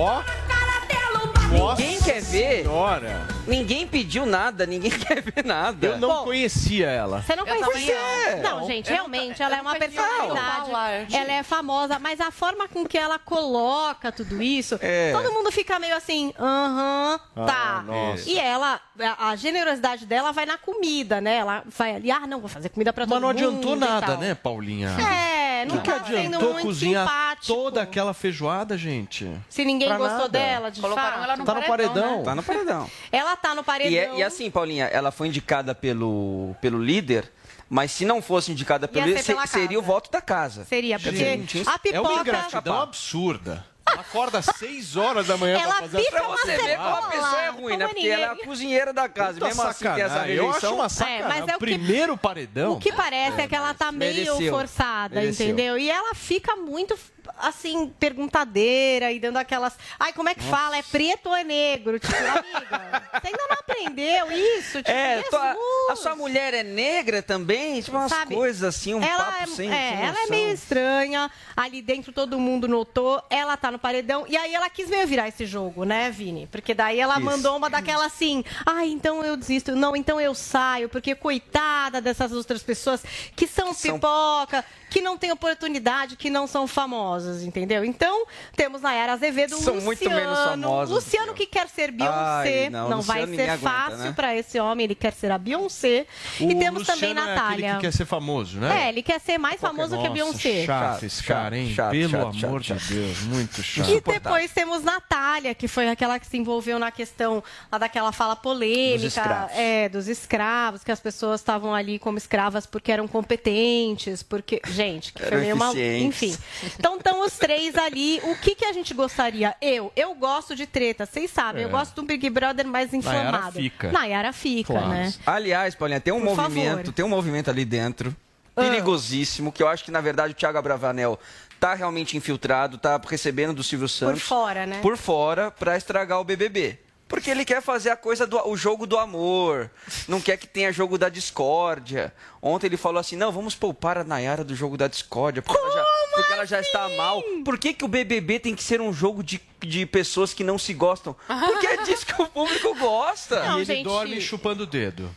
[0.00, 2.62] Ó, ninguém quer ver.
[2.62, 3.39] Senhora.
[3.50, 5.86] Ninguém pediu nada, ninguém quer ver nada.
[5.86, 7.20] Eu não Bom, conhecia ela.
[7.22, 7.96] Você não Eu conhecia?
[8.42, 8.60] não.
[8.60, 11.14] Não, gente, Eu realmente, ela é uma personalidade.
[11.14, 15.12] Ela é famosa, mas a forma com que ela coloca tudo isso, É.
[15.12, 17.82] todo mundo fica meio assim, aham, Ah, tá.
[17.86, 18.28] nossa.
[18.28, 18.80] E ela,
[19.18, 21.36] a generosidade dela vai na comida, né?
[21.36, 23.36] Ela vai ali, ah, não, vou fazer comida pra todo Mas não mundo.
[23.58, 24.90] adiantou nada, né, Paulinha?
[25.00, 27.46] É, não que, que tá sendo adiantou muito cozinhar simpático.
[27.46, 29.30] toda aquela feijoada, gente?
[29.48, 30.28] Se ninguém Pra gostou nada.
[30.30, 31.24] dela, de Colocaram fato.
[31.24, 32.18] ela no Tá no paredão.
[32.18, 32.24] né?
[32.24, 32.90] Tá no paredão.
[33.10, 33.90] Ela tá no paredão.
[33.92, 37.30] E, é- e assim, Paulinha, ela foi indicada pelo, pelo líder,
[37.68, 40.64] mas se não fosse indicada pelo líder, ser seria o voto da casa.
[40.64, 42.20] Seria, porque Gente, a É uma pipoca...
[42.20, 43.64] ingratidão absurda.
[43.92, 46.76] Ela acorda às 6 horas da manhã Ela pra fazer pica Pra uma você ver
[46.76, 47.88] como a pessoa é ruim, né?
[47.88, 49.32] Porque ela é a cozinheira da casa.
[49.34, 50.36] Puta Mesmo assim, tem essa sacanagem.
[50.36, 51.26] Eu acho uma sacanagem.
[51.28, 52.72] mas é o que- Primeiro paredão.
[52.74, 54.52] O que parece é, que ela tá meio mereceu.
[54.52, 55.46] forçada, Mereceu.
[55.46, 55.76] entendeu?
[55.76, 56.96] E ela fica muito,
[57.38, 59.76] assim, perguntadeira e dando aquelas.
[59.98, 60.76] Ai, como é que fala?
[60.76, 61.98] É preto ou é negro?
[61.98, 64.78] Tipo, amiga, você ainda não aprendeu isso?
[64.78, 65.56] Tipo, É, tua-
[65.90, 67.80] a sua mulher é negra também?
[67.82, 70.52] Tipo, umas Sabe, coisas assim, um ela papo é, sem, é, sem ela é meio
[70.52, 71.30] estranha.
[71.56, 73.22] Ali dentro todo mundo notou.
[73.30, 74.24] Ela tá no paredão.
[74.28, 76.46] E aí ela quis meio virar esse jogo, né, Vini?
[76.46, 77.22] Porque daí ela Isso.
[77.24, 78.44] mandou uma daquela assim.
[78.66, 79.74] Ai, então eu desisto.
[79.76, 80.88] Não, então eu saio.
[80.88, 83.02] Porque coitada dessas outras pessoas
[83.36, 87.00] que são são- pipoca, que não têm oportunidade, que não são famosas,
[87.44, 87.84] entendeu?
[87.84, 88.24] Então,
[88.56, 89.82] temos Nayara Azevedo, São Luciano.
[89.82, 92.64] muito menos famosas, Luciano que quer ser Beyoncé.
[92.64, 94.12] Ai, não, não vai ser fácil né?
[94.14, 94.84] pra esse homem.
[94.84, 96.06] Ele quer ser a Beyoncé.
[96.38, 97.74] e temos também Luciano É aquele Natália.
[97.74, 98.84] que quer ser famoso, né?
[98.84, 100.64] É, ele quer ser mais famoso que a Nossa, Beyoncé.
[100.64, 101.72] Chato esse cara, hein?
[101.74, 103.90] chato, Pelo chato, amor chato, de Deus, muito chato.
[103.90, 108.36] E depois temos Natália, que foi aquela que se envolveu na questão lá daquela fala
[108.36, 109.52] polêmica Dos escravos.
[109.56, 114.60] é, dos escravos, que as pessoas estavam ali como escravas porque eram competentes, porque.
[114.68, 115.72] Gente, que foi meio uma.
[115.74, 116.36] Enfim.
[116.78, 118.20] Então estão os três ali.
[118.24, 119.54] O que, que a gente gostaria?
[119.60, 121.62] Eu, eu gosto de treta, vocês sabem.
[121.62, 121.72] Eu É.
[121.72, 123.52] gosto de um Big Brother mais inflamado.
[123.58, 123.90] fica.
[123.90, 124.88] Nayara fica, Claro.
[124.88, 125.12] né?
[125.26, 126.92] Aliás, Paulinha, tem um Por movimento, favor.
[126.92, 128.14] tem um movimento ali dentro,
[128.56, 128.62] Ah.
[128.62, 131.18] perigosíssimo, que eu acho que, na verdade, o Thiago Abravanel
[131.58, 134.22] tá realmente infiltrado, tá recebendo do Silvio Santos.
[134.22, 134.78] fora, né?
[134.80, 136.78] Por fora, pra estragar o BBB.
[137.06, 139.68] Porque ele quer fazer a coisa do o jogo do amor,
[140.06, 142.12] não quer que tenha jogo da discórdia.
[142.40, 145.72] Ontem ele falou assim: não, vamos poupar a Nayara do jogo da discórdia, porque, ela
[145.72, 145.84] já,
[146.14, 147.22] porque ela já está mal.
[147.44, 150.58] Por que, que o BBB tem que ser um jogo de, de pessoas que não
[150.58, 151.14] se gostam?
[151.26, 153.40] Porque é disso que o público gosta.
[153.44, 153.84] Não, e ele gente.
[153.84, 155.10] dorme chupando o dedo.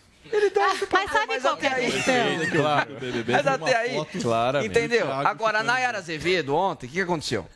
[0.91, 2.15] Mas sabe qual que é a questão?
[2.51, 2.91] Claro.
[3.27, 4.69] Mas até aí, Claramente.
[4.71, 5.11] entendeu?
[5.11, 7.47] Agora, a Nayara Azevedo, ontem, o que, que aconteceu?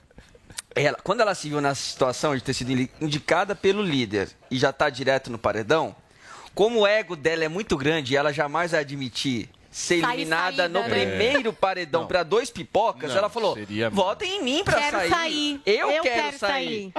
[0.75, 4.57] Ela, quando ela se viu na situação de ter sido indi- indicada pelo líder e
[4.59, 5.95] já tá direto no paredão,
[6.53, 10.57] como o ego dela é muito grande e ela jamais vai admitir ser Sair eliminada
[10.63, 10.89] saída, no né?
[10.89, 12.07] primeiro paredão Não.
[12.07, 15.09] para dois pipocas, Não, ela falou: seria- votem em mim pra Quero sair.
[15.09, 15.61] sair.
[15.67, 16.93] Eu, Eu quero, quero sair.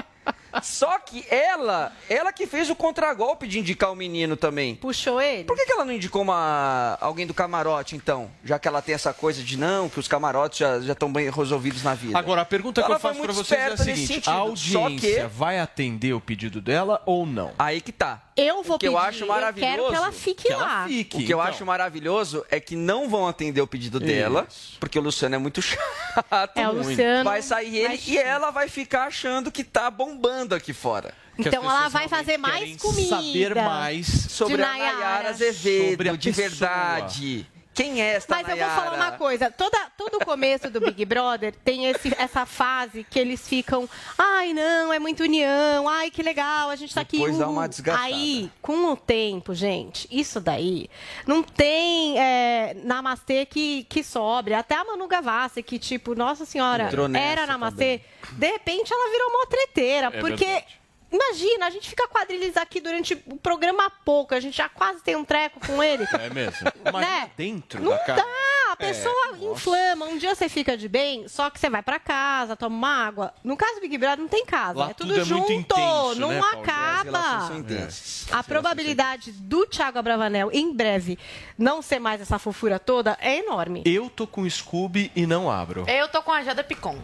[0.62, 4.74] Só que ela, ela que fez o contragolpe de indicar o menino também.
[4.76, 5.44] Puxou ele?
[5.44, 8.30] Por que, que ela não indicou uma, alguém do camarote, então?
[8.44, 11.82] Já que ela tem essa coisa de não, que os camarotes já estão bem resolvidos
[11.82, 12.18] na vida.
[12.18, 15.26] Agora, a pergunta que eu faço pra muito vocês é a seguinte: a audiência que-
[15.28, 17.52] vai atender o pedido dela ou não?
[17.58, 18.22] Aí que tá.
[18.40, 19.72] Eu vou O que eu pedir, acho maravilhoso.
[19.76, 20.86] quero que ela fique que ela lá.
[20.86, 21.16] fique.
[21.16, 21.40] O que eu então.
[21.52, 24.76] acho maravilhoso é que não vão atender o pedido dela, Isso.
[24.78, 26.56] porque o Luciano é muito chato.
[26.56, 26.88] É, o muito.
[26.90, 31.12] Luciano Vai sair ele vai- e ela vai ficar achando que tá bombando aqui fora.
[31.36, 33.08] Então ela vai fazer mais comida.
[33.16, 34.06] Saber mais.
[34.28, 34.66] Sobre a.
[34.68, 36.48] Nayara Azevedo, Sobre a de pessoa.
[36.48, 37.46] verdade.
[37.78, 38.74] Quem é esta Mas eu Nayara?
[38.74, 39.52] vou falar uma coisa.
[39.52, 43.88] Toda, todo o começo do Big Brother tem esse, essa fase que eles ficam.
[44.18, 45.88] Ai, não, é muita união.
[45.88, 47.18] Ai, que legal, a gente tá aqui.
[47.18, 48.04] Depois dá uhul." uma desgastada.
[48.04, 50.90] Aí, com o tempo, gente, isso daí
[51.24, 54.54] não tem é, namastê que, que sobre.
[54.54, 58.00] Até a Manu Gavassi, que, tipo, nossa senhora, era namastê.
[58.32, 60.10] De repente ela virou uma treteira.
[60.10, 60.44] porque.
[60.44, 60.77] verdade.
[61.10, 65.16] Imagina, a gente fica quadrilhas aqui durante o programa pouco, a gente já quase tem
[65.16, 66.04] um treco com ele.
[66.18, 66.70] É mesmo.
[66.84, 67.30] Mas Né?
[67.36, 68.20] dentro Não da casa.
[68.22, 70.04] dá, a pessoa inflama.
[70.06, 73.32] Um dia você fica de bem, só que você vai pra casa, toma uma água.
[73.42, 74.78] No caso do Big Brother, não tem casa.
[74.78, 77.50] Lá é tudo, tudo é muito junto, intenso, não né, acaba.
[77.56, 78.26] intensas.
[78.30, 81.18] A probabilidade do Thiago Abravanel, em breve,
[81.56, 83.82] não ser mais essa fofura toda é enorme.
[83.86, 85.84] Eu tô com Scooby e não abro.
[85.88, 86.98] Eu tô com a Jada Picon.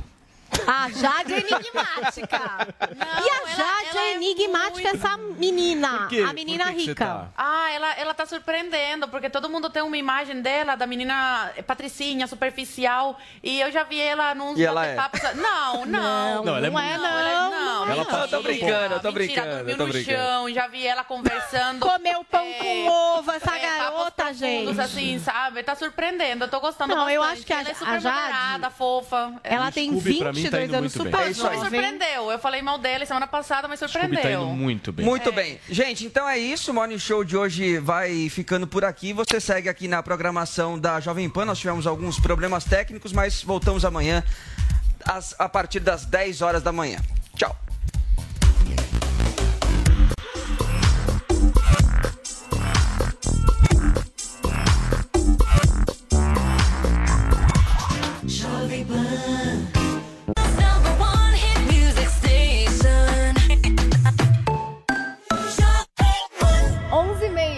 [0.67, 2.41] A Jade é enigmática.
[2.91, 5.89] e a Jade é enigmática, essa menina.
[5.99, 6.25] Por quê?
[6.29, 7.05] A menina Por que que você rica.
[7.05, 7.27] tá?
[7.37, 12.27] Ah, ela, ela tá surpreendendo, porque todo mundo tem uma imagem dela, da menina patricinha,
[12.27, 14.97] superficial, e eu já vi ela num E ela é?
[15.35, 16.45] Não, não.
[16.45, 17.19] Não, ela é não é, muito- não.
[17.19, 18.05] ela- não, Ela não.
[18.05, 20.19] passou Eu tô brincando, eu tô Mentira, brincando, dormiu eu tô no brincando.
[20.19, 21.81] chão, já vi ela conversando.
[21.85, 24.65] Comeu pão É, com ovo, essa é, garota, gente.
[24.65, 25.63] profundos, assim, sabe?
[25.63, 27.39] Tá surpreendendo, eu tô gostando Não, eu bastante.
[27.39, 29.35] acho que a- ela é a super Jade- moderada, fofa.
[29.45, 31.13] Ela tem Scooby, pra 20 22 tá anos, muito bem.
[31.13, 31.59] super É isso aí.
[31.59, 32.31] Surpreendeu.
[32.31, 34.47] Eu falei mal dele semana passada, mas Scooby tá indo surpreendeu.
[34.47, 35.05] muito bem.
[35.07, 35.59] Muito bem.
[35.69, 36.71] Gente, então é isso.
[36.71, 39.13] O Morning Show de hoje vai ficando por aqui.
[39.13, 41.45] Você segue aqui na programação da Jovem Pan.
[41.45, 44.23] Nós tivemos alguns problemas técnicos, mas voltamos amanhã
[45.05, 46.99] às- a partir das 10 horas da manhã.
[47.37, 47.57] Tchau.